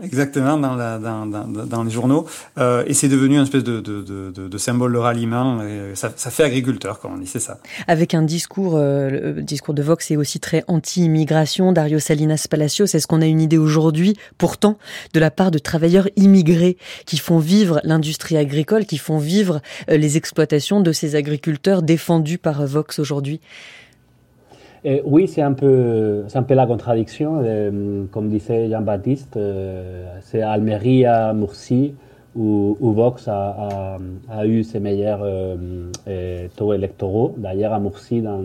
exactement 0.04 0.55
dans, 0.58 1.84
les 1.84 1.92
journaux, 1.92 2.26
euh, 2.58 2.84
et 2.88 2.94
c'est 2.94 3.08
devenu 3.08 3.36
une 3.36 3.44
espèce 3.44 3.64
de, 3.64 4.58
symbole 4.58 4.94
de 4.94 4.98
ralliement. 4.98 5.62
Et 5.64 5.96
ça, 5.96 6.10
fait 6.10 6.44
agriculteur, 6.44 7.00
comme 7.00 7.14
on 7.14 7.18
dit, 7.18 7.28
c'est 7.28 7.40
ça. 7.40 7.60
Avec 7.88 8.14
un 8.14 8.22
discours, 8.22 8.76
euh, 8.76 9.10
le 9.10 9.42
discours 9.42 9.74
de 9.74 9.84
Vox 9.84 10.12
est 10.12 10.18
aussi 10.18 10.40
très 10.40 10.64
anti-immigration. 10.68 11.72
Dario 11.72 12.00
Salinas 12.00 12.48
Palacios, 12.50 12.86
est-ce 12.86 13.08
qu'on 13.08 13.22
a 13.22 13.26
une 13.26 13.42
idée 13.42 13.58
aujourd'hui, 13.58 14.16
pourtant, 14.38 14.78
de 15.14 15.20
la 15.20 15.32
part 15.32 15.52
de 15.52 15.60
travailleurs 15.60 16.08
immigrés 16.16 16.78
qui 17.06 17.18
font 17.18 17.40
vivre 17.40 17.80
l'industrie 17.84 18.38
agricole, 18.38 18.86
qui 18.86 18.98
font 18.98 19.18
vivre 19.18 19.62
euh, 19.90 19.98
les 19.98 20.18
exploitations 20.18 20.82
de 20.82 20.92
ces 20.92 21.16
agriculteurs 21.16 21.82
défendus 21.82 22.38
par 22.38 22.66
Vox 22.66 23.00
aujourd'hui? 23.00 23.40
Eh, 24.88 25.02
oui, 25.04 25.28
c'est 25.28 25.42
un, 25.42 25.54
peu, 25.54 26.26
un 26.32 26.44
peu 26.44 26.54
la 26.54 26.68
contradiction. 26.68 27.42
Euh, 27.44 28.04
comme 28.12 28.30
disait 28.30 28.70
Jean-Baptiste, 28.70 29.36
euh, 29.36 30.06
c'est 30.22 30.44
Almeria, 30.44 31.34
Murcie, 31.34 31.96
où, 32.36 32.78
Vox 32.80 33.28
a, 33.28 33.98
eu 34.46 34.62
ses 34.64 34.80
meilleurs 34.80 35.22
euh, 35.24 36.48
taux 36.56 36.72
électoraux. 36.72 37.34
D'ailleurs, 37.36 37.74
à 37.74 37.80
Murcie, 37.80 38.22
dans 38.22 38.44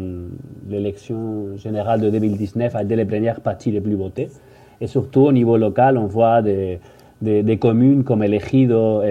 l'élection 0.66 1.58
générale 1.58 2.00
de 2.00 2.08
2019, 2.08 2.74
a 2.74 2.84
été 2.84 2.96
les 2.96 3.04
premières 3.04 3.42
parties 3.42 3.70
les 3.70 3.82
plus 3.82 3.96
votées. 3.96 4.30
Et 4.80 4.86
surtout, 4.86 5.26
au 5.26 5.32
niveau 5.32 5.58
local, 5.58 5.98
on 5.98 6.06
voit 6.06 6.40
des, 6.40 6.78
communes 7.60 8.02
comme 8.02 8.22
El 8.22 8.32
Ejido, 8.32 9.02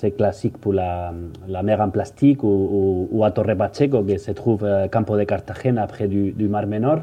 c'est 0.00 0.12
classique 0.12 0.56
pour 0.56 0.72
la, 0.72 1.12
la, 1.46 1.62
mer 1.62 1.78
en 1.82 1.90
plastique, 1.90 2.42
ou, 2.42 3.08
ou, 3.12 3.22
à 3.22 3.30
Torre 3.32 3.54
Pacheco, 3.54 4.02
qui 4.02 4.18
se 4.18 4.30
trouve 4.30 4.64
à 4.64 4.88
Campo 4.88 5.14
de 5.18 5.24
Cartagena, 5.24 5.86
près 5.86 6.08
du, 6.08 6.32
du 6.32 6.48
Mar 6.48 6.66
Menor. 6.66 7.00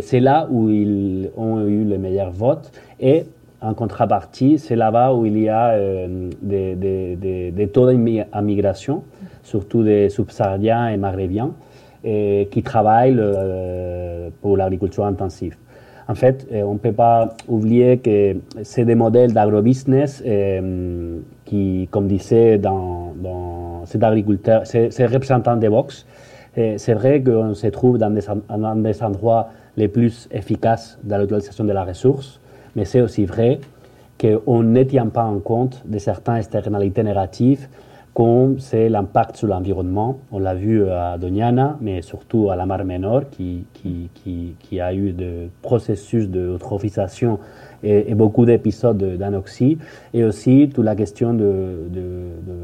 C'est 0.00 0.20
là 0.20 0.46
où 0.50 0.70
ils 0.70 1.28
ont 1.36 1.60
eu 1.66 1.84
les 1.84 1.98
meilleurs 1.98 2.30
votes. 2.30 2.72
Et 2.98 3.24
en 3.60 3.74
contrepartie, 3.74 4.58
c'est 4.58 4.76
là-bas 4.76 5.12
où 5.12 5.26
il 5.26 5.38
y 5.38 5.50
a 5.50 5.72
euh, 5.72 6.30
des, 6.40 6.74
des, 6.74 7.16
des, 7.16 7.50
des, 7.50 7.68
taux 7.68 7.90
d'immigration, 7.90 9.02
surtout 9.42 9.82
des 9.82 10.08
subsahariens 10.08 10.88
et 10.88 10.96
maghrébiens. 10.96 11.50
qui 12.52 12.62
travaillent 12.62 13.22
pour 14.40 14.56
l'agriculture 14.56 15.04
intensive. 15.04 15.56
En 16.06 16.14
fait, 16.14 16.46
on 16.70 16.74
ne 16.74 16.78
peut 16.78 16.92
pas 16.92 17.34
oublier 17.48 17.98
que 17.98 18.36
c'est 18.62 18.84
des 18.84 18.94
modèles 18.94 19.32
d'agrobusiness 19.32 20.22
qui, 21.44 21.88
comme 21.90 22.08
disait 22.08 22.58
dans, 22.58 23.12
cet 23.86 24.02
agriculteur, 24.02 24.66
ces 24.66 25.06
représentants 25.06 25.56
de 25.56 25.68
Vox, 25.68 26.06
c'est 26.54 26.94
vrai 26.94 27.22
qu'on 27.22 27.54
se 27.54 27.66
trouve 27.68 27.98
dans 27.98 28.10
des, 28.10 28.22
des 28.82 29.02
endroits 29.02 29.48
les 29.76 29.88
plus 29.88 30.28
efficaces 30.30 30.98
dans 31.02 31.18
l'utilisation 31.18 31.64
de 31.64 31.72
la 31.72 31.84
ressource, 31.84 32.40
mais 32.76 32.84
c'est 32.84 33.00
aussi 33.00 33.24
vrai 33.24 33.60
qu'on 34.20 34.62
ne 34.62 34.82
tient 34.84 35.08
pas 35.08 35.24
en 35.24 35.40
compte 35.40 35.82
de 35.84 35.98
certaines 35.98 36.36
externalités 36.36 37.02
négatives 37.02 37.68
comme 38.14 38.60
c'est 38.60 38.88
l'impact 38.88 39.36
sur 39.36 39.48
l'environnement. 39.48 40.20
On 40.30 40.38
l'a 40.38 40.54
vu 40.54 40.88
à 40.88 41.18
Doñana, 41.18 41.76
mais 41.80 42.00
surtout 42.00 42.48
à 42.48 42.54
la 42.54 42.64
Mar 42.64 42.84
Menor, 42.84 43.22
qui, 43.28 43.66
qui 43.74 44.80
a 44.80 44.94
eu 44.94 45.10
des 45.10 45.50
processus 45.62 46.28
d'eutrophisation 46.28 47.40
et, 47.84 48.14
beaucoup 48.14 48.44
d'épisodes 48.44 49.16
d'anoxie. 49.18 49.78
Et 50.12 50.24
aussi 50.24 50.70
toute 50.74 50.84
la 50.84 50.96
question 50.96 51.34
de, 51.34 51.88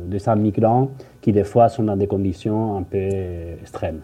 de 0.09 0.19
ces 0.19 0.35
migrants 0.37 0.91
qui, 1.21 1.33
des 1.33 1.45
fois, 1.45 1.69
sont 1.69 1.85
dans 1.85 1.97
des 1.97 2.07
conditions 2.07 2.77
un 2.79 2.83
peu 2.83 2.99
extrêmes. 3.61 4.01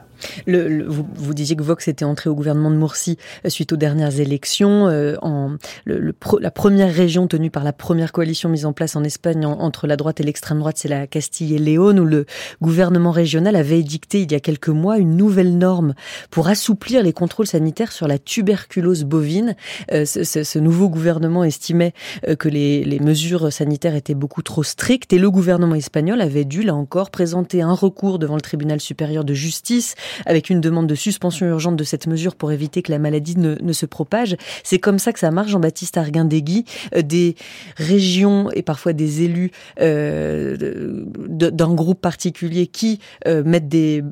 Le, 0.46 0.84
vous, 0.84 1.06
vous, 1.14 1.34
disiez 1.34 1.56
que 1.56 1.62
Vox 1.62 1.88
était 1.88 2.04
entré 2.04 2.30
au 2.30 2.34
gouvernement 2.34 2.70
de 2.70 2.76
Murcie 2.76 3.18
euh, 3.44 3.48
suite 3.48 3.72
aux 3.72 3.76
dernières 3.76 4.20
élections. 4.20 4.88
Euh, 4.88 5.16
en, 5.22 5.56
le, 5.84 6.14
la 6.40 6.50
première 6.50 6.92
région 6.92 7.26
tenue 7.26 7.50
par 7.50 7.64
la 7.64 7.72
première 7.72 8.12
coalition 8.12 8.48
mise 8.48 8.66
en 8.66 8.72
place 8.72 8.96
en 8.96 9.04
Espagne 9.04 9.46
en, 9.46 9.60
entre 9.60 9.86
la 9.86 9.96
droite 9.96 10.20
et 10.20 10.22
l'extrême 10.22 10.58
droite, 10.58 10.76
c'est 10.78 10.88
la 10.88 11.06
Castille 11.06 11.54
et 11.54 11.58
Léon, 11.58 11.96
où 11.98 12.04
le 12.04 12.26
gouvernement 12.60 13.10
régional 13.10 13.56
avait 13.56 13.80
édicté 13.80 14.22
il 14.22 14.32
y 14.32 14.34
a 14.34 14.40
quelques 14.40 14.68
mois 14.68 14.98
une 14.98 15.16
nouvelle 15.16 15.56
norme 15.56 15.94
pour 16.30 16.48
assouplir 16.48 17.02
les 17.02 17.12
contrôles 17.12 17.46
sanitaires 17.46 17.92
sur 17.92 18.08
la 18.08 18.18
tuberculose 18.18 19.04
bovine. 19.04 19.56
Euh, 19.92 20.04
ce, 20.04 20.24
ce, 20.24 20.44
ce, 20.44 20.58
nouveau 20.58 20.88
gouvernement 20.88 21.44
estimait 21.44 21.92
euh, 22.28 22.36
que 22.36 22.48
les, 22.48 22.84
les 22.84 23.00
mesures 23.00 23.52
sanitaires 23.52 23.94
étaient 23.94 24.14
beaucoup 24.14 24.42
trop 24.42 24.62
strictes 24.62 25.12
et 25.12 25.18
le 25.18 25.30
gouvernement 25.30 25.74
espagnol 25.74 26.20
avait 26.20 26.44
dû, 26.44 26.62
là 26.62 26.74
encore, 26.74 27.10
présenter 27.10 27.62
un 27.62 27.72
recours 27.72 28.18
devant 28.18 28.34
le 28.34 28.40
tribunal 28.40 28.80
supérieur 28.80 29.24
de 29.24 29.34
justice 29.34 29.94
avec 30.26 30.50
une 30.50 30.60
demande 30.60 30.86
de 30.86 30.94
suspension 30.94 31.46
urgente 31.46 31.76
de 31.76 31.84
cette 31.84 32.06
mesure 32.06 32.34
pour 32.34 32.52
éviter 32.52 32.82
que 32.82 32.92
la 32.92 32.98
maladie 32.98 33.38
ne, 33.38 33.56
ne 33.60 33.72
se 33.72 33.86
propage. 33.86 34.36
C'est 34.62 34.78
comme 34.78 34.98
ça 34.98 35.12
que 35.12 35.18
ça 35.18 35.30
marche, 35.30 35.50
Jean-Baptiste 35.50 35.96
Arguindegui. 35.96 36.64
Euh, 36.94 37.02
des 37.06 37.36
régions 37.76 38.50
et 38.50 38.62
parfois 38.62 38.92
des 38.92 39.22
élus 39.22 39.50
euh, 39.80 41.04
d'un 41.16 41.74
groupe 41.74 42.00
particulier 42.00 42.66
qui 42.66 43.00
euh, 43.26 43.42
mettent 43.44 43.68
des 43.68 44.02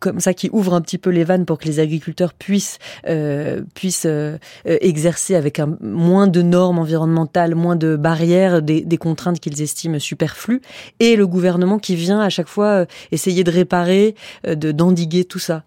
comme 0.00 0.18
ça, 0.20 0.34
qui 0.34 0.48
ouvrent 0.52 0.74
un 0.74 0.80
petit 0.80 0.98
peu 0.98 1.10
les 1.10 1.24
vannes 1.24 1.44
pour 1.44 1.58
que 1.58 1.66
les 1.66 1.78
agriculteurs 1.78 2.32
puissent 2.32 2.78
euh, 3.08 3.62
puissent 3.74 4.06
euh, 4.06 4.38
exercer 4.64 5.34
avec 5.34 5.58
un 5.58 5.76
moins 5.80 6.26
de 6.26 6.42
normes 6.42 6.78
environnementales, 6.78 7.54
moins 7.54 7.76
de 7.76 7.96
barrières, 7.96 8.62
des, 8.62 8.80
des 8.80 8.96
contraintes 8.96 9.40
qu'ils 9.40 9.60
estiment 9.62 9.98
superflues, 9.98 10.62
et 11.00 11.16
le 11.16 11.26
gouvernement 11.26 11.78
qui 11.78 11.94
vient 11.94 12.20
à 12.20 12.30
chaque 12.30 12.48
fois 12.48 12.66
euh, 12.66 12.86
essayer 13.10 13.44
de 13.44 13.50
réparer, 13.50 14.14
de 14.46 14.72
d'endiguer 14.72 15.21
tout 15.24 15.38
ça. 15.38 15.62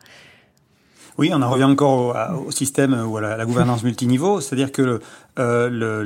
Oui, 1.17 1.31
on 1.33 1.41
en 1.41 1.49
revient 1.49 1.63
encore 1.63 2.15
au, 2.45 2.51
système 2.51 2.93
ou 3.07 3.17
à 3.17 3.21
la, 3.21 3.37
la 3.37 3.45
gouvernance 3.45 3.83
multiniveau, 3.83 4.41
c'est-à-dire 4.41 4.71
que 4.71 4.99
euh, 5.37 5.69
le, 5.69 6.01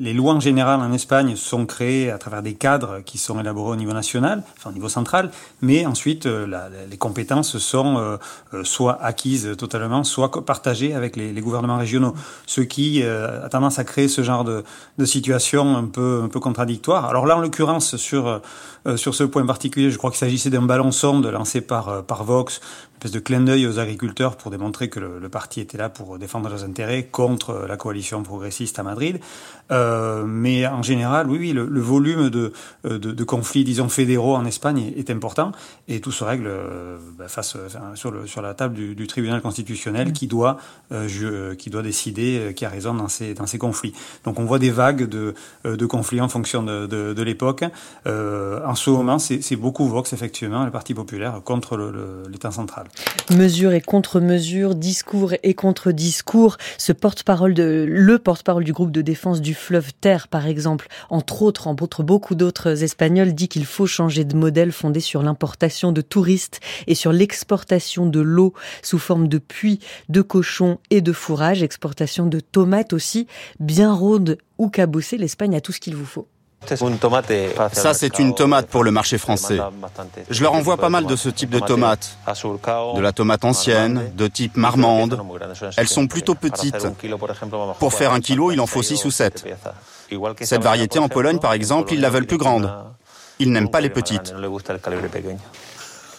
les 0.00 0.12
lois 0.12 0.34
en 0.34 0.40
général 0.40 0.80
en 0.80 0.92
Espagne 0.92 1.34
sont 1.36 1.66
créées 1.66 2.10
à 2.10 2.18
travers 2.18 2.42
des 2.42 2.54
cadres 2.54 3.00
qui 3.04 3.18
sont 3.18 3.40
élaborés 3.40 3.72
au 3.72 3.76
niveau 3.76 3.92
national, 3.92 4.42
enfin 4.56 4.70
au 4.70 4.72
niveau 4.72 4.88
central, 4.88 5.30
mais 5.62 5.86
ensuite 5.86 6.26
euh, 6.26 6.46
la, 6.46 6.68
les 6.90 6.96
compétences 6.96 7.58
sont 7.58 7.96
euh, 7.98 8.16
euh, 8.54 8.64
soit 8.64 9.02
acquises 9.02 9.56
totalement, 9.56 10.04
soit 10.04 10.44
partagées 10.44 10.94
avec 10.94 11.16
les, 11.16 11.32
les 11.32 11.40
gouvernements 11.40 11.78
régionaux, 11.78 12.14
ce 12.46 12.60
qui 12.60 13.02
euh, 13.02 13.44
a 13.44 13.48
tendance 13.48 13.78
à 13.78 13.84
créer 13.84 14.08
ce 14.08 14.22
genre 14.22 14.44
de, 14.44 14.64
de 14.98 15.04
situation 15.04 15.76
un 15.76 15.84
peu, 15.84 16.22
un 16.24 16.28
peu 16.28 16.40
contradictoire. 16.40 17.06
Alors 17.06 17.26
là, 17.26 17.36
en 17.36 17.40
l'occurrence, 17.40 17.96
sur, 17.96 18.40
sur 18.96 19.14
ce 19.14 19.24
point 19.24 19.46
particulier, 19.46 19.90
je 19.90 19.98
crois 19.98 20.10
qu'il 20.10 20.18
s'agissait 20.18 20.50
d'un 20.50 20.62
ballon 20.62 20.92
sonde 20.92 21.26
lancé 21.26 21.60
par, 21.60 22.04
par 22.04 22.24
Vox, 22.24 22.60
de 23.10 23.18
clin 23.18 23.40
d'œil 23.40 23.66
aux 23.66 23.78
agriculteurs 23.78 24.36
pour 24.36 24.50
démontrer 24.50 24.88
que 24.88 25.00
le 25.00 25.28
parti 25.28 25.60
était 25.60 25.78
là 25.78 25.88
pour 25.88 26.18
défendre 26.18 26.48
leurs 26.48 26.64
intérêts 26.64 27.04
contre 27.04 27.66
la 27.68 27.76
coalition 27.76 28.22
progressiste 28.22 28.78
à 28.78 28.82
Madrid. 28.82 29.20
Euh, 29.70 30.24
mais 30.26 30.66
en 30.66 30.82
général, 30.82 31.28
oui, 31.28 31.38
oui, 31.38 31.52
le, 31.52 31.80
volume 31.80 32.30
de, 32.30 32.52
de, 32.84 32.96
de, 32.96 33.24
conflits, 33.24 33.64
disons, 33.64 33.88
fédéraux 33.88 34.36
en 34.36 34.44
Espagne 34.44 34.92
est, 34.96 35.10
important 35.10 35.52
et 35.88 36.00
tout 36.00 36.12
se 36.12 36.24
règle 36.24 36.46
euh, 36.46 36.96
bah, 37.18 37.28
face 37.28 37.56
sur, 37.94 38.10
le, 38.10 38.26
sur 38.26 38.42
la 38.42 38.54
table 38.54 38.74
du, 38.74 39.06
tribunal 39.06 39.40
constitutionnel 39.40 40.12
qui 40.12 40.26
doit, 40.26 40.56
euh, 40.92 41.54
qui 41.54 41.70
doit 41.70 41.82
décider 41.82 42.38
euh, 42.38 42.52
qui 42.52 42.64
a 42.64 42.68
raison 42.68 42.94
dans 42.94 43.08
ces, 43.08 43.34
dans 43.34 43.46
ces 43.46 43.58
conflits. 43.58 43.92
Donc 44.24 44.38
on 44.38 44.44
voit 44.44 44.58
des 44.58 44.70
vagues 44.70 45.08
de, 45.08 45.34
euh, 45.64 45.76
de 45.76 45.86
conflits 45.86 46.20
en 46.20 46.28
fonction 46.28 46.62
de, 46.62 46.86
de, 46.86 47.22
l'époque. 47.22 47.64
Euh, 48.06 48.64
en 48.64 48.74
ce 48.74 48.90
moment, 48.90 49.18
c'est 49.18 49.56
beaucoup 49.56 49.86
Vox, 49.88 50.12
effectivement, 50.12 50.64
le 50.64 50.70
Parti 50.70 50.94
populaire, 50.94 51.40
contre 51.44 51.76
l'État 52.30 52.50
central. 52.50 52.86
Mesures 53.36 53.72
et 53.72 53.80
contre-mesures, 53.80 54.74
discours 54.74 55.32
et 55.42 55.54
contre-discours, 55.54 56.56
de 56.86 57.84
le 57.88 58.18
porte-parole 58.18 58.64
du 58.64 58.72
groupe 58.72 58.92
de 58.92 59.02
défense 59.02 59.40
du 59.40 59.54
fleuve 59.56 59.92
Terre, 60.00 60.28
par 60.28 60.46
exemple, 60.46 60.88
entre 61.10 61.42
autres, 61.42 61.72
beaucoup 62.02 62.34
d'autres 62.34 62.82
Espagnols, 62.82 63.34
dit 63.34 63.48
qu'il 63.48 63.64
faut 63.64 63.86
changer 63.86 64.24
de 64.24 64.36
modèle 64.36 64.72
fondé 64.72 65.00
sur 65.00 65.22
l'importation 65.22 65.92
de 65.92 66.00
touristes 66.00 66.60
et 66.86 66.94
sur 66.94 67.12
l'exportation 67.12 68.06
de 68.06 68.20
l'eau 68.20 68.54
sous 68.82 68.98
forme 68.98 69.28
de 69.28 69.38
puits, 69.38 69.80
de 70.08 70.22
cochons 70.22 70.78
et 70.90 71.00
de 71.00 71.12
fourrage, 71.12 71.62
exportation 71.62 72.26
de 72.26 72.40
tomates 72.40 72.92
aussi, 72.92 73.26
bien 73.58 73.92
rondes 73.92 74.38
ou 74.58 74.68
cabossées, 74.68 75.18
l'Espagne 75.18 75.56
a 75.56 75.60
tout 75.60 75.72
ce 75.72 75.80
qu'il 75.80 75.96
vous 75.96 76.06
faut. 76.06 76.28
Ça, 77.72 77.94
c'est 77.94 78.18
une 78.18 78.34
tomate 78.34 78.66
pour 78.66 78.84
le 78.84 78.90
marché 78.90 79.18
français. 79.18 79.58
Je 80.28 80.42
leur 80.42 80.54
envoie 80.54 80.76
pas 80.76 80.88
mal 80.88 81.06
de 81.06 81.16
ce 81.16 81.28
type 81.28 81.50
de 81.50 81.60
tomates. 81.60 82.16
De 82.26 83.00
la 83.00 83.12
tomate 83.12 83.44
ancienne, 83.44 84.10
de 84.14 84.26
type 84.26 84.56
marmande. 84.56 85.20
Elles 85.76 85.88
sont 85.88 86.06
plutôt 86.06 86.34
petites. 86.34 86.86
Pour 87.78 87.94
faire 87.94 88.12
un 88.12 88.20
kilo, 88.20 88.52
il 88.52 88.60
en 88.60 88.66
faut 88.66 88.82
6 88.82 89.04
ou 89.04 89.10
7. 89.10 89.46
Cette 90.40 90.62
variété 90.62 90.98
en 90.98 91.08
Pologne, 91.08 91.38
par 91.38 91.52
exemple, 91.52 91.92
ils 91.94 92.00
la 92.00 92.10
veulent 92.10 92.26
plus 92.26 92.38
grande. 92.38 92.72
Ils 93.38 93.52
n'aiment 93.52 93.70
pas 93.70 93.80
les 93.80 93.90
petites. 93.90 94.34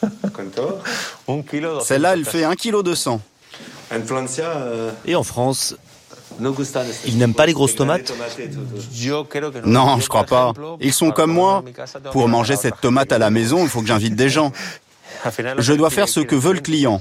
Celle-là, 1.83 2.13
elle 2.13 2.25
fait 2.25 2.43
1 2.43 2.55
kg 2.55 2.83
de 2.83 2.93
sang. 2.93 3.19
Et 5.05 5.15
en 5.15 5.23
France, 5.23 5.75
ils 7.05 7.17
n'aiment 7.17 7.33
pas 7.33 7.45
les 7.45 7.53
grosses 7.53 7.75
tomates 7.75 8.13
Non, 9.65 9.99
je 9.99 10.07
crois 10.07 10.23
pas. 10.23 10.53
Ils 10.79 10.93
sont 10.93 11.11
comme 11.11 11.31
moi. 11.31 11.63
Pour 12.11 12.27
manger 12.27 12.55
cette 12.55 12.79
tomate 12.81 13.11
à 13.11 13.17
la 13.17 13.29
maison, 13.29 13.63
il 13.63 13.69
faut 13.69 13.81
que 13.81 13.87
j'invite 13.87 14.15
des 14.15 14.29
gens. 14.29 14.51
Je 15.57 15.73
dois 15.73 15.89
faire 15.89 16.09
ce 16.09 16.19
que 16.19 16.35
veut 16.35 16.53
le 16.53 16.59
client. 16.59 16.99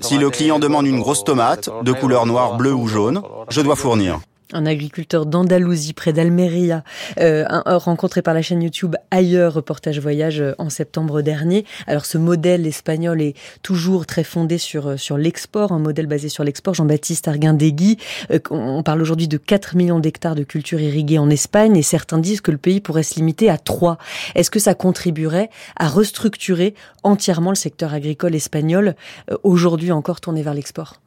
Si 0.00 0.18
le 0.18 0.30
client 0.30 0.58
demande 0.58 0.86
une 0.86 1.00
grosse 1.00 1.24
tomate, 1.24 1.70
de 1.82 1.92
couleur 1.92 2.26
noire, 2.26 2.56
bleue 2.56 2.74
ou 2.74 2.86
jaune, 2.88 3.22
je 3.48 3.60
dois 3.60 3.76
fournir 3.76 4.20
un 4.54 4.66
agriculteur 4.66 5.26
d'Andalousie 5.26 5.92
près 5.92 6.12
d'Almeria, 6.12 6.84
euh, 7.20 7.44
rencontré 7.64 8.22
par 8.22 8.34
la 8.34 8.42
chaîne 8.42 8.62
YouTube 8.62 8.96
Ailleurs, 9.10 9.54
reportage 9.54 9.98
voyage 9.98 10.40
euh, 10.40 10.54
en 10.58 10.70
septembre 10.70 11.20
dernier. 11.22 11.64
Alors 11.86 12.06
ce 12.06 12.16
modèle 12.18 12.66
espagnol 12.66 13.20
est 13.20 13.34
toujours 13.62 14.06
très 14.06 14.24
fondé 14.24 14.58
sur, 14.58 14.88
euh, 14.90 14.96
sur 14.96 15.18
l'export, 15.18 15.72
un 15.72 15.78
modèle 15.78 16.06
basé 16.06 16.28
sur 16.28 16.44
l'export. 16.44 16.74
Jean-Baptiste 16.74 17.28
Arguindegui, 17.28 17.98
euh, 18.30 18.38
on 18.50 18.82
parle 18.82 19.02
aujourd'hui 19.02 19.28
de 19.28 19.36
4 19.36 19.76
millions 19.76 20.00
d'hectares 20.00 20.34
de 20.34 20.44
cultures 20.44 20.80
irriguées 20.80 21.18
en 21.18 21.30
Espagne 21.30 21.76
et 21.76 21.82
certains 21.82 22.18
disent 22.18 22.40
que 22.40 22.50
le 22.50 22.58
pays 22.58 22.80
pourrait 22.80 23.02
se 23.02 23.16
limiter 23.16 23.50
à 23.50 23.58
3. 23.58 23.98
Est-ce 24.34 24.50
que 24.50 24.58
ça 24.58 24.74
contribuerait 24.74 25.50
à 25.76 25.88
restructurer 25.88 26.74
entièrement 27.02 27.50
le 27.50 27.56
secteur 27.56 27.94
agricole 27.94 28.34
espagnol, 28.34 28.94
euh, 29.30 29.36
aujourd'hui 29.42 29.92
encore 29.92 30.20
tourné 30.20 30.42
vers 30.42 30.54
l'export? 30.54 31.00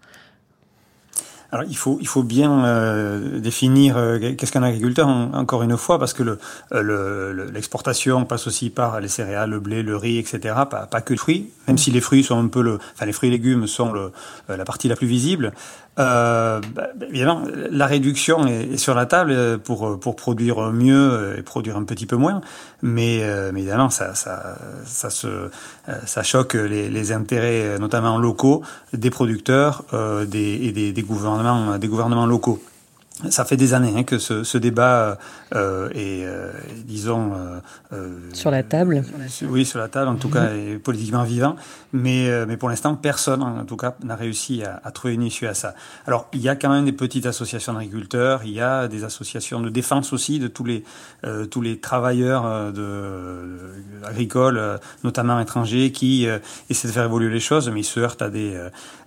Alors 1.52 1.66
il 1.68 1.76
faut 2.08 2.24
bien 2.24 2.66
euh, 2.66 3.40
définir 3.40 3.98
euh, 3.98 4.34
qu'est-ce 4.36 4.52
qu'un 4.52 4.64
agriculteur 4.64 5.08
en, 5.08 5.34
encore 5.34 5.64
une 5.64 5.78
fois 5.78 5.98
parce 5.98 6.14
que 6.14 6.24
le 6.24 6.40
l'exportation 7.54 8.20
le, 8.20 8.26
passe 8.26 8.48
aussi 8.48 8.70
par 8.70 9.00
les 9.00 9.08
céréales, 9.08 9.52
le 9.52 9.60
blé, 9.60 9.82
le 9.82 9.96
riz, 9.96 10.18
etc. 10.18 10.56
Pas, 10.70 11.02
que 11.02 11.14
les 11.14 11.18
fruits, 11.18 11.50
même 11.68 11.78
si 11.78 11.92
les 11.92 12.02
fruits 12.02 12.24
sont 12.24 12.38
un 12.38 12.48
peu 12.48 12.62
le 12.62 12.80
enfin 12.94 13.06
les 13.06 13.14
fruits 13.14 13.30
et 13.30 13.32
légumes 13.32 13.68
sont 13.68 13.94
euh, 13.96 14.10
la 14.50 14.66
partie 14.66 14.88
la 14.88 14.96
plus 14.96 15.08
visible. 15.08 15.54
Euh, 16.00 16.62
bah, 16.76 16.90
évidemment, 17.10 17.44
la 17.72 17.88
réduction 17.88 18.46
est, 18.46 18.78
sur 18.78 18.94
la 18.94 19.06
table 19.06 19.58
pour 19.60 20.00
pour 20.00 20.16
produire 20.16 20.72
mieux 20.72 21.36
et 21.38 21.42
produire 21.42 21.76
un 21.78 21.84
petit 21.84 22.06
peu 22.06 22.16
moins, 22.16 22.42
mais, 22.82 23.20
euh, 23.24 23.52
mais 23.54 23.62
évidemment 23.62 23.90
ça 23.90 24.14
ça 24.14 24.58
ça 24.86 25.10
se 25.10 25.28
euh, 25.28 25.50
ça 26.06 26.24
choque 26.24 26.54
les, 26.54 26.90
les 26.90 27.12
intérêts 27.12 27.80
notamment 27.80 28.18
locaux 28.18 28.62
des 28.94 29.10
producteurs 29.10 29.84
euh, 29.94 30.26
des, 30.26 30.60
et 30.62 30.72
des, 30.72 30.94
des 30.94 31.02
gouvernements 31.02 31.78
des 31.78 31.88
gouvernements 31.88 32.26
locaux. 32.26 32.62
ça 33.30 33.46
fait 33.46 33.58
des 33.58 33.74
années 33.74 33.94
hein, 33.96 34.04
que 34.04 34.20
ce, 34.20 34.44
ce 34.44 34.58
débat 34.58 35.18
euh, 35.56 35.90
est, 35.92 36.26
euh, 36.26 36.52
disons, 36.86 37.34
euh, 37.34 37.60
euh 37.94 38.20
sur 38.34 38.52
la 38.52 38.64
table. 38.64 39.04
Oui, 39.44 39.66
sur 39.66 39.80
la 39.80 39.88
table, 39.88 40.10
en 40.10 40.16
tout 40.16 40.30
cas, 40.30 40.54
est 40.54 40.78
politiquement 40.78 41.24
vivant. 41.24 41.56
Mais, 41.94 42.30
euh, 42.30 42.46
mais 42.48 42.58
pour 42.58 42.70
l'instant, 42.70 42.96
personne, 42.96 43.42
en 43.42 43.66
tout 43.66 43.78
cas, 43.78 43.96
n'a 44.04 44.16
réussi 44.16 44.64
à, 44.64 44.82
à, 44.84 44.92
trouver 44.92 45.14
une 45.14 45.24
issue 45.24 45.48
à 45.48 45.54
ça. 45.54 45.74
Alors, 46.06 46.28
il 46.34 46.42
y 46.42 46.50
a 46.50 46.56
quand 46.56 46.70
même 46.70 46.86
des 46.86 46.92
petites 46.92 47.26
associations 47.26 47.74
d'agriculteurs, 47.74 48.42
il 48.44 48.52
y 48.52 48.62
a 48.62 48.88
des 48.88 49.04
associations 49.04 49.62
de 49.62 49.70
défense 49.70 50.14
aussi 50.14 50.40
de 50.40 50.48
tous 50.48 50.64
les 50.64 50.84
tous 51.50 51.62
les 51.62 51.80
travailleurs 51.80 52.72
de, 52.72 53.74
agricoles, 54.06 54.80
notamment 55.04 55.40
étrangers, 55.40 55.92
qui 55.92 56.28
essaient 56.70 56.88
de 56.88 56.94
faire 56.94 57.06
évoluer 57.06 57.30
les 57.30 57.40
choses, 57.40 57.70
mais 57.70 57.82
ils 57.82 57.86
se 57.86 58.00
heurtent 58.00 58.22
à 58.22 58.30
des 58.30 58.58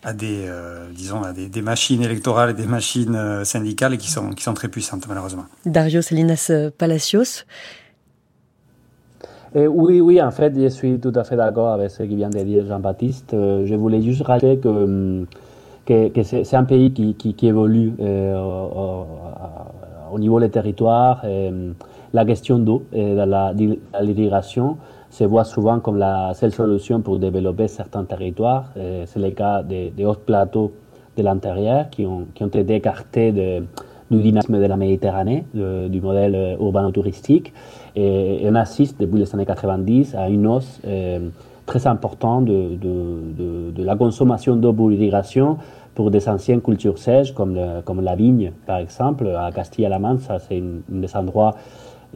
à 0.03 0.13
des 0.13 0.51
disons 0.95 1.23
à 1.23 1.33
des, 1.33 1.49
des, 1.49 1.63
machines 1.63 2.03
électorales 2.03 2.51
et 2.51 2.55
des 2.55 2.67
machines 2.67 3.45
syndicales 3.45 3.99
qui 3.99 4.11
sont, 4.11 4.31
qui 4.31 4.43
sont 4.43 4.55
très 4.55 4.69
puissantes, 4.69 5.07
malheureusement. 5.09 5.47
Dario 5.65 6.03
Salinas 6.03 6.30
euh, 6.51 6.71
Palacios 6.77 7.45
eh, 9.53 9.67
oui, 9.67 10.01
oui, 10.01 10.23
en 10.23 10.31
fait, 10.31 10.53
je 10.57 10.69
suis 10.69 11.01
tout 11.01 11.13
à 11.17 11.25
fait 11.25 11.35
d'accord 11.35 11.71
avec 11.71 11.91
ce 11.91 12.05
qui 12.05 12.15
vient 12.15 12.31
de 12.31 12.39
dire 12.39 12.65
Jean-Baptiste. 12.67 13.35
Euh, 13.35 13.67
je 13.67 13.75
voulais 13.75 14.01
juste 14.01 14.23
rajouter 14.23 14.59
que, 14.59 15.27
c'est 16.23 16.55
un 16.55 16.63
pays 16.63 16.93
qui, 16.93 17.47
évolue 17.49 17.93
euh, 18.01 18.41
au, 18.41 19.07
au, 20.13 20.19
niveau 20.21 20.39
des 20.39 20.51
territoires. 20.51 21.25
La 22.13 22.25
question 22.25 22.61
d'eau 22.61 22.85
et 22.93 23.17
de 23.17 23.79
l'irrigation 24.01 24.77
se 25.11 25.25
voit 25.25 25.43
souvent 25.43 25.81
comme 25.81 25.99
la 25.99 26.33
seule 26.35 26.53
solution 26.53 27.01
pour 27.01 27.19
développer 27.19 27.67
certains 27.67 28.05
territoires. 28.05 28.67
C'est 28.77 29.19
le 29.19 29.31
cas 29.31 29.65
des, 29.65 29.91
des 29.91 30.05
hauts 30.05 30.15
plateaux 30.15 30.71
de 31.17 31.25
l'intérieur 31.25 31.91
qui 31.91 32.07
ont, 32.07 32.27
qui 32.35 32.45
ont 32.45 32.49
été 32.49 32.77
écartés 32.77 33.33
de, 33.33 33.65
du 34.11 34.21
dynamisme 34.21 34.61
de 34.61 34.67
la 34.67 34.77
Méditerranée, 34.77 35.45
du 35.55 36.01
modèle 36.01 36.35
euh, 36.35 36.57
urbain-touristique. 36.59 37.53
Et, 37.97 38.43
on 38.45 38.55
assiste 38.55 39.01
depuis 39.01 39.19
les 39.19 39.35
années 39.35 39.47
90 39.47 40.15
à 40.15 40.29
une 40.29 40.47
hausse 40.47 40.81
euh, 40.87 41.29
très 41.67 41.87
importante 41.87 42.47
de, 42.47 43.83
la 43.83 43.97
consommation 43.97 44.57
d'eau 44.57 44.73
pour 44.73 44.91
l'irrigation 44.91 45.59
pour 45.95 46.11
des 46.11 46.29
anciennes 46.29 46.61
cultures 46.61 46.99
sèches 46.99 47.35
comme, 47.35 47.55
la 47.55 48.17
vigne, 48.17 48.53
par 48.67 48.79
exemple. 48.79 49.29
À 49.29 49.51
Castilla-La 49.53 49.99
Mancha, 49.99 50.39
c'est 50.39 50.59
un 50.59 50.81
des 50.89 51.17
endroits 51.17 51.55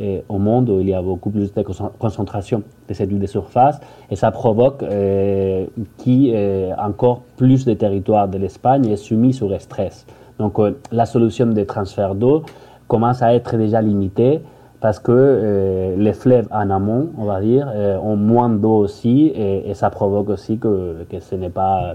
euh, 0.01 0.21
au 0.29 0.39
monde 0.39 0.71
où 0.71 0.81
il 0.81 0.89
y 0.89 0.95
a 0.95 1.03
beaucoup 1.03 1.31
plus 1.31 1.53
de 1.53 1.63
concentration 1.99 2.63
de 2.89 2.95
cette 2.95 3.11
huile 3.11 3.21
de 3.21 3.27
surface 3.27 3.81
et 4.11 4.17
ça 4.17 4.33
provoque 4.33 4.83
euh, 4.83 5.67
qui 5.99 6.33
encore 6.79 7.23
plus 7.37 7.65
de 7.65 7.75
territoire 7.75 8.27
de 8.29 8.39
l'Espagne 8.39 8.87
est 8.87 8.97
soumis 8.97 9.33
sur 9.33 9.61
stress. 9.61 10.07
Donc 10.39 10.59
euh, 10.59 10.77
la 10.91 11.07
solution 11.07 11.47
des 11.47 11.67
transferts 11.67 12.15
d'eau 12.15 12.43
commence 12.89 13.23
à 13.23 13.35
être 13.35 13.57
déjà 13.57 13.81
limitée 13.81 14.41
parce 14.81 14.99
que 14.99 15.13
euh, 15.13 15.97
les 15.97 16.13
fleuves 16.13 16.49
en 16.51 16.69
amont, 16.71 17.11
on 17.17 17.25
va 17.25 17.41
dire, 17.41 17.71
euh, 17.75 17.97
ont 17.99 18.17
moins 18.17 18.51
d'eau 18.51 18.77
aussi 18.77 19.33
et, 19.35 19.71
et, 19.71 19.75
ça 19.75 19.89
provoque 19.89 20.29
aussi 20.29 20.59
que 20.59 20.97
ce 21.21 21.35
n'est 21.37 21.49
pas 21.49 21.95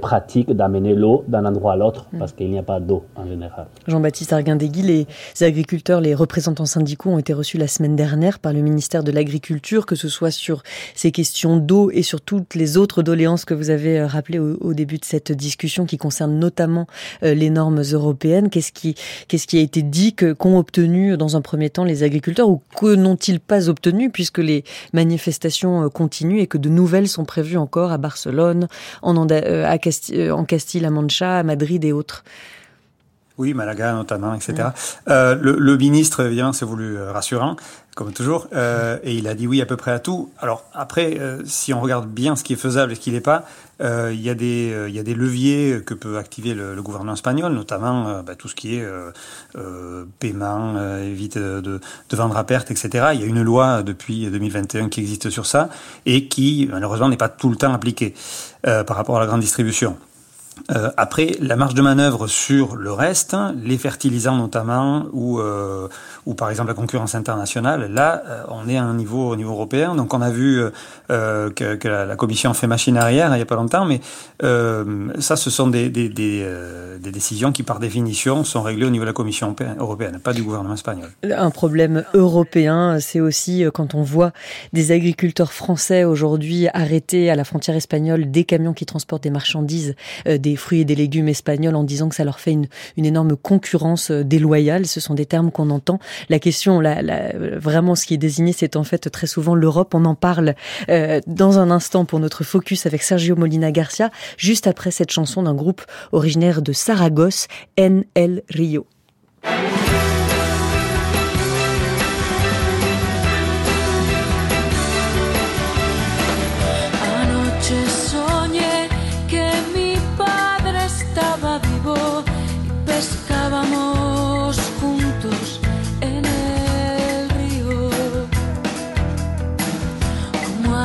pratique 0.00 0.50
d'amener 0.50 0.94
l'eau 0.94 1.24
d'un 1.28 1.44
endroit 1.44 1.72
à 1.72 1.76
l'autre 1.76 2.06
mm. 2.12 2.18
parce 2.18 2.32
qu'il 2.32 2.50
n'y 2.50 2.58
a 2.58 2.62
pas 2.62 2.80
d'eau 2.80 3.04
en 3.16 3.26
général. 3.26 3.66
Jean-Baptiste 3.86 4.32
Arguindegui, 4.32 4.82
les 4.82 5.06
agriculteurs, 5.40 6.00
les 6.00 6.14
représentants 6.14 6.66
syndicaux 6.66 7.10
ont 7.10 7.18
été 7.18 7.32
reçus 7.32 7.58
la 7.58 7.68
semaine 7.68 7.96
dernière 7.96 8.38
par 8.38 8.52
le 8.52 8.60
ministère 8.60 9.02
de 9.02 9.12
l'Agriculture, 9.12 9.86
que 9.86 9.94
ce 9.94 10.08
soit 10.08 10.30
sur 10.30 10.62
ces 10.94 11.12
questions 11.12 11.56
d'eau 11.56 11.90
et 11.90 12.02
sur 12.02 12.20
toutes 12.20 12.54
les 12.54 12.76
autres 12.76 13.02
doléances 13.02 13.44
que 13.44 13.54
vous 13.54 13.70
avez 13.70 13.98
euh, 13.98 14.06
rappelées 14.06 14.38
au, 14.38 14.56
au 14.60 14.74
début 14.74 14.98
de 14.98 15.04
cette 15.04 15.32
discussion 15.32 15.86
qui 15.86 15.96
concernent 15.96 16.38
notamment 16.38 16.86
euh, 17.22 17.34
les 17.34 17.50
normes 17.50 17.82
européennes. 17.92 18.50
Qu'est-ce 18.50 18.72
qui, 18.72 18.94
qu'est-ce 19.28 19.46
qui 19.46 19.58
a 19.58 19.60
été 19.60 19.82
dit, 19.82 20.14
que, 20.14 20.32
qu'ont 20.32 20.58
obtenu 20.58 21.16
dans 21.16 21.36
un 21.36 21.40
premier 21.40 21.70
temps 21.70 21.84
les 21.84 22.02
agriculteurs 22.02 22.48
ou 22.48 22.62
que 22.76 22.94
n'ont-ils 22.94 23.40
pas 23.40 23.68
obtenu 23.68 24.10
puisque 24.10 24.38
les 24.38 24.64
manifestations 24.92 25.84
euh, 25.84 25.88
continuent 25.88 26.40
et 26.40 26.46
que 26.46 26.58
de 26.58 26.68
nouvelles 26.68 27.08
sont 27.08 27.24
prévues 27.24 27.58
encore 27.58 27.92
à 27.92 27.98
Barcelone, 27.98 28.68
en 29.02 29.16
Anda 29.16 29.36
à 29.68 29.78
euh, 30.12 30.30
en 30.30 30.44
Castille-La 30.44 30.90
Mancha, 30.90 31.38
à 31.38 31.42
Madrid 31.42 31.84
et 31.84 31.92
autres. 31.92 32.24
Oui, 33.38 33.54
Malaga 33.54 33.92
notamment, 33.92 34.34
etc. 34.34 34.52
Mm. 34.54 34.70
Euh, 35.08 35.34
le, 35.40 35.56
le, 35.58 35.76
ministre, 35.76 36.24
évidemment, 36.24 36.52
s'est 36.52 36.64
voulu 36.64 36.96
euh, 36.96 37.12
rassurant, 37.12 37.56
comme 37.98 38.12
toujours, 38.12 38.46
euh, 38.52 38.96
et 39.02 39.12
il 39.14 39.26
a 39.26 39.34
dit 39.34 39.48
oui 39.48 39.60
à 39.60 39.66
peu 39.66 39.76
près 39.76 39.90
à 39.90 39.98
tout. 39.98 40.30
Alors 40.38 40.62
après, 40.72 41.18
euh, 41.18 41.42
si 41.44 41.74
on 41.74 41.80
regarde 41.80 42.08
bien 42.08 42.36
ce 42.36 42.44
qui 42.44 42.52
est 42.52 42.56
faisable 42.56 42.92
et 42.92 42.94
ce 42.94 43.00
qui 43.00 43.10
n'est 43.10 43.20
pas, 43.20 43.44
euh, 43.80 44.12
il, 44.14 44.20
y 44.20 44.30
a 44.30 44.34
des, 44.34 44.72
il 44.86 44.94
y 44.94 45.00
a 45.00 45.02
des 45.02 45.14
leviers 45.14 45.82
que 45.84 45.94
peut 45.94 46.16
activer 46.16 46.54
le, 46.54 46.76
le 46.76 46.82
gouvernement 46.82 47.14
espagnol, 47.14 47.52
notamment 47.52 48.22
bah, 48.22 48.36
tout 48.36 48.46
ce 48.46 48.54
qui 48.54 48.76
est 48.76 48.86
paiement, 50.20 51.00
évite 51.00 51.38
de, 51.38 51.60
de, 51.60 52.16
vendre 52.16 52.36
à 52.36 52.44
perte, 52.44 52.70
etc. 52.70 53.08
Il 53.14 53.20
y 53.20 53.24
a 53.24 53.26
une 53.26 53.42
loi 53.42 53.82
depuis 53.82 54.30
2021 54.30 54.90
qui 54.90 55.00
existe 55.00 55.28
sur 55.28 55.46
ça 55.46 55.68
et 56.06 56.28
qui, 56.28 56.68
malheureusement, 56.70 57.08
n'est 57.08 57.16
pas 57.16 57.28
tout 57.28 57.50
le 57.50 57.56
temps 57.56 57.72
appliquée 57.72 58.14
par 58.62 58.96
rapport 58.96 59.16
à 59.16 59.20
la 59.20 59.26
grande 59.26 59.40
distribution. 59.40 59.96
Euh, 60.70 60.90
après, 60.96 61.32
la 61.40 61.56
marge 61.56 61.74
de 61.74 61.82
manœuvre 61.82 62.26
sur 62.26 62.76
le 62.76 62.92
reste, 62.92 63.36
les 63.62 63.78
fertilisants 63.78 64.36
notamment, 64.36 65.06
ou, 65.12 65.40
euh, 65.40 65.88
ou 66.26 66.34
par 66.34 66.50
exemple 66.50 66.68
la 66.68 66.74
concurrence 66.74 67.14
internationale, 67.14 67.90
là, 67.92 68.22
euh, 68.26 68.42
on 68.48 68.68
est 68.68 68.76
à 68.76 68.84
un 68.84 68.94
niveau 68.94 69.30
au 69.30 69.36
niveau 69.36 69.52
européen. 69.52 69.94
Donc 69.94 70.12
on 70.14 70.22
a 70.22 70.30
vu 70.30 70.62
que, 71.08 71.88
la, 71.88 72.16
Commission 72.16 72.52
fait 72.52 72.66
machine 72.66 72.96
arrière 72.96 73.30
il 73.30 73.36
n'y 73.36 73.42
a 73.42 73.46
pas 73.46 73.54
longtemps, 73.54 73.86
mais 73.86 74.00
ça, 75.20 75.36
ce 75.36 75.50
sont 75.50 75.68
des, 75.68 75.88
des, 75.88 77.08
décisions 77.12 77.52
qui, 77.52 77.62
par 77.62 77.78
définition, 77.78 78.44
sont 78.44 78.62
réglées 78.62 78.84
au 78.84 78.90
niveau 78.90 79.04
de 79.04 79.08
la 79.08 79.14
Commission 79.14 79.54
européenne, 79.78 80.18
pas 80.22 80.32
du 80.32 80.42
gouvernement 80.42 80.74
espagnol. 80.74 81.10
Un 81.22 81.50
problème 81.50 82.04
européen, 82.14 82.98
c'est 83.00 83.20
aussi 83.20 83.64
quand 83.72 83.94
on 83.94 84.02
voit 84.02 84.32
des 84.72 84.92
agriculteurs 84.92 85.52
français 85.52 86.04
aujourd'hui 86.04 86.68
arrêtés 86.74 87.30
à 87.30 87.34
la 87.34 87.44
frontière 87.44 87.76
espagnole, 87.76 88.30
des 88.30 88.44
camions 88.44 88.74
qui 88.74 88.84
transportent 88.84 89.22
des 89.22 89.30
marchandises, 89.30 89.94
fruits 90.56 90.80
et 90.80 90.84
des 90.84 90.94
légumes 90.94 91.28
espagnols 91.28 91.76
en 91.76 91.84
disant 91.84 92.08
que 92.08 92.14
ça 92.14 92.24
leur 92.24 92.40
fait 92.40 92.52
une, 92.52 92.66
énorme 92.96 93.36
concurrence 93.36 94.10
euh, 94.10 94.24
déloyale. 94.24 94.86
Ce 94.86 95.00
sont 95.00 95.14
des 95.14 95.26
termes 95.26 95.50
qu'on 95.50 95.70
entend. 95.70 95.98
La 96.28 96.38
question, 96.38 96.80
la, 96.80 97.32
vraiment, 97.58 97.94
ce 97.94 98.06
qui 98.06 98.14
est 98.14 98.18
désigné, 98.18 98.52
c'est 98.52 98.76
en 98.76 98.84
fait 98.84 99.10
très 99.10 99.26
souvent 99.26 99.54
l'Europe. 99.54 99.94
On 99.94 100.04
en 100.04 100.14
parle 100.14 100.54
euh, 100.88 101.20
dans 101.26 101.58
un 101.58 101.70
instant 101.70 102.04
pour 102.04 102.20
notre 102.20 102.44
focus 102.44 102.86
avec 102.86 103.02
Sergio 103.02 103.36
Molina 103.36 103.72
Garcia, 103.72 104.10
juste 104.36 104.66
après 104.66 104.90
cette 104.90 105.10
chanson 105.10 105.42
d'un 105.42 105.54
groupe 105.54 105.82
originaire 106.12 106.62
de 106.62 106.72
Saragosse, 106.72 107.48
NL 107.76 108.42
Rio. 108.48 108.86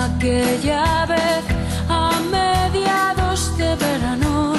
Aquella 0.04 1.06
vez 1.06 1.44
a 1.88 2.12
mediados 2.32 3.58
de 3.58 3.76
verano 3.76 4.54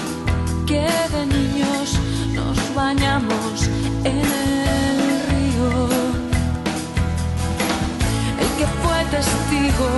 que 0.66 0.86
de 1.14 1.26
niños 1.26 1.98
nos 2.32 2.58
bañamos 2.74 3.68
en 4.04 4.26
el 4.80 4.98
río. 5.28 5.88
El 8.42 8.50
que 8.58 8.66
fue 8.80 8.98
testigo 9.16 9.88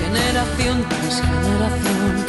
generación 0.00 0.84
tras 0.88 1.20
generación 1.20 2.25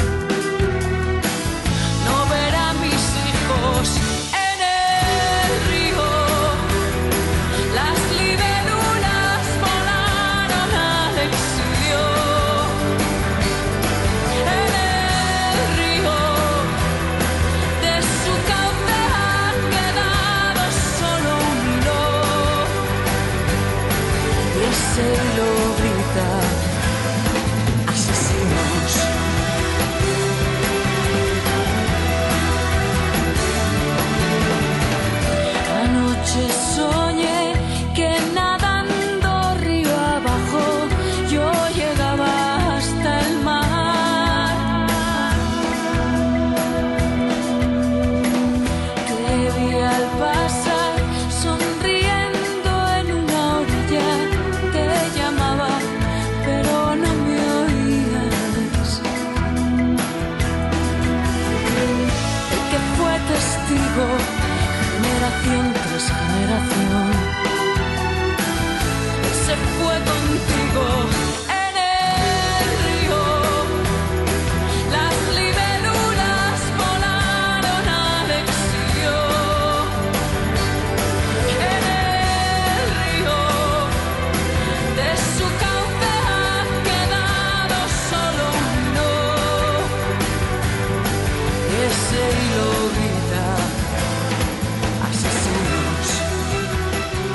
sail 91.98 92.87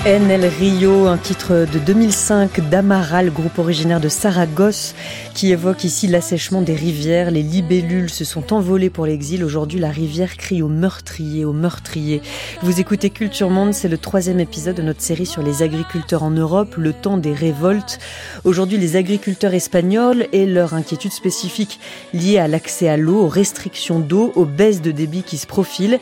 NL 0.04 0.46
Rio, 0.46 1.06
un 1.06 1.16
titre 1.16 1.64
de 1.72 1.78
2005 1.78 2.68
d'Amaral, 2.68 3.30
groupe 3.30 3.60
originaire 3.60 4.00
de 4.00 4.08
Saragosse, 4.08 4.96
qui 5.32 5.52
évoque 5.52 5.84
ici 5.84 6.08
l'assèchement 6.08 6.60
des 6.60 6.74
rivières. 6.74 7.30
Les 7.30 7.44
libellules 7.44 8.10
se 8.10 8.24
sont 8.24 8.52
envolées 8.52 8.90
pour 8.90 9.06
l'exil. 9.06 9.44
Aujourd'hui, 9.44 9.78
la 9.78 9.90
rivière 9.90 10.36
crie 10.36 10.60
au 10.60 10.66
meurtrier, 10.66 11.44
au 11.44 11.52
meurtrier. 11.52 12.20
Vous 12.62 12.80
écoutez 12.80 13.10
Culture 13.10 13.48
Monde, 13.48 13.74
c'est 13.74 13.86
le 13.86 13.96
troisième 13.96 14.40
épisode 14.40 14.74
de 14.74 14.82
notre 14.82 15.00
série 15.00 15.24
sur 15.24 15.40
les 15.40 15.62
agriculteurs 15.62 16.24
en 16.24 16.32
Europe, 16.32 16.74
le 16.76 16.92
temps 16.92 17.16
des 17.16 17.32
révoltes. 17.32 18.00
Aujourd'hui, 18.42 18.78
les 18.78 18.96
agriculteurs 18.96 19.54
espagnols 19.54 20.26
et 20.32 20.46
leurs 20.46 20.74
inquiétudes 20.74 21.12
spécifiques 21.12 21.78
liées 22.12 22.38
à 22.38 22.48
l'accès 22.48 22.88
à 22.88 22.96
l'eau, 22.96 23.20
aux 23.20 23.28
restrictions 23.28 24.00
d'eau, 24.00 24.32
aux 24.34 24.46
baisses 24.46 24.82
de 24.82 24.90
débit 24.90 25.22
qui 25.22 25.38
se 25.38 25.46
profilent. 25.46 26.00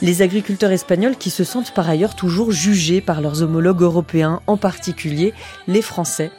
Les 0.00 0.22
agriculteurs 0.22 0.72
espagnols 0.72 1.18
qui 1.18 1.28
se 1.28 1.44
sentent 1.44 1.74
par 1.74 1.90
ailleurs 1.90 2.16
toujours 2.16 2.50
jugés 2.50 3.02
par 3.02 3.20
leurs 3.20 3.41
homologues 3.42 3.82
européens, 3.82 4.40
en 4.46 4.56
particulier 4.56 5.34
les 5.66 5.82
Français. 5.82 6.30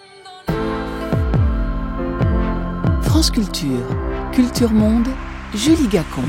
France 3.02 3.32
Culture, 3.32 3.86
Culture 4.32 4.72
Monde, 4.72 5.08
Julie 5.54 5.88
Gacon. 5.88 6.24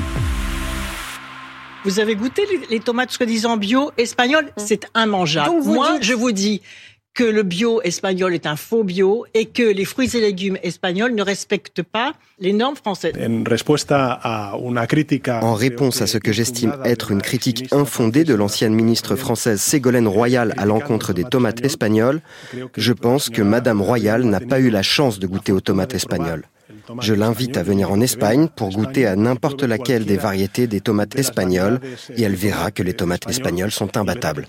Vous 1.84 2.00
avez 2.00 2.16
goûté 2.16 2.42
les 2.70 2.80
tomates 2.80 3.10
soi-disant 3.10 3.56
bio 3.56 3.90
espagnoles? 3.98 4.50
C'est 4.56 4.88
immangeable. 4.96 5.54
Moi, 5.64 5.98
je 6.00 6.14
vous 6.14 6.32
dis, 6.32 6.62
que 7.14 7.24
le 7.24 7.44
bio 7.44 7.80
espagnol 7.82 8.34
est 8.34 8.46
un 8.46 8.56
faux 8.56 8.82
bio 8.82 9.24
et 9.34 9.46
que 9.46 9.62
les 9.62 9.84
fruits 9.84 10.16
et 10.16 10.20
légumes 10.20 10.58
espagnols 10.62 11.14
ne 11.14 11.22
respectent 11.22 11.82
pas 11.82 12.12
les 12.40 12.52
normes 12.52 12.74
françaises. 12.74 13.14
En 15.42 15.54
réponse 15.54 16.02
à 16.02 16.06
ce 16.08 16.18
que 16.18 16.32
j'estime 16.32 16.76
être 16.84 17.12
une 17.12 17.22
critique 17.22 17.72
infondée 17.72 18.24
de 18.24 18.34
l'ancienne 18.34 18.74
ministre 18.74 19.14
française 19.14 19.60
Ségolène 19.60 20.08
Royal 20.08 20.54
à 20.56 20.66
l'encontre 20.66 21.12
des 21.12 21.24
tomates 21.24 21.64
espagnoles, 21.64 22.20
je 22.76 22.92
pense 22.92 23.30
que 23.30 23.42
Madame 23.42 23.80
Royal 23.80 24.24
n'a 24.24 24.40
pas 24.40 24.58
eu 24.58 24.70
la 24.70 24.82
chance 24.82 25.20
de 25.20 25.28
goûter 25.28 25.52
aux 25.52 25.60
tomates 25.60 25.94
espagnoles. 25.94 26.44
Je 27.00 27.14
l'invite 27.14 27.56
à 27.56 27.62
venir 27.62 27.90
en 27.90 28.00
Espagne 28.00 28.48
pour 28.54 28.70
goûter 28.70 29.06
à 29.06 29.16
n'importe 29.16 29.62
laquelle 29.62 30.04
des 30.04 30.16
variétés 30.16 30.66
des 30.66 30.80
tomates 30.80 31.16
espagnoles 31.16 31.80
et 32.16 32.22
elle 32.22 32.34
verra 32.34 32.70
que 32.70 32.82
les 32.82 32.94
tomates 32.94 33.28
espagnoles 33.28 33.70
sont 33.70 33.96
imbattables. 33.96 34.46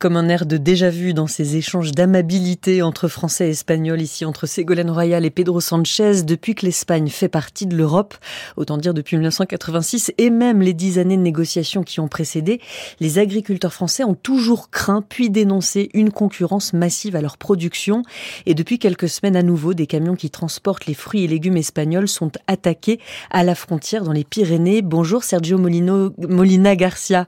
Comme 0.00 0.16
un 0.16 0.28
air 0.28 0.46
de 0.46 0.56
déjà-vu 0.56 1.14
dans 1.14 1.26
ces 1.26 1.56
échanges 1.56 1.92
d'amabilité 1.92 2.82
entre 2.82 3.08
Français 3.08 3.48
et 3.48 3.50
Espagnols, 3.50 4.00
ici 4.00 4.24
entre 4.24 4.46
Ségolène 4.46 4.90
Royal 4.90 5.24
et 5.24 5.30
Pedro 5.30 5.60
Sanchez, 5.60 6.22
depuis 6.24 6.54
que 6.54 6.66
l'Espagne 6.66 7.08
fait 7.08 7.28
partie 7.28 7.66
de 7.66 7.76
l'Europe, 7.76 8.14
autant 8.56 8.76
dire 8.76 8.94
depuis 8.94 9.16
1986, 9.16 10.12
et 10.18 10.30
même 10.30 10.60
les 10.60 10.74
dix 10.74 10.98
années 10.98 11.16
de 11.16 11.22
négociations 11.22 11.82
qui 11.82 12.00
ont 12.00 12.08
précédé, 12.08 12.60
les 13.00 13.18
agriculteurs 13.18 13.72
français 13.72 14.04
ont 14.04 14.14
toujours 14.14 14.70
craint 14.70 15.02
puis 15.02 15.30
dénoncé 15.30 15.90
une 15.94 16.10
concurrence 16.10 16.72
massive 16.72 17.14
à 17.14 17.20
leur 17.20 17.38
production. 17.38 18.02
Et 18.46 18.54
depuis 18.54 18.78
quelques 18.78 19.08
semaines 19.08 19.36
à 19.36 19.42
nouveau, 19.42 19.74
des 19.74 19.86
camions 19.86 20.16
qui 20.16 20.30
transportent 20.30 20.71
les 20.86 20.94
fruits 20.94 21.24
et 21.24 21.28
légumes 21.28 21.56
espagnols 21.56 22.08
sont 22.08 22.32
attaqués 22.46 23.00
à 23.30 23.44
la 23.44 23.54
frontière 23.54 24.04
dans 24.04 24.12
les 24.12 24.24
Pyrénées. 24.24 24.82
Bonjour 24.82 25.24
Sergio 25.24 25.58
Molina 25.58 26.76
Garcia. 26.76 27.26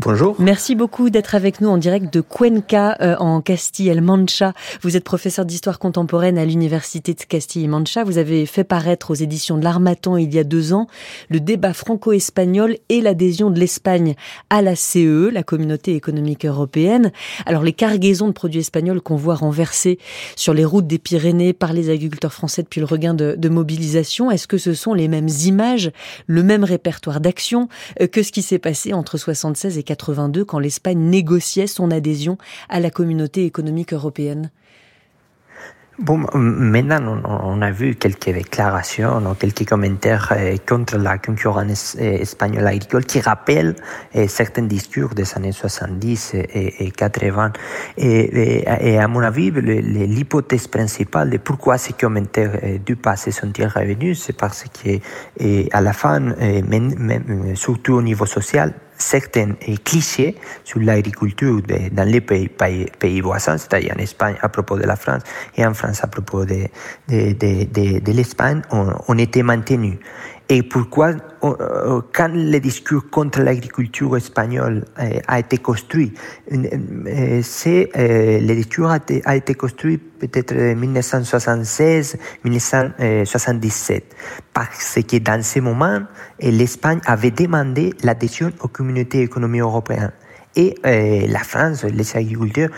Bonjour. 0.00 0.36
Merci 0.38 0.76
beaucoup 0.76 1.10
d'être 1.10 1.34
avec 1.34 1.60
nous 1.60 1.68
en 1.68 1.76
direct 1.76 2.12
de 2.14 2.20
Cuenca 2.20 2.96
euh, 3.00 3.16
en 3.16 3.40
Castille-El 3.40 4.00
Mancha. 4.00 4.52
Vous 4.82 4.96
êtes 4.96 5.02
professeur 5.02 5.44
d'histoire 5.44 5.80
contemporaine 5.80 6.38
à 6.38 6.44
l'université 6.44 7.14
de 7.14 7.22
Castille-Mancha. 7.24 8.04
Vous 8.04 8.16
avez 8.16 8.46
fait 8.46 8.62
paraître 8.62 9.10
aux 9.10 9.16
éditions 9.16 9.58
de 9.58 9.64
l'Armatan 9.64 10.16
il 10.16 10.32
y 10.32 10.38
a 10.38 10.44
deux 10.44 10.72
ans 10.72 10.86
le 11.30 11.40
débat 11.40 11.72
franco-espagnol 11.72 12.76
et 12.88 13.00
l'adhésion 13.00 13.50
de 13.50 13.58
l'Espagne 13.58 14.14
à 14.50 14.62
la 14.62 14.76
CE, 14.76 15.30
la 15.30 15.42
Communauté 15.42 15.96
économique 15.96 16.46
européenne. 16.46 17.10
Alors 17.44 17.64
les 17.64 17.72
cargaisons 17.72 18.28
de 18.28 18.32
produits 18.32 18.60
espagnols 18.60 19.00
qu'on 19.00 19.16
voit 19.16 19.34
renversés 19.34 19.98
sur 20.36 20.54
les 20.54 20.64
routes 20.64 20.86
des 20.86 20.98
Pyrénées 20.98 21.52
par 21.52 21.72
les 21.72 21.90
agriculteurs 21.90 22.32
français 22.32 22.62
depuis 22.62 22.78
le 22.78 22.86
regain 22.86 23.14
de, 23.14 23.34
de 23.36 23.48
mobilisation, 23.48 24.30
est-ce 24.30 24.46
que 24.46 24.58
ce 24.58 24.74
sont 24.74 24.94
les 24.94 25.08
mêmes 25.08 25.28
images, 25.44 25.90
le 26.28 26.44
même 26.44 26.62
répertoire 26.62 27.20
d'action 27.20 27.68
euh, 28.00 28.06
que 28.06 28.22
ce 28.22 28.30
qui 28.30 28.42
s'est 28.42 28.60
passé 28.60 28.92
entre 28.92 29.18
76 29.18 29.76
et 29.76 29.87
82 29.88 30.44
quand 30.44 30.58
l'Espagne 30.58 30.98
négociait 30.98 31.66
son 31.66 31.90
adhésion 31.90 32.36
à 32.68 32.80
la 32.80 32.90
communauté 32.90 33.44
économique 33.44 33.94
européenne 33.94 34.50
Bon, 36.00 36.24
maintenant, 36.32 37.20
on, 37.24 37.60
a 37.60 37.72
vu 37.72 37.96
quelques 37.96 38.30
déclarations, 38.30 39.20
quelques 39.36 39.68
commentaires 39.68 40.28
euh, 40.30 40.56
contre 40.64 40.96
la 40.96 41.18
concurrence 41.18 41.96
euh, 42.00 42.18
espagnole 42.20 42.68
agricole 42.68 43.04
qui 43.04 43.18
rappellent 43.18 43.74
euh, 44.14 44.28
certains 44.28 44.62
discours 44.62 45.08
des 45.08 45.34
années 45.34 45.50
70 45.50 46.34
et, 46.34 46.92
80. 46.92 47.52
Et, 47.96 48.96
à 48.96 49.08
mon 49.08 49.22
avis, 49.22 49.50
l'hypothèse 49.50 50.68
principale 50.68 51.30
de 51.30 51.38
pourquoi 51.38 51.78
ces 51.78 51.94
commentaires 51.94 52.60
du 52.86 52.94
passé 52.94 53.32
sont-ils 53.32 53.66
revenus, 53.66 54.22
c'est 54.22 54.36
parce 54.36 54.66
que, 54.66 55.00
à 55.72 55.80
la 55.80 55.92
fin, 55.92 56.32
surtout 57.56 57.94
au 57.94 58.02
niveau 58.02 58.24
social, 58.24 58.72
certains 58.98 59.54
clichés 59.84 60.36
sur 60.64 60.80
l'agriculture 60.80 61.62
dans 61.92 62.08
les 62.08 62.20
pays, 62.20 62.48
pays, 62.48 63.20
voisins, 63.20 63.56
c'est-à-dire 63.56 63.94
en 63.96 64.00
Espagne 64.00 64.36
à 64.42 64.48
propos 64.48 64.76
de 64.76 64.84
la 64.84 64.96
France 64.96 65.22
et 65.56 65.64
en 65.64 65.72
France 65.72 66.02
à 66.02 66.08
propos 66.08 66.44
de, 66.44 66.66
de, 67.08 67.32
de, 67.32 68.00
de 68.00 68.12
l'Espagne, 68.12 68.62
ont, 68.70 68.92
ont 69.06 69.18
été 69.18 69.42
maintenus. 69.42 69.98
Et 70.50 70.62
pourquoi, 70.62 71.12
euh, 71.44 72.00
quand 72.14 72.30
le 72.32 72.58
discours 72.58 73.10
contre 73.10 73.42
l'agriculture 73.42 74.16
espagnole 74.16 74.86
euh, 74.98 75.20
a 75.28 75.40
été 75.40 75.58
construit, 75.58 76.14
euh, 76.50 77.42
c'est 77.42 77.90
le 77.94 78.54
discours 78.54 78.88
a 78.88 78.96
été, 79.36 79.54
construit 79.54 79.98
peut-être 79.98 80.54
en 80.54 80.74
1976-1977, 82.46 84.02
parce 84.54 84.98
que 85.06 85.18
dans 85.18 85.42
ce 85.42 85.60
moment, 85.60 86.00
l'Espagne 86.40 87.00
avait 87.04 87.30
demandé 87.30 87.92
l'adhésion 88.02 88.50
aux 88.62 88.68
communautés 88.68 89.20
économiques 89.20 89.60
européennes. 89.60 90.12
Et 90.56 90.74
la 90.82 91.40
France, 91.40 91.84
les 91.84 92.16
agriculteurs, 92.16 92.70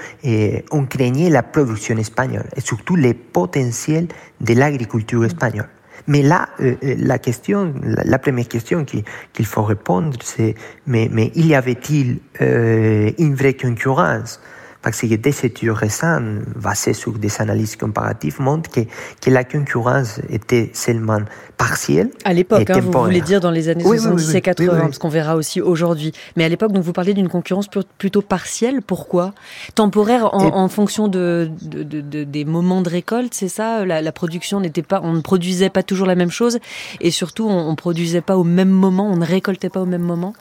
ont 0.72 0.86
craigné 0.86 1.30
la 1.30 1.44
production 1.44 1.96
espagnole 1.96 2.48
et 2.56 2.60
surtout 2.60 2.96
les 2.96 3.14
potentiels 3.14 4.08
de 4.40 4.54
l'agriculture 4.54 5.24
espagnole. 5.24 5.68
Mais 6.10 6.22
là, 6.22 6.48
euh, 6.58 6.74
euh, 6.82 6.96
la 6.98 7.20
question, 7.20 7.72
la, 7.84 8.18
première 8.18 8.48
question 8.48 8.84
qu'il 8.84 9.46
faut 9.46 9.62
répondre, 9.62 10.18
c'est 10.24 10.56
mais, 10.88 11.08
il 11.36 11.46
y 11.46 11.54
avait-il 11.54 12.18
euh, 12.40 13.12
une 13.18 13.36
vraie 13.36 13.54
concurrence? 13.54 14.40
Parce 14.82 15.00
que 15.00 15.14
des 15.14 15.46
études 15.46 15.70
récentes, 15.70 16.40
basées 16.56 16.94
sur 16.94 17.12
des 17.12 17.40
analyses 17.40 17.76
comparatives, 17.76 18.40
montrent 18.40 18.70
que, 18.70 18.80
que 19.20 19.30
la 19.30 19.44
concurrence 19.44 20.20
était 20.30 20.70
seulement 20.72 21.20
partielle. 21.58 22.10
À 22.24 22.32
l'époque, 22.32 22.70
hein, 22.70 22.80
vous 22.80 22.90
voulez 22.90 23.20
dire 23.20 23.40
dans 23.40 23.50
les 23.50 23.68
années 23.68 23.84
70 23.84 24.34
et 24.34 24.40
80, 24.40 24.80
parce 24.80 24.98
qu'on 24.98 25.10
verra 25.10 25.36
aussi 25.36 25.60
aujourd'hui. 25.60 26.12
Mais 26.36 26.44
à 26.44 26.48
l'époque, 26.48 26.72
donc 26.72 26.82
vous 26.82 26.94
parlez 26.94 27.12
d'une 27.12 27.28
concurrence 27.28 27.68
plutôt 27.98 28.22
partielle. 28.22 28.80
Pourquoi? 28.80 29.34
Temporaire 29.74 30.32
en, 30.32 30.68
fonction 30.68 31.08
de, 31.08 31.50
de, 31.60 32.24
des 32.24 32.44
moments 32.44 32.80
de 32.80 32.88
récolte, 32.88 33.34
c'est 33.34 33.48
ça? 33.48 33.84
La, 33.84 34.12
production 34.12 34.60
n'était 34.60 34.82
pas, 34.82 35.00
on 35.02 35.12
ne 35.12 35.20
produisait 35.20 35.70
pas 35.70 35.82
toujours 35.82 36.06
la 36.06 36.14
même 36.14 36.30
chose, 36.30 36.58
et 37.00 37.10
surtout 37.10 37.46
on, 37.46 37.70
ne 37.70 37.76
produisait 37.76 38.20
pas 38.22 38.36
au 38.36 38.44
même 38.44 38.70
moment, 38.70 39.10
on 39.10 39.16
ne 39.16 39.26
récoltait 39.26 39.68
pas 39.68 39.80
au 39.80 39.86
même 39.86 40.02
moment? 40.02 40.32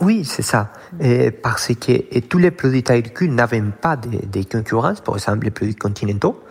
Oui, 0.00 0.24
c'est 0.24 0.42
ça. 0.42 0.72
Et 1.00 1.30
parce 1.30 1.68
que 1.74 2.18
tous 2.20 2.38
les 2.38 2.50
produits 2.50 2.84
agricoles 2.88 3.30
n'avaient 3.30 3.62
pas 3.62 3.96
de, 3.96 4.10
de, 4.26 4.44
concurrence, 4.44 5.00
par 5.00 5.14
exemple 5.14 5.44
les 5.44 5.50
produits 5.50 5.76
continentaux, 5.76 6.42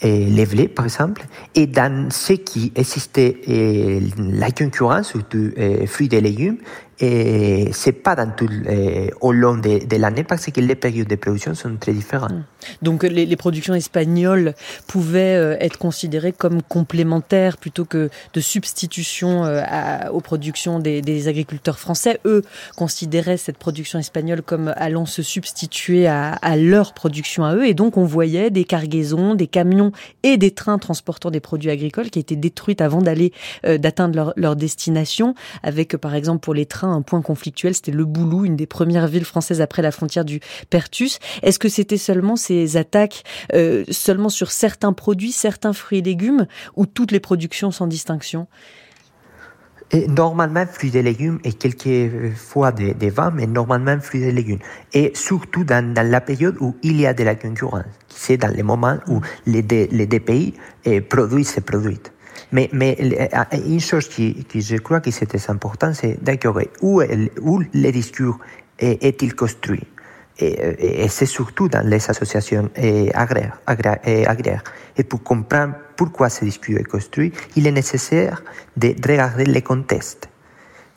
et 0.00 0.26
les 0.26 0.46
blés, 0.46 0.68
par 0.68 0.84
exemple. 0.84 1.22
Et 1.54 1.66
dans 1.66 2.10
ce 2.10 2.32
qui 2.32 2.72
existait, 2.74 3.40
la 4.18 4.50
concurrence, 4.50 5.08
surtout 5.08 5.50
fruits 5.86 6.08
et 6.12 6.20
légumes, 6.20 6.58
et 7.04 7.70
c'est 7.72 7.92
pas 7.92 8.14
dans 8.14 8.30
tout, 8.30 8.48
au 9.20 9.32
long 9.32 9.56
de, 9.56 9.96
l'année 9.96 10.22
parce 10.22 10.46
que 10.46 10.60
les 10.60 10.76
périodes 10.76 11.08
de 11.08 11.16
production 11.16 11.52
sont 11.54 11.76
très 11.76 11.92
différentes. 11.92 12.32
Hmm. 12.32 12.44
Donc 12.80 13.02
les, 13.02 13.36
productions 13.36 13.74
espagnoles 13.74 14.54
pouvaient 14.86 15.34
euh, 15.34 15.56
être 15.58 15.78
considérées 15.78 16.32
comme 16.32 16.62
complémentaires 16.62 17.56
plutôt 17.56 17.84
que 17.84 18.08
de 18.32 18.40
substitution 18.40 19.44
euh, 19.44 19.62
aux 20.12 20.20
productions 20.20 20.78
des, 20.78 21.28
agriculteurs 21.28 21.80
français. 21.80 22.20
Eux 22.24 22.42
considéraient 22.76 23.36
cette 23.36 23.58
production 23.58 23.98
espagnole 23.98 24.42
comme 24.42 24.72
allant 24.76 25.06
se 25.06 25.22
substituer 25.22 26.06
à, 26.06 26.38
leur 26.56 26.94
production 26.94 27.44
à 27.44 27.56
eux. 27.56 27.66
Et 27.66 27.74
donc 27.74 27.96
on 27.96 28.04
voyait 28.04 28.50
des 28.50 28.64
cargaisons, 28.64 29.34
des 29.34 29.48
camions 29.48 29.90
et 30.22 30.36
des 30.36 30.52
trains 30.52 30.78
transportant 30.78 31.32
des 31.32 31.40
produits 31.40 31.70
agricoles 31.70 32.10
qui 32.10 32.20
étaient 32.20 32.36
détruits 32.36 32.76
avant 32.78 33.02
d'aller 33.02 33.32
euh, 33.66 33.76
d'atteindre 33.76 34.14
leur, 34.14 34.32
leur 34.36 34.54
destination. 34.54 35.34
Avec 35.64 35.96
par 35.96 36.14
exemple 36.14 36.40
pour 36.40 36.54
les 36.54 36.66
trains 36.66 36.91
un 36.92 37.02
point 37.02 37.22
conflictuel, 37.22 37.74
c'était 37.74 37.92
Le 37.92 38.04
Boulou, 38.04 38.44
une 38.44 38.56
des 38.56 38.66
premières 38.66 39.06
villes 39.06 39.24
françaises 39.24 39.60
après 39.60 39.82
la 39.82 39.90
frontière 39.90 40.24
du 40.24 40.40
Pertus. 40.70 41.18
Est-ce 41.42 41.58
que 41.58 41.68
c'était 41.68 41.96
seulement 41.96 42.36
ces 42.36 42.76
attaques 42.76 43.24
euh, 43.54 43.84
seulement 43.90 44.28
sur 44.28 44.50
certains 44.50 44.92
produits, 44.92 45.32
certains 45.32 45.72
fruits 45.72 45.98
et 45.98 46.02
légumes, 46.02 46.46
ou 46.76 46.86
toutes 46.86 47.12
les 47.12 47.20
productions 47.20 47.70
sans 47.70 47.86
distinction? 47.86 48.46
Et 49.94 50.06
normalement, 50.08 50.64
fruits 50.66 50.96
et 50.96 51.02
légumes 51.02 51.38
et 51.44 51.52
quelques 51.52 52.34
fois 52.34 52.72
des, 52.72 53.10
vins, 53.10 53.30
mais 53.30 53.46
normalement 53.46 54.00
fruits 54.00 54.22
et 54.22 54.32
légumes. 54.32 54.60
Et 54.94 55.12
surtout 55.14 55.64
dans, 55.64 55.94
la 55.94 56.20
période 56.22 56.56
où 56.60 56.74
il 56.82 56.98
y 56.98 57.06
a 57.06 57.12
de 57.12 57.22
la 57.24 57.34
concurrence. 57.34 57.84
C'est 58.08 58.38
dans 58.38 58.48
les 58.48 58.62
moments 58.62 58.96
où 59.06 59.20
les 59.44 59.60
deux, 59.60 59.88
les 59.90 60.06
deux 60.06 60.20
pays 60.20 60.54
produisent 61.10 61.50
ces 61.50 61.60
produits. 61.60 62.00
Mais, 62.50 62.68
mais 62.72 62.96
une 63.66 63.80
chose 63.80 64.08
qui, 64.08 64.44
je 64.54 64.76
crois 64.76 65.00
que 65.00 65.10
c'était 65.10 65.50
important, 65.50 65.92
c'est 65.94 66.22
d'accord, 66.22 66.58
où, 66.80 67.00
le 67.00 67.90
discours 67.90 68.38
est-il 68.78 69.34
construit? 69.34 69.82
Et, 70.38 71.04
et 71.04 71.08
c'est 71.08 71.26
surtout 71.26 71.68
dans 71.68 71.86
les 71.86 72.10
associations 72.10 72.70
agraires, 73.14 73.60
agraires, 73.66 74.64
Et 74.96 75.04
pour 75.04 75.22
comprendre 75.22 75.74
pourquoi 75.96 76.30
ce 76.30 76.44
discours 76.44 76.78
est 76.78 76.84
construit, 76.84 77.32
il 77.54 77.66
est 77.66 77.72
nécessaire 77.72 78.42
de 78.76 78.88
regarder 79.06 79.44
les 79.44 79.62
contextes, 79.62 80.28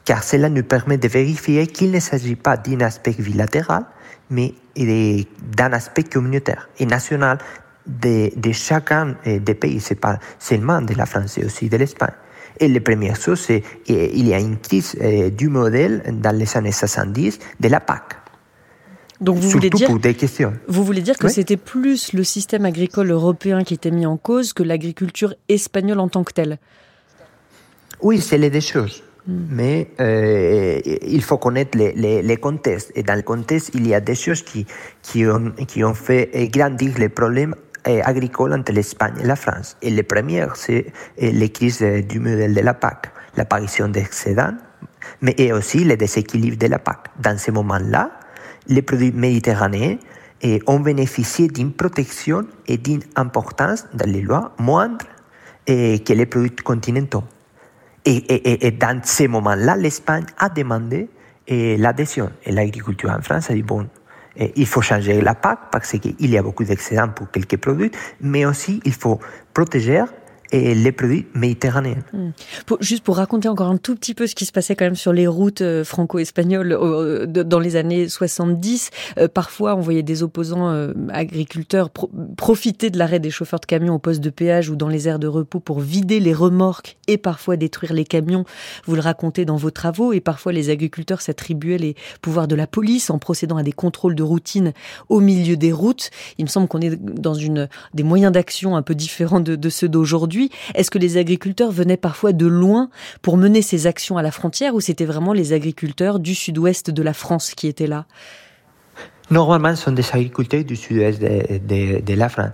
car 0.05 0.23
cela 0.23 0.49
nous 0.49 0.63
permet 0.63 0.97
de 0.97 1.07
vérifier 1.07 1.67
qu'il 1.67 1.91
ne 1.91 1.99
s'agit 1.99 2.35
pas 2.35 2.57
d'un 2.57 2.81
aspect 2.81 3.11
bilatéral, 3.11 3.85
mais 4.29 4.53
d'un 4.75 5.73
aspect 5.73 6.03
communautaire 6.03 6.69
et 6.79 6.85
national 6.85 7.37
de, 7.87 8.31
de 8.35 8.51
chacun 8.51 9.15
des 9.25 9.55
pays. 9.55 9.79
C'est 9.79 9.99
pas 9.99 10.19
seulement 10.39 10.81
de 10.81 10.93
la 10.93 11.05
France, 11.05 11.33
c'est 11.35 11.45
aussi 11.45 11.69
de 11.69 11.77
l'Espagne. 11.77 12.13
Et 12.59 12.67
la 12.67 12.79
première 12.79 13.15
chose, 13.15 13.39
c'est 13.39 13.61
qu'il 13.83 14.27
y 14.27 14.33
a 14.33 14.39
une 14.39 14.57
crise 14.57 14.95
du 15.35 15.49
modèle 15.49 16.03
dans 16.21 16.35
les 16.35 16.55
années 16.55 16.71
70 16.71 17.39
de 17.59 17.67
la 17.67 17.81
PAC. 17.81 18.25
Donc 19.21 19.37
vous 19.37 19.49
voulez 19.49 19.69
dire. 19.69 19.89
Vous 20.67 20.83
voulez 20.83 21.01
dire 21.01 21.17
que 21.17 21.27
c'était 21.27 21.57
plus 21.57 22.13
le 22.13 22.23
système 22.23 22.65
agricole 22.65 23.11
européen 23.11 23.63
qui 23.63 23.73
était 23.73 23.91
mis 23.91 24.05
en 24.05 24.17
cause 24.17 24.53
que 24.53 24.63
l'agriculture 24.63 25.33
espagnole 25.47 25.99
en 25.99 26.09
tant 26.09 26.23
que 26.23 26.33
telle 26.33 26.57
Oui, 28.01 28.19
c'est 28.19 28.37
les 28.37 28.49
deux 28.49 28.59
choses. 28.59 29.03
Mais 29.27 29.89
euh, 29.99 30.79
il 30.85 31.23
faut 31.23 31.37
connaître 31.37 31.75
les, 31.75 31.93
les, 31.93 32.21
les, 32.21 32.37
contextes. 32.37 32.91
Et 32.93 33.01
dans 33.01 33.15
le 33.15 33.23
contexte, 33.23 33.71
il 33.73 33.87
y 33.87 33.95
a 33.95 33.99
des 33.99 34.13
choses 34.13 34.43
qui, 34.43 34.67
qui, 35.01 35.25
ont, 35.25 35.51
qui 35.67 35.83
ont 35.83 35.95
fait 35.95 36.29
grandir 36.53 36.99
les 36.99 37.09
problèmes 37.09 37.55
agricoles 37.85 38.53
entre 38.53 38.71
l'Espagne 38.71 39.13
et 39.21 39.25
la 39.25 39.35
France. 39.35 39.77
Et 39.81 39.89
les 39.89 40.03
premières, 40.03 40.55
c'est 40.55 40.87
les 41.17 41.49
crises 41.49 41.81
du 41.81 42.19
modèle 42.19 42.53
de 42.53 42.61
la 42.61 42.73
PAC, 42.73 43.11
l'apparition 43.37 43.87
d'excédents, 43.87 44.55
mais 45.21 45.35
et 45.37 45.53
aussi 45.53 45.83
les 45.83 45.97
déséquilibres 45.97 46.57
de 46.57 46.67
la 46.67 46.79
PAC. 46.79 47.09
Dans 47.19 47.37
ce 47.37 47.51
moment-là, 47.51 48.11
les 48.67 48.81
produits 48.81 49.11
méditerranéens 49.11 49.97
ont 50.67 50.79
bénéficié 50.79 51.47
d'une 51.47 51.73
protection 51.73 52.45
et 52.67 52.77
d'une 52.77 53.01
importance 53.15 53.85
dans 53.93 54.09
les 54.09 54.21
lois 54.21 54.53
moindres 54.59 55.05
que 55.67 56.13
les 56.13 56.25
produits 56.25 56.55
continentaux. 56.55 57.23
Et, 58.07 58.71
dans 58.79 58.99
ces 59.03 59.27
moments-là, 59.27 59.75
l'Espagne 59.75 60.25
a 60.37 60.49
demandé 60.49 61.09
l'adhésion. 61.47 62.31
Et 62.45 62.51
l'agriculture 62.51 63.09
en 63.09 63.21
France 63.21 63.49
a 63.49 63.53
dit, 63.53 63.63
bon, 63.63 63.87
il 64.37 64.67
faut 64.67 64.81
changer 64.81 65.21
la 65.21 65.35
PAC 65.35 65.59
parce 65.71 65.91
qu'il 65.91 66.15
y 66.19 66.37
a 66.37 66.43
beaucoup 66.43 66.63
d'excédents 66.63 67.09
pour 67.09 67.31
quelques 67.31 67.57
produits, 67.57 67.91
mais 68.21 68.45
aussi 68.45 68.81
il 68.85 68.93
faut 68.93 69.19
protéger 69.53 70.03
et 70.51 70.75
les 70.75 70.91
produits 70.91 71.25
méditerranéens. 71.33 72.03
Hmm. 72.13 72.31
juste 72.79 73.03
pour 73.03 73.17
raconter 73.17 73.47
encore 73.47 73.67
un 73.67 73.77
tout 73.77 73.95
petit 73.95 74.13
peu 74.13 74.27
ce 74.27 74.35
qui 74.35 74.45
se 74.45 74.51
passait 74.51 74.75
quand 74.75 74.85
même 74.85 74.95
sur 74.95 75.13
les 75.13 75.27
routes 75.27 75.61
euh, 75.61 75.83
franco-espagnoles 75.83 76.71
euh, 76.71 77.25
dans 77.25 77.59
les 77.59 77.75
années 77.75 78.07
70, 78.07 78.91
euh, 79.17 79.27
parfois 79.27 79.75
on 79.75 79.81
voyait 79.81 80.03
des 80.03 80.23
opposants 80.23 80.55
agriculteurs 81.09 81.89
profiter 82.37 82.89
de 82.89 82.97
l'arrêt 82.97 83.19
des 83.19 83.29
chauffeurs 83.29 83.59
de 83.59 83.65
camions 83.65 83.95
au 83.95 83.99
poste 83.99 84.21
de 84.21 84.29
péage 84.29 84.69
ou 84.69 84.75
dans 84.75 84.87
les 84.87 85.07
aires 85.07 85.19
de 85.19 85.27
repos 85.27 85.59
pour 85.59 85.79
vider 85.79 86.19
les 86.19 86.33
remorques 86.33 86.97
et 87.07 87.17
parfois 87.17 87.57
détruire 87.57 87.93
les 87.93 88.05
camions. 88.05 88.45
Vous 88.85 88.95
le 88.95 89.01
racontez 89.01 89.45
dans 89.45 89.55
vos 89.55 89.71
travaux 89.71 90.13
et 90.13 90.19
parfois 90.19 90.53
les 90.53 90.69
agriculteurs 90.69 91.21
s'attribuaient 91.21 91.77
les 91.77 91.95
pouvoirs 92.21 92.47
de 92.47 92.55
la 92.55 92.67
police 92.67 93.09
en 93.09 93.19
procédant 93.19 93.57
à 93.57 93.63
des 93.63 93.71
contrôles 93.71 94.15
de 94.15 94.23
routine 94.23 94.73
au 95.09 95.19
milieu 95.19 95.57
des 95.57 95.71
routes. 95.71 96.09
Il 96.37 96.45
me 96.45 96.49
semble 96.49 96.67
qu'on 96.67 96.81
est 96.81 96.95
dans 96.95 97.33
une 97.33 97.67
des 97.93 98.03
moyens 98.03 98.31
d'action 98.31 98.75
un 98.75 98.81
peu 98.81 98.95
différents 98.95 99.39
de, 99.39 99.55
de 99.55 99.69
ceux 99.69 99.89
d'aujourd'hui. 99.89 100.34
Est-ce 100.73 100.91
que 100.91 100.97
les 100.97 101.17
agriculteurs 101.17 101.71
venaient 101.71 101.97
parfois 101.97 102.33
de 102.33 102.45
loin 102.45 102.89
pour 103.21 103.37
mener 103.37 103.61
ces 103.61 103.87
actions 103.87 104.17
à 104.17 104.21
la 104.21 104.31
frontière 104.31 104.75
ou 104.75 104.81
c'était 104.81 105.05
vraiment 105.05 105.33
les 105.33 105.53
agriculteurs 105.53 106.19
du 106.19 106.35
sud-ouest 106.35 106.91
de 106.91 107.03
la 107.03 107.13
France 107.13 107.53
qui 107.53 107.67
étaient 107.67 107.87
là? 107.87 108.05
Normalement, 109.31 109.75
ce 109.75 109.85
sont 109.85 109.91
des 109.91 110.07
agriculteurs 110.11 110.63
du 110.63 110.75
sud-est 110.75 111.19
de, 111.19 112.13
la 112.13 112.29
France. 112.29 112.51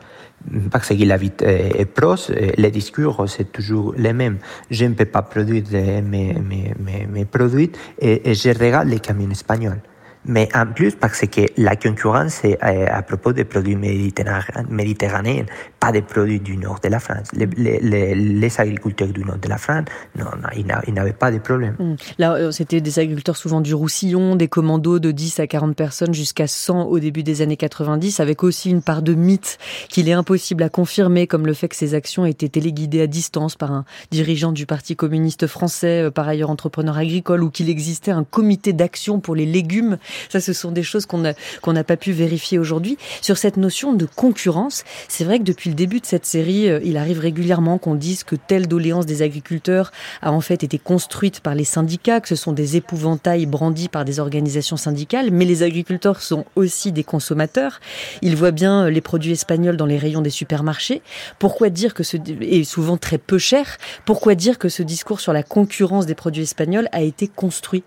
Parce 0.71 0.87
qu'ils 0.87 1.11
habitent 1.11 1.41
est 1.41 1.85
proche, 1.85 2.29
les 2.29 2.71
discours, 2.71 3.25
c'est 3.27 3.51
toujours 3.51 3.93
les 3.97 4.13
mêmes. 4.13 4.37
Je 4.69 4.85
ne 4.85 4.93
peux 4.93 5.05
pas 5.05 5.21
produire 5.21 5.63
mes, 5.71 6.33
mes, 6.33 7.25
produits 7.25 7.71
et, 7.99 8.31
et 8.31 8.33
je 8.33 8.49
regarde 8.49 8.87
les 8.87 8.99
camions 8.99 9.29
espagnols. 9.29 9.81
Mais 10.25 10.49
en 10.53 10.67
plus, 10.67 10.95
parce 10.95 11.21
que 11.21 11.41
la 11.57 11.75
concurrence 11.75 12.43
est 12.45 12.59
à 12.61 13.01
propos 13.01 13.33
des 13.33 13.43
produits 13.43 13.75
méditerranéens, 13.75 15.45
pas 15.79 15.91
des 15.91 16.01
produits 16.01 16.39
du 16.39 16.57
nord 16.57 16.79
de 16.83 16.89
la 16.89 16.99
France. 16.99 17.27
Les, 17.33 18.59
agriculteurs 18.59 19.07
du 19.07 19.23
nord 19.23 19.37
de 19.37 19.49
la 19.49 19.57
France, 19.57 19.85
non, 20.17 20.25
non 20.25 20.49
ils 20.87 20.93
n'avaient 20.93 21.13
pas 21.13 21.31
de 21.31 21.39
problème. 21.39 21.75
Hmm. 21.79 21.95
Là, 22.19 22.33
euh, 22.33 22.51
c'était 22.51 22.81
des 22.81 22.99
agriculteurs 22.99 23.37
souvent 23.37 23.61
du 23.61 23.73
Roussillon, 23.73 24.35
des 24.35 24.47
commandos 24.47 24.99
de 24.99 25.11
10 25.11 25.39
à 25.39 25.47
40 25.47 25.75
personnes 25.75 26.13
jusqu'à 26.13 26.47
100 26.47 26.83
au 26.83 26.99
début 26.99 27.23
des 27.23 27.41
années 27.41 27.57
90, 27.57 28.19
avec 28.19 28.43
aussi 28.43 28.69
une 28.69 28.81
part 28.81 29.01
de 29.01 29.13
mythe 29.13 29.57
qu'il 29.89 30.07
est 30.09 30.13
impossible 30.13 30.63
à 30.63 30.69
confirmer, 30.69 31.27
comme 31.27 31.45
le 31.45 31.53
fait 31.53 31.67
que 31.67 31.75
ces 31.75 31.93
actions 31.95 32.25
étaient 32.25 32.49
téléguidées 32.49 33.01
à 33.01 33.07
distance 33.07 33.55
par 33.55 33.71
un 33.71 33.85
dirigeant 34.11 34.51
du 34.51 34.65
Parti 34.65 34.95
communiste 34.95 35.47
français, 35.47 36.03
euh, 36.03 36.11
par 36.11 36.27
ailleurs 36.27 36.49
entrepreneur 36.49 36.97
agricole, 36.97 37.43
ou 37.43 37.49
qu'il 37.49 37.69
existait 37.69 38.11
un 38.11 38.23
comité 38.23 38.73
d'action 38.73 39.19
pour 39.19 39.35
les 39.35 39.45
légumes 39.45 39.97
ça, 40.29 40.39
ce 40.39 40.53
sont 40.53 40.71
des 40.71 40.83
choses 40.83 41.05
qu'on 41.05 41.73
n'a 41.73 41.83
pas 41.83 41.97
pu 41.97 42.11
vérifier 42.11 42.59
aujourd'hui. 42.59 42.97
Sur 43.21 43.37
cette 43.37 43.57
notion 43.57 43.93
de 43.93 44.05
concurrence, 44.05 44.83
c'est 45.07 45.23
vrai 45.23 45.39
que 45.39 45.43
depuis 45.43 45.69
le 45.69 45.75
début 45.75 45.99
de 45.99 46.05
cette 46.05 46.25
série, 46.25 46.69
euh, 46.69 46.79
il 46.83 46.97
arrive 46.97 47.19
régulièrement 47.19 47.77
qu'on 47.77 47.95
dise 47.95 48.23
que 48.23 48.35
telle 48.35 48.67
doléance 48.67 49.05
des 49.05 49.21
agriculteurs 49.21 49.91
a 50.21 50.31
en 50.31 50.41
fait 50.41 50.63
été 50.63 50.77
construite 50.77 51.39
par 51.39 51.55
les 51.55 51.63
syndicats, 51.63 52.21
que 52.21 52.27
ce 52.27 52.35
sont 52.35 52.53
des 52.53 52.77
épouvantails 52.77 53.45
brandis 53.45 53.89
par 53.89 54.05
des 54.05 54.19
organisations 54.19 54.77
syndicales, 54.77 55.31
mais 55.31 55.45
les 55.45 55.63
agriculteurs 55.63 56.21
sont 56.21 56.45
aussi 56.55 56.91
des 56.91 57.03
consommateurs. 57.03 57.79
Ils 58.21 58.35
voient 58.35 58.51
bien 58.51 58.89
les 58.89 59.01
produits 59.01 59.31
espagnols 59.31 59.77
dans 59.77 59.85
les 59.85 59.97
rayons 59.97 60.21
des 60.21 60.29
supermarchés. 60.29 61.01
Pourquoi 61.39 61.69
dire 61.69 61.93
que 61.93 62.03
ce 62.03 62.17
souvent 62.63 62.97
très 62.97 63.17
peu 63.17 63.37
cher 63.37 63.77
Pourquoi 64.05 64.35
dire 64.35 64.57
que 64.57 64.69
ce 64.69 64.83
discours 64.83 65.19
sur 65.19 65.33
la 65.33 65.43
concurrence 65.43 66.05
des 66.05 66.15
produits 66.15 66.43
espagnols 66.43 66.87
a 66.91 67.01
été 67.01 67.27
construit? 67.27 67.83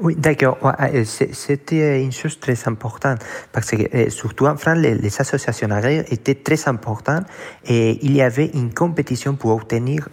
Oui, 0.00 0.14
d'accord. 0.16 0.58
C'était 1.04 2.02
une 2.02 2.12
chose 2.12 2.38
très 2.38 2.68
importante 2.68 3.20
parce 3.52 3.70
que 3.70 4.10
surtout 4.10 4.46
en 4.46 4.56
France, 4.56 4.78
les, 4.78 5.20
associations 5.20 5.70
agraires 5.70 6.04
étaient 6.10 6.34
très 6.34 6.68
importantes 6.68 7.24
et 7.64 7.98
il 8.04 8.14
y 8.14 8.20
avait 8.20 8.50
une 8.52 8.74
compétition 8.74 9.36
pour 9.36 9.52
obtenir 9.52 10.08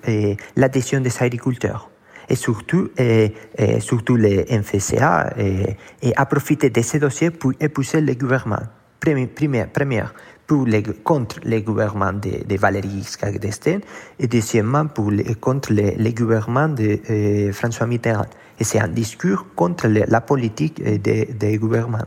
l'adhésion 0.55 1.01
des 1.01 1.11
agriculteurs. 1.21 1.89
Et 2.29 2.35
surtout, 2.35 2.91
et, 2.97 3.33
surtout 3.79 4.15
les 4.15 4.45
MFCA 4.49 5.33
et, 5.37 6.13
profité 6.29 6.69
de 6.69 6.81
ces 6.81 6.99
dossiers 6.99 7.31
pour 7.31 7.51
épouser 7.59 7.99
le 7.99 8.13
gouvernement. 8.13 8.63
Première, 9.01 9.69
première 9.69 10.13
pour 10.47 10.65
les, 10.65 10.81
contre 10.81 11.41
les 11.43 11.61
gouvernements 11.61 12.13
de, 12.13 12.57
Valéry 12.57 12.89
Giscard 12.89 13.33
d'Estaing 13.33 13.79
et 14.17 14.27
deuxièmement 14.27 14.87
pour 14.87 15.11
contre 15.41 15.73
les 15.73 16.13
gouvernements 16.13 16.69
de 16.69 17.51
François 17.51 17.85
Mitterrand. 17.85 18.27
Et 18.59 18.63
c'est 18.63 18.79
un 18.79 18.87
discours 18.87 19.47
contre 19.55 19.87
la 19.87 20.21
politique 20.21 20.83
des, 20.83 21.25
des 21.25 21.57
gouvernements. 21.57 22.05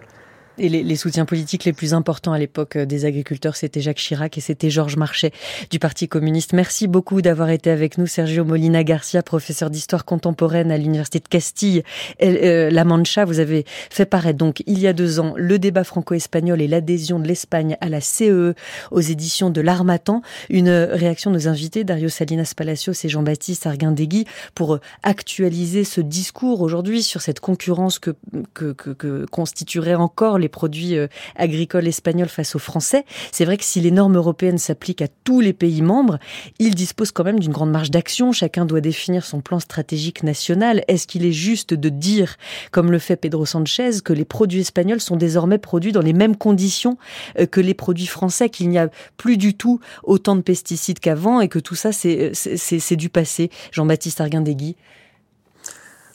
Et 0.58 0.68
les, 0.68 0.82
les, 0.82 0.96
soutiens 0.96 1.26
politiques 1.26 1.64
les 1.64 1.74
plus 1.74 1.92
importants 1.92 2.32
à 2.32 2.38
l'époque 2.38 2.76
euh, 2.76 2.86
des 2.86 3.04
agriculteurs, 3.04 3.56
c'était 3.56 3.80
Jacques 3.80 3.98
Chirac 3.98 4.38
et 4.38 4.40
c'était 4.40 4.70
Georges 4.70 4.96
Marchais 4.96 5.30
du 5.70 5.78
Parti 5.78 6.08
communiste. 6.08 6.54
Merci 6.54 6.86
beaucoup 6.86 7.20
d'avoir 7.20 7.50
été 7.50 7.70
avec 7.70 7.98
nous, 7.98 8.06
Sergio 8.06 8.44
Molina 8.44 8.82
Garcia, 8.82 9.22
professeur 9.22 9.68
d'histoire 9.68 10.06
contemporaine 10.06 10.70
à 10.70 10.78
l'Université 10.78 11.18
de 11.18 11.28
Castille, 11.28 11.82
euh, 12.22 12.70
La 12.70 12.84
Mancha. 12.84 13.26
Vous 13.26 13.38
avez 13.38 13.66
fait 13.90 14.06
paraître 14.06 14.38
donc 14.38 14.62
il 14.66 14.78
y 14.78 14.86
a 14.86 14.94
deux 14.94 15.20
ans 15.20 15.34
le 15.36 15.58
débat 15.58 15.84
franco-espagnol 15.84 16.62
et 16.62 16.68
l'adhésion 16.68 17.18
de 17.18 17.28
l'Espagne 17.28 17.76
à 17.82 17.90
la 17.90 18.00
CE 18.00 18.24
e 18.24 18.54
aux 18.90 19.00
éditions 19.00 19.50
de 19.50 19.60
l'Armatan. 19.60 20.22
Une 20.48 20.70
réaction 20.70 21.30
de 21.30 21.36
nos 21.36 21.48
invités, 21.48 21.84
Dario 21.84 22.08
Salinas 22.08 22.54
Palacios 22.56 23.04
et 23.04 23.08
Jean-Baptiste 23.10 23.66
Arguindegui, 23.66 24.24
pour 24.54 24.78
actualiser 25.02 25.84
ce 25.84 26.00
discours 26.00 26.62
aujourd'hui 26.62 27.02
sur 27.02 27.20
cette 27.20 27.40
concurrence 27.40 27.98
que, 27.98 28.12
que, 28.54 28.72
que, 28.72 28.90
que 28.90 29.26
constituerait 29.30 29.94
encore 29.94 30.38
les 30.38 30.45
les 30.46 30.48
produits 30.48 30.96
euh, 30.96 31.08
agricoles 31.34 31.88
espagnols 31.88 32.28
face 32.28 32.54
aux 32.54 32.60
Français. 32.60 33.04
C'est 33.32 33.44
vrai 33.44 33.56
que 33.56 33.64
si 33.64 33.80
les 33.80 33.90
normes 33.90 34.16
européennes 34.16 34.58
s'appliquent 34.58 35.02
à 35.02 35.08
tous 35.24 35.40
les 35.40 35.52
pays 35.52 35.82
membres, 35.82 36.20
ils 36.60 36.76
disposent 36.76 37.10
quand 37.10 37.24
même 37.24 37.40
d'une 37.40 37.52
grande 37.52 37.72
marge 37.72 37.90
d'action. 37.90 38.30
Chacun 38.30 38.64
doit 38.64 38.80
définir 38.80 39.24
son 39.24 39.40
plan 39.40 39.58
stratégique 39.58 40.22
national. 40.22 40.84
Est-ce 40.86 41.08
qu'il 41.08 41.24
est 41.24 41.32
juste 41.32 41.74
de 41.74 41.88
dire, 41.88 42.36
comme 42.70 42.92
le 42.92 43.00
fait 43.00 43.16
Pedro 43.16 43.44
Sanchez, 43.44 43.90
que 44.04 44.12
les 44.12 44.24
produits 44.24 44.60
espagnols 44.60 45.00
sont 45.00 45.16
désormais 45.16 45.58
produits 45.58 45.90
dans 45.90 46.00
les 46.00 46.12
mêmes 46.12 46.36
conditions 46.36 46.96
euh, 47.40 47.46
que 47.46 47.60
les 47.60 47.74
produits 47.74 48.06
français, 48.06 48.48
qu'il 48.48 48.68
n'y 48.68 48.78
a 48.78 48.88
plus 49.16 49.36
du 49.36 49.54
tout 49.54 49.80
autant 50.04 50.36
de 50.36 50.42
pesticides 50.42 51.00
qu'avant 51.00 51.40
et 51.40 51.48
que 51.48 51.58
tout 51.58 51.74
ça, 51.74 51.90
c'est 51.90 52.96
du 52.96 53.08
passé? 53.08 53.50
Jean-Baptiste 53.72 54.20
Arguindegui 54.20 54.76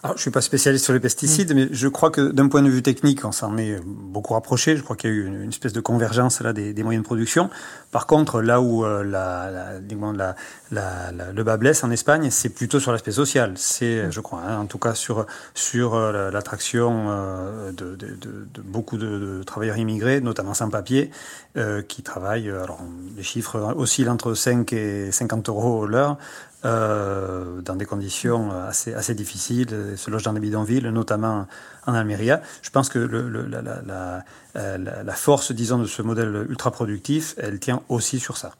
alors, 0.03 0.17
je 0.17 0.21
suis 0.23 0.31
pas 0.31 0.41
spécialiste 0.41 0.83
sur 0.83 0.93
les 0.93 0.99
pesticides, 0.99 1.51
mm. 1.51 1.55
mais 1.55 1.67
je 1.71 1.87
crois 1.87 2.09
que 2.09 2.31
d'un 2.31 2.47
point 2.47 2.63
de 2.63 2.69
vue 2.69 2.81
technique, 2.81 3.23
on 3.23 3.31
s'en 3.31 3.55
est 3.57 3.79
beaucoup 3.85 4.33
rapproché. 4.33 4.75
Je 4.75 4.81
crois 4.81 4.95
qu'il 4.95 5.11
y 5.11 5.13
a 5.13 5.15
eu 5.15 5.27
une, 5.27 5.49
espèce 5.49 5.73
de 5.73 5.79
convergence 5.79 6.41
là 6.41 6.53
des, 6.53 6.73
des, 6.73 6.83
moyens 6.83 7.03
de 7.03 7.05
production. 7.05 7.51
Par 7.91 8.07
contre, 8.07 8.41
là 8.41 8.61
où 8.61 8.83
euh, 8.83 9.03
la, 9.03 9.51
la, 9.51 9.79
la, 10.71 11.31
le 11.31 11.43
bas 11.43 11.57
blesse 11.57 11.83
en 11.83 11.91
Espagne, 11.91 12.29
c'est 12.31 12.49
plutôt 12.49 12.79
sur 12.79 12.91
l'aspect 12.91 13.11
social. 13.11 13.53
C'est, 13.57 14.07
mm. 14.07 14.11
je 14.11 14.19
crois, 14.21 14.41
hein, 14.41 14.57
en 14.57 14.65
tout 14.65 14.79
cas 14.79 14.95
sur 14.95 15.27
sur 15.53 15.93
euh, 15.93 16.31
l'attraction 16.31 17.05
euh, 17.09 17.71
de, 17.71 17.95
de, 17.95 18.07
de, 18.07 18.47
de, 18.53 18.61
beaucoup 18.61 18.97
de, 18.97 19.43
travailleurs 19.45 19.77
immigrés, 19.77 20.19
notamment 20.19 20.55
sans 20.55 20.69
papier, 20.69 21.11
euh, 21.57 21.83
qui 21.83 22.01
travaillent. 22.01 22.49
Alors, 22.49 22.79
les 23.15 23.23
chiffres 23.23 23.75
oscillent 23.77 24.09
entre 24.09 24.33
5 24.33 24.73
et 24.73 25.11
50 25.11 25.49
euros 25.49 25.85
l'heure. 25.85 26.17
Euh, 26.63 27.61
dans 27.61 27.75
des 27.75 27.85
conditions 27.85 28.51
assez, 28.51 28.93
assez 28.93 29.15
difficiles, 29.15 29.67
se 29.95 30.11
loge 30.11 30.23
dans 30.23 30.33
des 30.33 30.39
bidonvilles, 30.39 30.83
notamment 30.91 31.47
en 31.87 31.93
Almeria. 31.95 32.41
Je 32.61 32.69
pense 32.69 32.87
que 32.87 32.99
le, 32.99 33.27
le, 33.29 33.47
la, 33.47 33.61
la, 33.61 34.23
la, 34.53 35.03
la, 35.03 35.13
force, 35.13 35.51
disons, 35.51 35.79
de 35.79 35.85
ce 35.85 36.03
modèle 36.03 36.45
ultra 36.49 36.69
productif, 36.69 37.33
elle 37.37 37.59
tient 37.59 37.81
aussi 37.89 38.19
sur 38.19 38.37
ça. 38.37 38.51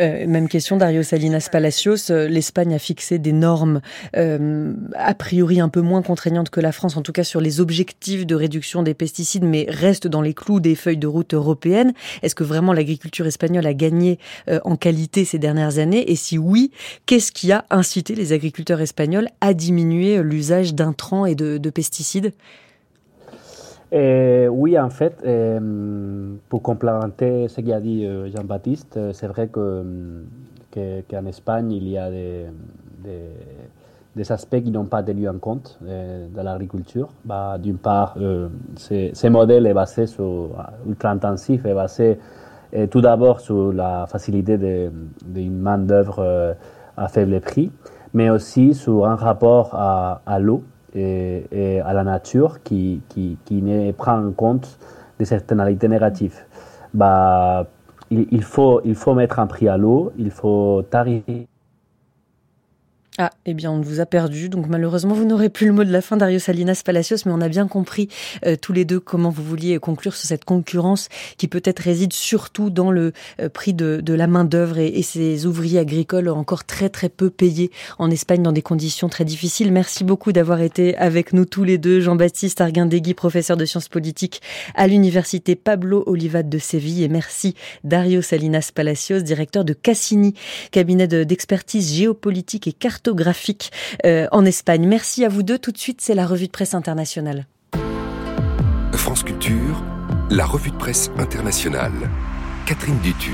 Euh, 0.00 0.26
même 0.26 0.48
question, 0.48 0.76
Dario 0.76 1.02
Salinas 1.02 1.48
Palacios. 1.50 2.10
Euh, 2.10 2.28
L'Espagne 2.28 2.74
a 2.74 2.78
fixé 2.78 3.18
des 3.18 3.32
normes 3.32 3.80
euh, 4.16 4.72
a 4.94 5.14
priori 5.14 5.60
un 5.60 5.68
peu 5.68 5.80
moins 5.80 6.02
contraignantes 6.02 6.50
que 6.50 6.60
la 6.60 6.72
France, 6.72 6.96
en 6.96 7.02
tout 7.02 7.12
cas 7.12 7.24
sur 7.24 7.40
les 7.40 7.60
objectifs 7.60 8.26
de 8.26 8.34
réduction 8.34 8.82
des 8.82 8.94
pesticides, 8.94 9.44
mais 9.44 9.66
reste 9.68 10.06
dans 10.06 10.22
les 10.22 10.34
clous 10.34 10.60
des 10.60 10.74
feuilles 10.74 10.96
de 10.96 11.06
route 11.06 11.34
européennes. 11.34 11.92
Est-ce 12.22 12.34
que 12.34 12.44
vraiment 12.44 12.72
l'agriculture 12.72 13.26
espagnole 13.26 13.66
a 13.66 13.74
gagné 13.74 14.18
en 14.64 14.76
qualité 14.76 15.24
ces 15.24 15.38
dernières 15.38 15.78
années? 15.78 16.10
Et 16.10 16.16
si 16.16 16.38
oui, 16.38 16.70
qu'est-ce 17.06 17.32
qui 17.32 17.52
a 17.52 17.64
incité 17.70 18.14
les 18.14 18.32
agriculteurs 18.32 18.80
espagnols 18.80 19.28
à 19.40 19.54
diminuer 19.54 20.22
l'usage 20.22 20.74
d'intrants 20.74 21.26
et 21.26 21.34
de 21.34 21.70
pesticides? 21.70 22.32
Et 23.90 24.48
oui, 24.48 24.78
en 24.78 24.90
fait, 24.90 25.24
pour 26.48 26.62
complémenter 26.62 27.48
ce 27.48 27.60
qu'a 27.60 27.80
dit 27.80 28.04
euh, 28.04 28.30
Jean-Baptiste, 28.30 28.96
euh, 28.96 29.12
c'est 29.12 29.26
vrai 29.26 29.48
que, 29.48 29.82
qu'en 30.72 31.26
Espagne, 31.26 31.72
il 31.72 31.88
y 31.88 31.98
a 31.98 32.10
des, 32.10 32.46
aspects 34.30 34.60
qui 34.60 34.70
n'ont 34.72 34.84
pas 34.84 35.00
été 35.00 35.28
en 35.28 35.38
compte 35.38 35.78
euh, 35.86 36.26
dans 36.34 36.42
l'agriculture. 36.42 37.08
Bah, 37.24 37.56
D'une 37.56 37.78
part, 37.78 38.16
euh, 38.20 38.48
ce 38.76 39.26
modèle 39.28 39.66
est 39.66 39.74
basé 39.74 40.06
sur 40.06 40.50
ultra-intensif, 40.86 41.64
est 41.64 41.74
basé 41.74 42.18
tout 42.90 43.00
d'abord 43.00 43.40
sur 43.40 43.72
la 43.72 44.06
facilité 44.06 44.58
d'une 45.24 45.58
main-d'œuvre 45.58 46.54
à 46.98 47.08
faible 47.08 47.40
prix, 47.40 47.72
mais 48.12 48.28
aussi 48.28 48.74
sur 48.74 49.06
un 49.06 49.14
rapport 49.14 49.74
à 49.74 50.38
l'eau 50.38 50.62
et, 50.94 51.80
à 51.84 51.92
la 51.92 52.04
nature 52.04 52.62
qui, 52.62 53.00
qui, 53.08 53.36
qui 53.44 53.62
ne 53.62 53.92
prend 53.92 54.18
en 54.18 54.32
compte 54.32 54.78
des 55.18 55.32
externalités 55.32 55.88
négatives. 55.88 56.38
Bah, 56.94 57.66
il, 58.10 58.42
faut, 58.42 58.80
il 58.84 58.94
faut 58.94 59.14
mettre 59.14 59.38
un 59.38 59.46
prix 59.46 59.68
à 59.68 59.76
l'eau, 59.76 60.12
il 60.18 60.30
faut 60.30 60.82
tarifier 60.90 61.46
ah, 63.20 63.32
eh 63.46 63.54
bien, 63.54 63.72
on 63.72 63.80
vous 63.80 63.98
a 63.98 64.06
perdu. 64.06 64.48
Donc, 64.48 64.68
malheureusement, 64.68 65.12
vous 65.12 65.24
n'aurez 65.24 65.48
plus 65.48 65.66
le 65.66 65.72
mot 65.72 65.82
de 65.82 65.90
la 65.90 66.02
fin, 66.02 66.16
Dario 66.16 66.38
Salinas 66.38 66.82
Palacios, 66.84 67.16
mais 67.26 67.32
on 67.32 67.40
a 67.40 67.48
bien 67.48 67.66
compris 67.66 68.08
euh, 68.46 68.54
tous 68.54 68.72
les 68.72 68.84
deux 68.84 69.00
comment 69.00 69.30
vous 69.30 69.42
vouliez 69.42 69.76
conclure 69.80 70.14
sur 70.14 70.28
cette 70.28 70.44
concurrence 70.44 71.08
qui 71.36 71.48
peut-être 71.48 71.80
réside 71.80 72.12
surtout 72.12 72.70
dans 72.70 72.92
le 72.92 73.12
euh, 73.40 73.48
prix 73.48 73.74
de, 73.74 74.00
de, 74.00 74.14
la 74.14 74.28
main-d'œuvre 74.28 74.78
et, 74.78 74.86
et, 74.86 75.02
ces 75.02 75.46
ouvriers 75.46 75.80
agricoles 75.80 76.28
encore 76.28 76.62
très, 76.62 76.90
très 76.90 77.08
peu 77.08 77.28
payés 77.28 77.72
en 77.98 78.08
Espagne 78.08 78.40
dans 78.40 78.52
des 78.52 78.62
conditions 78.62 79.08
très 79.08 79.24
difficiles. 79.24 79.72
Merci 79.72 80.04
beaucoup 80.04 80.30
d'avoir 80.30 80.60
été 80.60 80.96
avec 80.96 81.32
nous 81.32 81.44
tous 81.44 81.64
les 81.64 81.76
deux. 81.76 81.98
Jean-Baptiste 81.98 82.60
Arguindegui, 82.60 83.14
professeur 83.14 83.56
de 83.56 83.64
sciences 83.64 83.88
politiques 83.88 84.42
à 84.76 84.86
l'université 84.86 85.56
Pablo 85.56 86.04
Olivat 86.06 86.44
de 86.44 86.58
Séville. 86.58 87.02
Et 87.02 87.08
merci, 87.08 87.56
Dario 87.82 88.22
Salinas 88.22 88.70
Palacios, 88.72 89.22
directeur 89.22 89.64
de 89.64 89.72
Cassini, 89.72 90.34
cabinet 90.70 91.08
d'expertise 91.08 91.92
géopolitique 91.92 92.68
et 92.68 92.72
cartographie 92.72 93.07
graphique 93.14 93.70
euh, 94.04 94.26
en 94.32 94.44
Espagne. 94.44 94.86
Merci 94.86 95.24
à 95.24 95.28
vous 95.28 95.42
deux. 95.42 95.58
Tout 95.58 95.72
de 95.72 95.78
suite, 95.78 96.00
c'est 96.00 96.14
la 96.14 96.26
revue 96.26 96.46
de 96.46 96.52
presse 96.52 96.74
internationale. 96.74 97.46
France 98.92 99.22
Culture, 99.22 99.82
la 100.30 100.44
revue 100.44 100.70
de 100.70 100.76
presse 100.76 101.10
internationale. 101.18 101.92
Catherine 102.66 102.98
Dutu. 103.02 103.32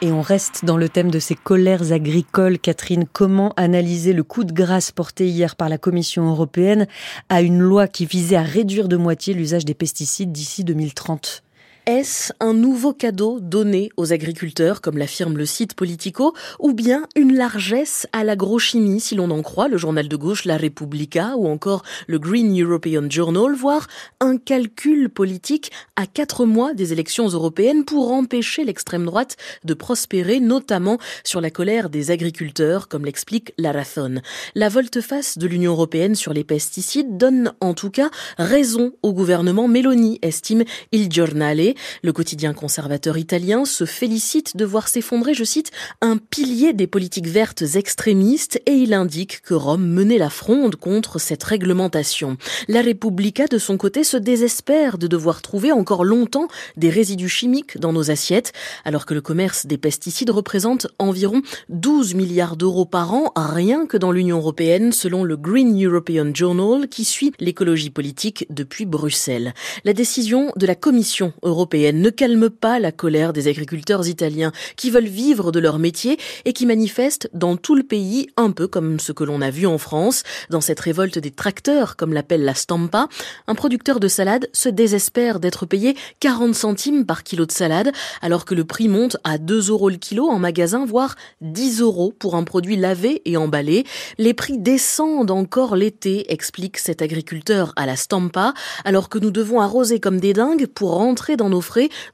Et 0.00 0.12
on 0.12 0.20
reste 0.20 0.64
dans 0.64 0.76
le 0.76 0.88
thème 0.88 1.10
de 1.10 1.18
ces 1.18 1.34
colères 1.34 1.92
agricoles. 1.92 2.58
Catherine, 2.58 3.06
comment 3.10 3.54
analyser 3.56 4.12
le 4.12 4.22
coup 4.22 4.44
de 4.44 4.52
grâce 4.52 4.90
porté 4.90 5.28
hier 5.28 5.56
par 5.56 5.68
la 5.68 5.78
Commission 5.78 6.28
européenne 6.28 6.86
à 7.28 7.40
une 7.40 7.60
loi 7.60 7.86
qui 7.86 8.04
visait 8.04 8.36
à 8.36 8.42
réduire 8.42 8.88
de 8.88 8.96
moitié 8.96 9.32
l'usage 9.32 9.64
des 9.64 9.72
pesticides 9.72 10.32
d'ici 10.32 10.64
2030 10.64 11.42
est-ce 11.86 12.32
un 12.40 12.54
nouveau 12.54 12.94
cadeau 12.94 13.40
donné 13.40 13.90
aux 13.98 14.12
agriculteurs, 14.12 14.80
comme 14.80 14.96
l'affirme 14.96 15.36
le 15.36 15.44
site 15.44 15.74
Politico, 15.74 16.34
ou 16.58 16.72
bien 16.72 17.06
une 17.14 17.34
largesse 17.34 18.06
à 18.12 18.24
l'agrochimie, 18.24 19.00
si 19.00 19.14
l'on 19.14 19.30
en 19.30 19.42
croit 19.42 19.68
le 19.68 19.76
journal 19.76 20.08
de 20.08 20.16
gauche 20.16 20.46
La 20.46 20.56
Repubblica 20.56 21.34
ou 21.36 21.46
encore 21.46 21.82
le 22.06 22.18
Green 22.18 22.58
European 22.58 23.10
Journal, 23.10 23.54
voire 23.54 23.86
un 24.20 24.38
calcul 24.38 25.10
politique 25.10 25.72
à 25.96 26.06
quatre 26.06 26.46
mois 26.46 26.72
des 26.72 26.92
élections 26.92 27.28
européennes 27.28 27.84
pour 27.84 28.12
empêcher 28.12 28.64
l'extrême 28.64 29.04
droite 29.04 29.36
de 29.64 29.74
prospérer, 29.74 30.40
notamment 30.40 30.98
sur 31.22 31.42
la 31.42 31.50
colère 31.50 31.90
des 31.90 32.10
agriculteurs, 32.10 32.88
comme 32.88 33.04
l'explique 33.04 33.52
Larathon. 33.58 34.22
La 34.54 34.70
volte-face 34.70 35.36
de 35.36 35.46
l'Union 35.46 35.72
européenne 35.72 36.14
sur 36.14 36.32
les 36.32 36.44
pesticides 36.44 37.18
donne 37.18 37.52
en 37.60 37.74
tout 37.74 37.90
cas 37.90 38.10
raison 38.38 38.92
au 39.02 39.12
gouvernement 39.12 39.68
Meloni, 39.68 40.18
estime 40.22 40.64
Il 40.90 41.10
Giornale, 41.10 41.73
le 42.02 42.12
quotidien 42.12 42.54
conservateur 42.54 43.18
italien 43.18 43.64
se 43.64 43.84
félicite 43.84 44.56
de 44.56 44.64
voir 44.64 44.88
s'effondrer, 44.88 45.34
je 45.34 45.44
cite, 45.44 45.70
un 46.00 46.16
pilier 46.16 46.72
des 46.72 46.86
politiques 46.86 47.26
vertes 47.26 47.62
extrémistes 47.74 48.60
et 48.66 48.72
il 48.72 48.94
indique 48.94 49.40
que 49.42 49.54
Rome 49.54 49.86
menait 49.86 50.18
la 50.18 50.30
fronde 50.30 50.76
contre 50.76 51.18
cette 51.18 51.42
réglementation. 51.44 52.36
La 52.68 52.82
Repubblica, 52.82 53.46
de 53.46 53.58
son 53.58 53.76
côté, 53.76 54.04
se 54.04 54.16
désespère 54.16 54.98
de 54.98 55.06
devoir 55.06 55.42
trouver 55.42 55.72
encore 55.72 56.04
longtemps 56.04 56.48
des 56.76 56.90
résidus 56.90 57.28
chimiques 57.28 57.78
dans 57.78 57.92
nos 57.92 58.10
assiettes, 58.10 58.52
alors 58.84 59.06
que 59.06 59.14
le 59.14 59.20
commerce 59.20 59.66
des 59.66 59.78
pesticides 59.78 60.30
représente 60.30 60.86
environ 60.98 61.42
12 61.68 62.14
milliards 62.14 62.56
d'euros 62.56 62.86
par 62.86 63.14
an, 63.14 63.32
rien 63.36 63.86
que 63.86 63.96
dans 63.96 64.12
l'Union 64.12 64.38
européenne, 64.38 64.92
selon 64.92 65.24
le 65.24 65.36
Green 65.36 65.84
European 65.84 66.30
Journal, 66.34 66.88
qui 66.88 67.04
suit 67.04 67.32
l'écologie 67.40 67.90
politique 67.90 68.46
depuis 68.50 68.86
Bruxelles. 68.86 69.54
La 69.84 69.92
décision 69.92 70.52
de 70.56 70.66
la 70.66 70.74
Commission 70.74 71.32
européenne 71.42 71.63
ne 71.72 72.10
calme 72.10 72.50
pas 72.50 72.78
la 72.78 72.92
colère 72.92 73.32
des 73.32 73.48
agriculteurs 73.48 74.06
italiens 74.08 74.52
qui 74.76 74.90
veulent 74.90 75.04
vivre 75.04 75.52
de 75.52 75.60
leur 75.60 75.78
métier 75.78 76.18
et 76.44 76.52
qui 76.52 76.66
manifestent 76.66 77.28
dans 77.32 77.56
tout 77.56 77.74
le 77.74 77.82
pays, 77.82 78.28
un 78.36 78.50
peu 78.50 78.66
comme 78.66 79.00
ce 79.00 79.12
que 79.12 79.24
l'on 79.24 79.40
a 79.40 79.50
vu 79.50 79.66
en 79.66 79.78
France, 79.78 80.22
dans 80.50 80.60
cette 80.60 80.80
révolte 80.80 81.18
des 81.18 81.30
tracteurs, 81.30 81.96
comme 81.96 82.12
l'appelle 82.12 82.44
la 82.44 82.54
Stampa. 82.54 83.08
Un 83.46 83.54
producteur 83.54 84.00
de 84.00 84.08
salade 84.08 84.48
se 84.52 84.68
désespère 84.68 85.40
d'être 85.40 85.66
payé 85.66 85.96
40 86.20 86.54
centimes 86.54 87.06
par 87.06 87.22
kilo 87.22 87.46
de 87.46 87.52
salade, 87.52 87.92
alors 88.22 88.44
que 88.44 88.54
le 88.54 88.64
prix 88.64 88.88
monte 88.88 89.16
à 89.24 89.38
2 89.38 89.70
euros 89.70 89.88
le 89.88 89.96
kilo 89.96 90.28
en 90.28 90.38
magasin, 90.38 90.84
voire 90.84 91.16
10 91.40 91.80
euros 91.80 92.12
pour 92.18 92.36
un 92.36 92.44
produit 92.44 92.76
lavé 92.76 93.22
et 93.24 93.36
emballé. 93.36 93.84
Les 94.18 94.34
prix 94.34 94.58
descendent 94.58 95.30
encore 95.30 95.76
l'été, 95.76 96.32
explique 96.32 96.78
cet 96.78 97.02
agriculteur 97.02 97.72
à 97.76 97.86
la 97.86 97.96
Stampa, 97.96 98.54
alors 98.84 99.08
que 99.08 99.18
nous 99.18 99.30
devons 99.30 99.60
arroser 99.60 100.00
comme 100.00 100.20
des 100.20 100.32
dingues 100.32 100.66
pour 100.66 100.94
rentrer 100.94 101.36
dans 101.36 101.48
nos 101.48 101.53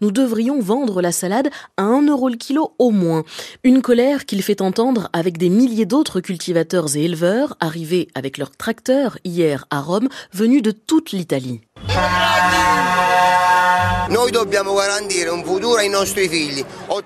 nous 0.00 0.10
devrions 0.10 0.60
vendre 0.60 1.00
la 1.00 1.12
salade 1.12 1.50
à 1.76 1.84
1 1.84 2.06
euro 2.06 2.28
le 2.28 2.36
kilo 2.36 2.74
au 2.78 2.90
moins. 2.90 3.24
Une 3.64 3.82
colère 3.82 4.26
qu'il 4.26 4.42
fait 4.42 4.60
entendre 4.60 5.08
avec 5.12 5.38
des 5.38 5.48
milliers 5.48 5.86
d'autres 5.86 6.20
cultivateurs 6.20 6.96
et 6.96 7.04
éleveurs 7.04 7.56
arrivés 7.60 8.08
avec 8.14 8.38
leurs 8.38 8.56
tracteurs 8.56 9.18
hier 9.24 9.66
à 9.70 9.80
Rome, 9.80 10.08
venus 10.32 10.62
de 10.62 10.70
toute 10.70 11.12
l'Italie. 11.12 11.60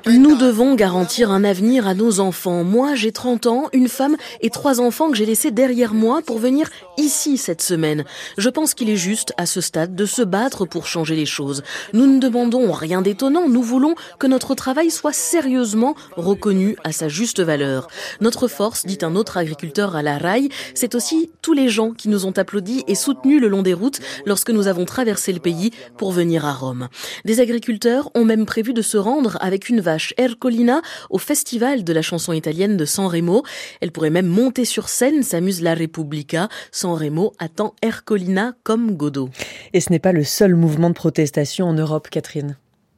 Nous 0.07 0.37
devons 0.37 0.75
garantir 0.75 1.31
un 1.31 1.45
avenir 1.45 1.87
à 1.87 1.93
nos 1.93 2.19
enfants. 2.19 2.65
Moi, 2.65 2.95
j'ai 2.95 3.13
30 3.13 3.47
ans, 3.47 3.69
une 3.75 3.89
femme 3.89 4.17
et 4.41 4.49
trois 4.49 4.81
enfants 4.81 5.11
que 5.11 5.17
j'ai 5.19 5.27
laissés 5.27 5.51
derrière 5.51 5.93
moi 5.93 6.23
pour 6.25 6.39
venir 6.39 6.71
ici 6.97 7.37
cette 7.37 7.61
semaine. 7.61 8.05
Je 8.39 8.49
pense 8.49 8.73
qu'il 8.73 8.89
est 8.89 8.97
juste, 8.97 9.35
à 9.37 9.45
ce 9.45 9.61
stade, 9.61 9.95
de 9.95 10.07
se 10.07 10.23
battre 10.23 10.65
pour 10.65 10.87
changer 10.87 11.15
les 11.15 11.27
choses. 11.27 11.63
Nous 11.93 12.07
ne 12.07 12.19
demandons 12.19 12.73
rien 12.73 13.03
d'étonnant, 13.03 13.51
nous 13.51 13.63
voulons 13.63 13.97
que 14.19 14.27
notre 14.27 14.55
travail 14.55 14.91
soit 14.91 15.13
sérieusement 15.13 15.97
reconnu 16.17 16.75
à 16.85 16.93
sa 16.93 17.09
juste 17.09 17.41
valeur. 17.41 17.89
Notre 18.23 18.49
force, 18.49 18.87
dit 18.87 18.99
un 19.03 19.15
autre 19.15 19.37
agriculteur 19.37 19.95
à 19.95 20.03
la 20.03 20.17
raille, 20.17 20.49
c'est 20.75 20.95
aussi 20.95 21.31
tous 21.43 21.53
les 21.53 21.69
gens 21.69 21.91
qui 21.91 22.09
nous 22.09 22.25
ont 22.25 22.33
applaudis 22.39 22.83
et 22.89 22.95
soutenus 22.95 23.43
le 23.43 23.49
long 23.49 23.61
des 23.61 23.75
routes 23.75 24.01
lorsque 24.25 24.51
nous 24.51 24.69
avons 24.69 24.87
traversé 24.87 25.35
le 25.35 25.41
pays 25.41 25.71
pour 25.99 26.11
venir 26.11 26.47
à 26.47 26.55
Rome. 26.55 26.89
Des 27.24 27.40
agriculteurs 27.40 28.11
ont 28.14 28.24
même 28.24 28.47
prévu 28.47 28.72
de 28.72 28.82
se 28.82 28.97
rendre 28.97 29.38
avec 29.40 29.68
une 29.68 29.80
vache 29.80 30.14
Ercolina 30.16 30.82
au 31.11 31.18
festival 31.18 31.84
de 31.84 31.92
la 31.92 32.03
chanson 32.03 32.32
italienne 32.32 32.76
de 32.76 32.84
San 32.84 33.07
Remo. 33.07 33.42
Elle 33.80 33.92
pourrait 33.92 34.11
même 34.11 34.26
monter 34.26 34.64
sur 34.64 34.88
scène, 34.88 35.22
s'amuse 35.22 35.62
la 35.62 35.74
Repubblica. 35.74 36.49
San 36.72 36.92
Remo 36.92 37.32
attend 37.38 37.74
Ercolina 37.82 38.55
comme 38.62 38.97
Godot. 38.97 39.30
Et 39.72 39.80
ce 39.80 39.90
n'est 39.90 39.99
pas 39.99 40.12
le 40.12 40.24
seul 40.24 40.55
mouvement 40.55 40.90
de 40.90 40.95
protestation 40.95 41.66
en 41.66 41.74
Europe, 41.74 42.09
Catherine. 42.11 42.57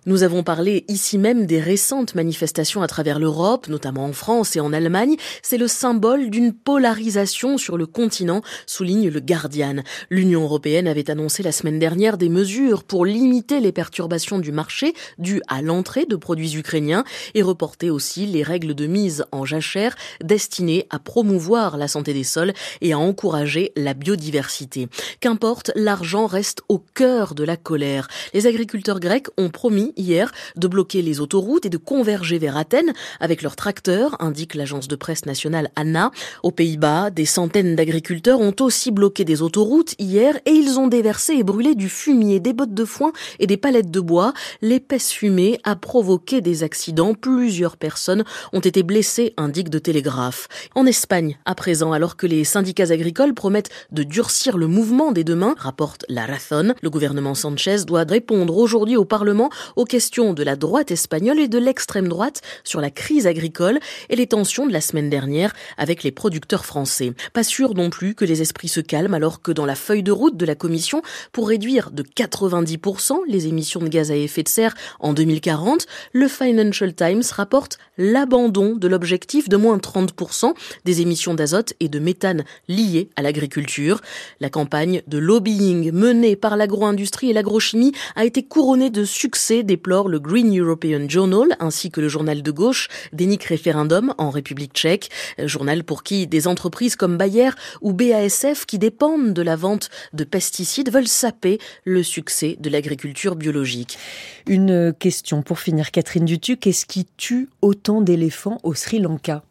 Nous 0.09 0.23
avons 0.23 0.45
parlé 0.45 0.85
ici 0.87 1.19
même 1.19 1.47
des 1.47 1.59
récentes 1.59 2.15
manifestations 2.15 2.81
à 2.81 2.87
travers 2.87 3.19
l'Europe, 3.19 3.67
notamment 3.67 4.05
en 4.05 4.13
France 4.13 4.55
et 4.55 4.61
en 4.61 4.73
Allemagne. 4.73 5.17
C'est 5.43 5.59
le 5.59 5.67
symbole 5.67 6.31
d'une 6.31 6.53
polarisation 6.53 7.59
sur 7.59 7.77
le 7.77 7.87
continent, 7.87 8.41
souligne 8.67 9.09
le 9.09 9.19
Guardian. 9.19 9.83
L'Union 10.09 10.45
européenne 10.45 10.87
avait 10.87 11.11
annoncé 11.11 11.43
la 11.43 11.51
semaine 11.51 11.81
dernière 11.81 12.19
des 12.19 12.29
mesures 12.29 12.85
pour 12.85 13.05
limiter 13.05 13.59
les 13.59 13.73
perturbations 13.73 14.39
du 14.39 14.53
marché 14.53 14.95
dues 15.19 15.43
à 15.49 15.61
l'entrée 15.61 16.07
de 16.07 16.15
produits 16.15 16.57
ukrainiens 16.57 17.03
et 17.35 17.43
reporter 17.43 17.91
aussi 17.91 18.27
les 18.27 18.45
règles 18.45 18.77
de 18.77 18.87
mise 18.87 19.25
en 19.33 19.45
jachère 19.45 19.97
destinées 20.23 20.87
à 20.91 21.01
promouvoir 21.01 21.77
la 21.77 21.89
santé 21.89 22.15
des 22.15 22.23
sols 22.23 22.53
et 22.81 22.93
à 22.93 22.99
encourager 23.01 23.73
la 23.75 23.93
biodiversité. 23.93 24.87
Qu'importe, 25.19 25.73
l'argent 25.75 26.27
reste 26.27 26.63
au 26.69 26.79
cœur 26.79 27.35
de 27.35 27.43
la 27.43 27.57
colère. 27.57 28.07
Les 28.35 28.47
agriculteurs 28.47 29.01
grecs 29.01 29.27
ont 29.37 29.51
promis 29.51 29.95
hier 29.97 30.33
de 30.57 30.69
bloquer 30.69 31.03
les 31.03 31.21
autoroutes 31.21 31.67
et 31.67 31.71
de 31.71 31.77
converger 31.77 32.39
vers 32.39 32.57
Athènes 32.57 32.93
avec 33.21 33.43
leurs 33.43 33.57
tracteurs, 33.57 34.17
indique 34.21 34.55
l'agence 34.55 34.89
de 34.89 34.97
presse 34.97 35.27
nationale 35.27 35.71
ANNA. 35.77 36.11
Aux 36.43 36.51
Pays-Bas, 36.51 37.11
des 37.11 37.25
centaines 37.25 37.77
d'agriculteurs 37.77 38.41
ont 38.41 38.55
aussi 38.61 38.91
bloqué 38.91 39.25
des 39.25 39.43
autoroutes 39.43 39.95
hier 39.99 40.39
et 40.47 40.53
ils 40.53 40.79
ont 40.79 40.89
déversé 40.89 41.35
et 41.35 41.43
brûlé 41.43 41.75
du 41.75 41.89
fumier, 41.89 42.41
des 42.41 42.53
bottes 42.53 42.75
de 42.75 42.85
foin 42.85 43.13
et 43.39 43.47
des 43.47 43.57
palettes 43.57 43.91
de 43.91 44.01
bois. 44.01 44.33
L'épaisse 44.63 45.11
fumée 45.11 45.59
a 45.65 45.77
provoqué 45.77 46.41
des 46.41 46.63
accidents. 46.63 47.15
Plusieurs 47.15 47.77
personnes 47.77 48.25
ont 48.53 48.61
été 48.61 48.83
blessées, 48.83 49.35
indique 49.37 49.71
de 49.71 49.79
Télégraphe. 49.79 50.49
En 50.75 50.87
Espagne, 50.87 51.39
à 51.45 51.55
présent, 51.55 51.93
alors 51.93 52.17
que 52.17 52.27
les 52.27 52.45
syndicats 52.45 52.91
agricoles 52.91 53.35
promettent 53.35 53.71
de 53.93 54.03
durcir 54.03 54.59
le 54.59 54.67
mouvement 54.67 55.13
des 55.13 55.25
demain, 55.25 55.55
rapporte 55.59 56.05
la 56.09 56.27
Razón, 56.27 56.75
le 56.83 56.91
gouvernement 56.91 57.35
Sanchez 57.35 57.85
doit 57.87 58.05
répondre 58.09 58.57
aujourd'hui 58.57 58.97
au 58.97 59.05
Parlement 59.05 59.51
questions 59.87 60.35
de 60.35 60.43
la 60.43 60.57
droite 60.57 60.91
espagnole 60.91 61.41
et 61.41 61.49
de 61.49 61.59
l'extrême 61.59 62.09
droite 62.09 62.43
sur 62.65 62.81
la 62.81 62.91
crise 62.91 63.27
agricole 63.27 63.79
et 64.11 64.17
les 64.17 64.27
tensions 64.27 64.67
de 64.67 64.73
la 64.73 64.81
semaine 64.81 65.09
dernière 65.09 65.55
avec 65.79 66.03
les 66.03 66.13
producteurs 66.13 66.65
français. 66.65 67.13
Pas 67.33 67.45
sûr 67.45 67.75
non 67.75 67.91
plus 67.91 68.15
que 68.15 68.25
les 68.25 68.43
esprits 68.43 68.69
se 68.69 68.81
calment 68.81 69.15
alors 69.15 69.41
que 69.41 69.53
dans 69.53 69.67
la 69.67 69.75
feuille 69.75 70.03
de 70.03 70.13
route 70.13 70.37
de 70.37 70.45
la 70.45 70.55
Commission 70.55 71.03
pour 71.33 71.49
réduire 71.49 71.91
de 71.91 72.03
90% 72.03 73.21
les 73.27 73.47
émissions 73.47 73.81
de 73.81 73.89
gaz 73.89 74.11
à 74.11 74.17
effet 74.17 74.43
de 74.43 74.49
serre 74.49 74.75
en 75.01 75.13
2040, 75.13 75.87
le 76.13 76.29
Financial 76.29 76.95
Times 76.95 77.23
rapporte 77.33 77.79
l'abandon 77.99 78.77
de 78.77 78.89
l'objectif 78.89 79.49
de 79.49 79.57
moins 79.57 79.79
30% 79.79 80.55
des 80.85 81.01
émissions 81.01 81.35
d'azote 81.35 81.75
et 81.81 81.89
de 81.89 81.99
méthane 81.99 82.45
liées 82.69 83.11
à 83.17 83.23
l'agriculture. 83.23 84.01
La 84.41 84.51
campagne 84.51 85.03
de 85.07 85.19
lobbying 85.19 85.93
menée 85.93 86.37
par 86.37 86.57
l'agro-industrie 86.57 87.31
et 87.31 87.33
l'agrochimie 87.33 87.93
a 88.15 88.25
été 88.25 88.43
couronnée 88.43 88.91
de 88.91 89.05
succès 89.05 89.63
le 90.09 90.19
Green 90.19 90.59
European 90.59 91.09
Journal 91.09 91.57
ainsi 91.61 91.91
que 91.91 92.01
le 92.01 92.09
journal 92.09 92.43
de 92.43 92.51
gauche 92.51 92.89
Dénic 93.13 93.45
Référendum 93.45 94.15
en 94.19 94.31
République 94.31 94.73
tchèque, 94.73 95.11
journal 95.39 95.85
pour 95.85 96.03
qui 96.03 96.27
des 96.27 96.49
entreprises 96.49 96.97
comme 96.97 97.17
Bayer 97.17 97.51
ou 97.81 97.93
BASF 97.93 98.67
qui 98.67 98.79
dépendent 98.79 99.33
de 99.33 99.43
la 99.43 99.57
vente 99.57 99.91
de 100.13 100.25
pesticides 100.25 100.91
veulent 100.91 101.09
saper 101.09 101.59
le 101.85 102.03
succès 102.03 102.57
de 102.59 102.71
l'agriculture 102.71 103.37
biologique. 103.37 103.99
Une 104.47 104.93
question 104.99 105.43
pour 105.43 105.59
finir, 105.59 105.91
Catherine 105.91 106.25
Dutu, 106.25 106.57
qu'est-ce 106.57 106.87
qui 106.87 107.07
tue 107.17 107.49
autant 107.63 108.01
d'éléphants 108.01 108.59
au 108.63 108.75
Sri 108.75 108.99
Lanka? 108.99 109.43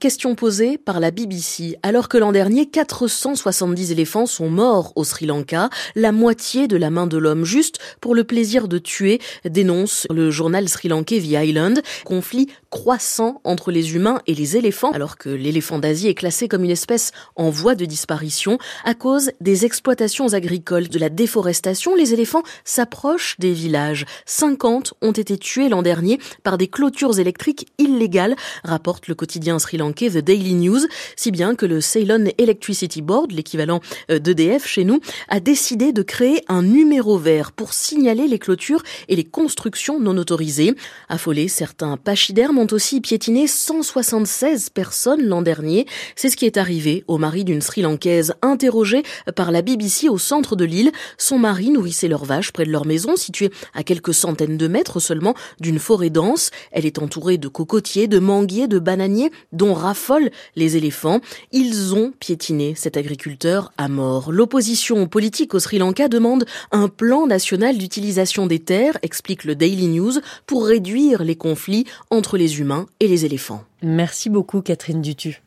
Question 0.00 0.36
posée 0.36 0.78
par 0.78 1.00
la 1.00 1.10
BBC. 1.10 1.76
Alors 1.82 2.08
que 2.08 2.18
l'an 2.18 2.30
dernier, 2.30 2.66
470 2.66 3.90
éléphants 3.90 4.26
sont 4.26 4.48
morts 4.48 4.92
au 4.94 5.02
Sri 5.02 5.26
Lanka, 5.26 5.70
la 5.96 6.12
moitié 6.12 6.68
de 6.68 6.76
la 6.76 6.88
main 6.88 7.08
de 7.08 7.18
l'homme 7.18 7.44
juste 7.44 7.80
pour 8.00 8.14
le 8.14 8.22
plaisir 8.22 8.68
de 8.68 8.78
tuer, 8.78 9.20
dénonce 9.44 10.06
le 10.14 10.30
journal 10.30 10.68
sri-lankais 10.68 11.18
The 11.18 11.44
Island. 11.44 11.82
Conflit 12.04 12.46
croissant 12.70 13.40
entre 13.42 13.72
les 13.72 13.96
humains 13.96 14.20
et 14.28 14.36
les 14.36 14.56
éléphants, 14.56 14.92
alors 14.92 15.18
que 15.18 15.30
l'éléphant 15.30 15.80
d'Asie 15.80 16.06
est 16.06 16.14
classé 16.14 16.46
comme 16.46 16.62
une 16.62 16.70
espèce 16.70 17.10
en 17.34 17.50
voie 17.50 17.74
de 17.74 17.84
disparition 17.84 18.58
à 18.84 18.94
cause 18.94 19.32
des 19.40 19.64
exploitations 19.64 20.32
agricoles, 20.32 20.88
de 20.88 20.98
la 21.00 21.08
déforestation. 21.08 21.96
Les 21.96 22.14
éléphants 22.14 22.44
s'approchent 22.64 23.34
des 23.40 23.52
villages. 23.52 24.06
50 24.26 24.94
ont 25.02 25.10
été 25.10 25.38
tués 25.38 25.68
l'an 25.68 25.82
dernier 25.82 26.20
par 26.44 26.56
des 26.56 26.68
clôtures 26.68 27.18
électriques 27.18 27.66
illégales, 27.78 28.36
rapporte 28.62 29.08
le 29.08 29.16
quotidien 29.16 29.58
sri-lankais 29.58 29.87
The 29.94 30.18
Daily 30.18 30.54
News, 30.54 30.86
si 31.16 31.30
bien 31.30 31.54
que 31.54 31.66
le 31.66 31.80
Ceylon 31.80 32.26
Electricity 32.38 33.02
Board, 33.02 33.32
l'équivalent 33.32 33.80
euh, 34.10 34.18
d'EDF 34.18 34.66
chez 34.66 34.84
nous, 34.84 35.00
a 35.28 35.40
décidé 35.40 35.92
de 35.92 36.02
créer 36.02 36.42
un 36.48 36.62
numéro 36.62 37.18
vert 37.18 37.52
pour 37.52 37.72
signaler 37.72 38.28
les 38.28 38.38
clôtures 38.38 38.82
et 39.08 39.16
les 39.16 39.24
constructions 39.24 40.00
non 40.00 40.16
autorisées. 40.16 40.74
Affolés, 41.08 41.48
certains 41.48 41.96
pachydermes 41.96 42.58
ont 42.58 42.66
aussi 42.72 43.00
piétiné 43.00 43.46
176 43.46 44.70
personnes 44.70 45.22
l'an 45.22 45.42
dernier. 45.42 45.86
C'est 46.16 46.30
ce 46.30 46.36
qui 46.36 46.46
est 46.46 46.56
arrivé 46.56 47.04
au 47.08 47.18
mari 47.18 47.44
d'une 47.44 47.60
Sri 47.60 47.82
Lankaise 47.82 48.34
interrogée 48.42 49.02
par 49.34 49.50
la 49.50 49.62
BBC 49.62 50.08
au 50.08 50.18
centre 50.18 50.56
de 50.56 50.64
l'île. 50.64 50.92
Son 51.16 51.38
mari 51.38 51.70
nourrissait 51.70 52.08
leurs 52.08 52.24
vaches 52.24 52.52
près 52.52 52.64
de 52.64 52.70
leur 52.70 52.86
maison, 52.86 53.16
située 53.16 53.50
à 53.74 53.82
quelques 53.82 54.14
centaines 54.14 54.56
de 54.56 54.68
mètres 54.68 55.00
seulement 55.00 55.34
d'une 55.60 55.78
forêt 55.78 56.10
dense. 56.10 56.50
Elle 56.72 56.86
est 56.86 56.98
entourée 56.98 57.38
de 57.38 57.48
cocotiers, 57.48 58.08
de 58.08 58.18
manguiers, 58.18 58.68
de 58.68 58.78
bananiers, 58.78 59.30
dont 59.52 59.74
raffolent 59.78 60.30
les 60.56 60.76
éléphants. 60.76 61.20
Ils 61.52 61.94
ont 61.94 62.12
piétiné 62.18 62.74
cet 62.76 62.96
agriculteur 62.96 63.72
à 63.78 63.88
mort. 63.88 64.32
L'opposition 64.32 65.06
politique 65.06 65.54
au 65.54 65.58
Sri 65.58 65.78
Lanka 65.78 66.08
demande 66.08 66.44
un 66.72 66.88
plan 66.88 67.26
national 67.26 67.78
d'utilisation 67.78 68.46
des 68.46 68.58
terres, 68.58 68.98
explique 69.02 69.44
le 69.44 69.54
Daily 69.54 69.86
News, 69.88 70.12
pour 70.46 70.66
réduire 70.66 71.24
les 71.24 71.36
conflits 71.36 71.86
entre 72.10 72.36
les 72.36 72.60
humains 72.60 72.86
et 73.00 73.08
les 73.08 73.24
éléphants. 73.24 73.64
Merci 73.82 74.28
beaucoup 74.28 74.60
Catherine 74.60 75.00
Dutu. 75.00 75.42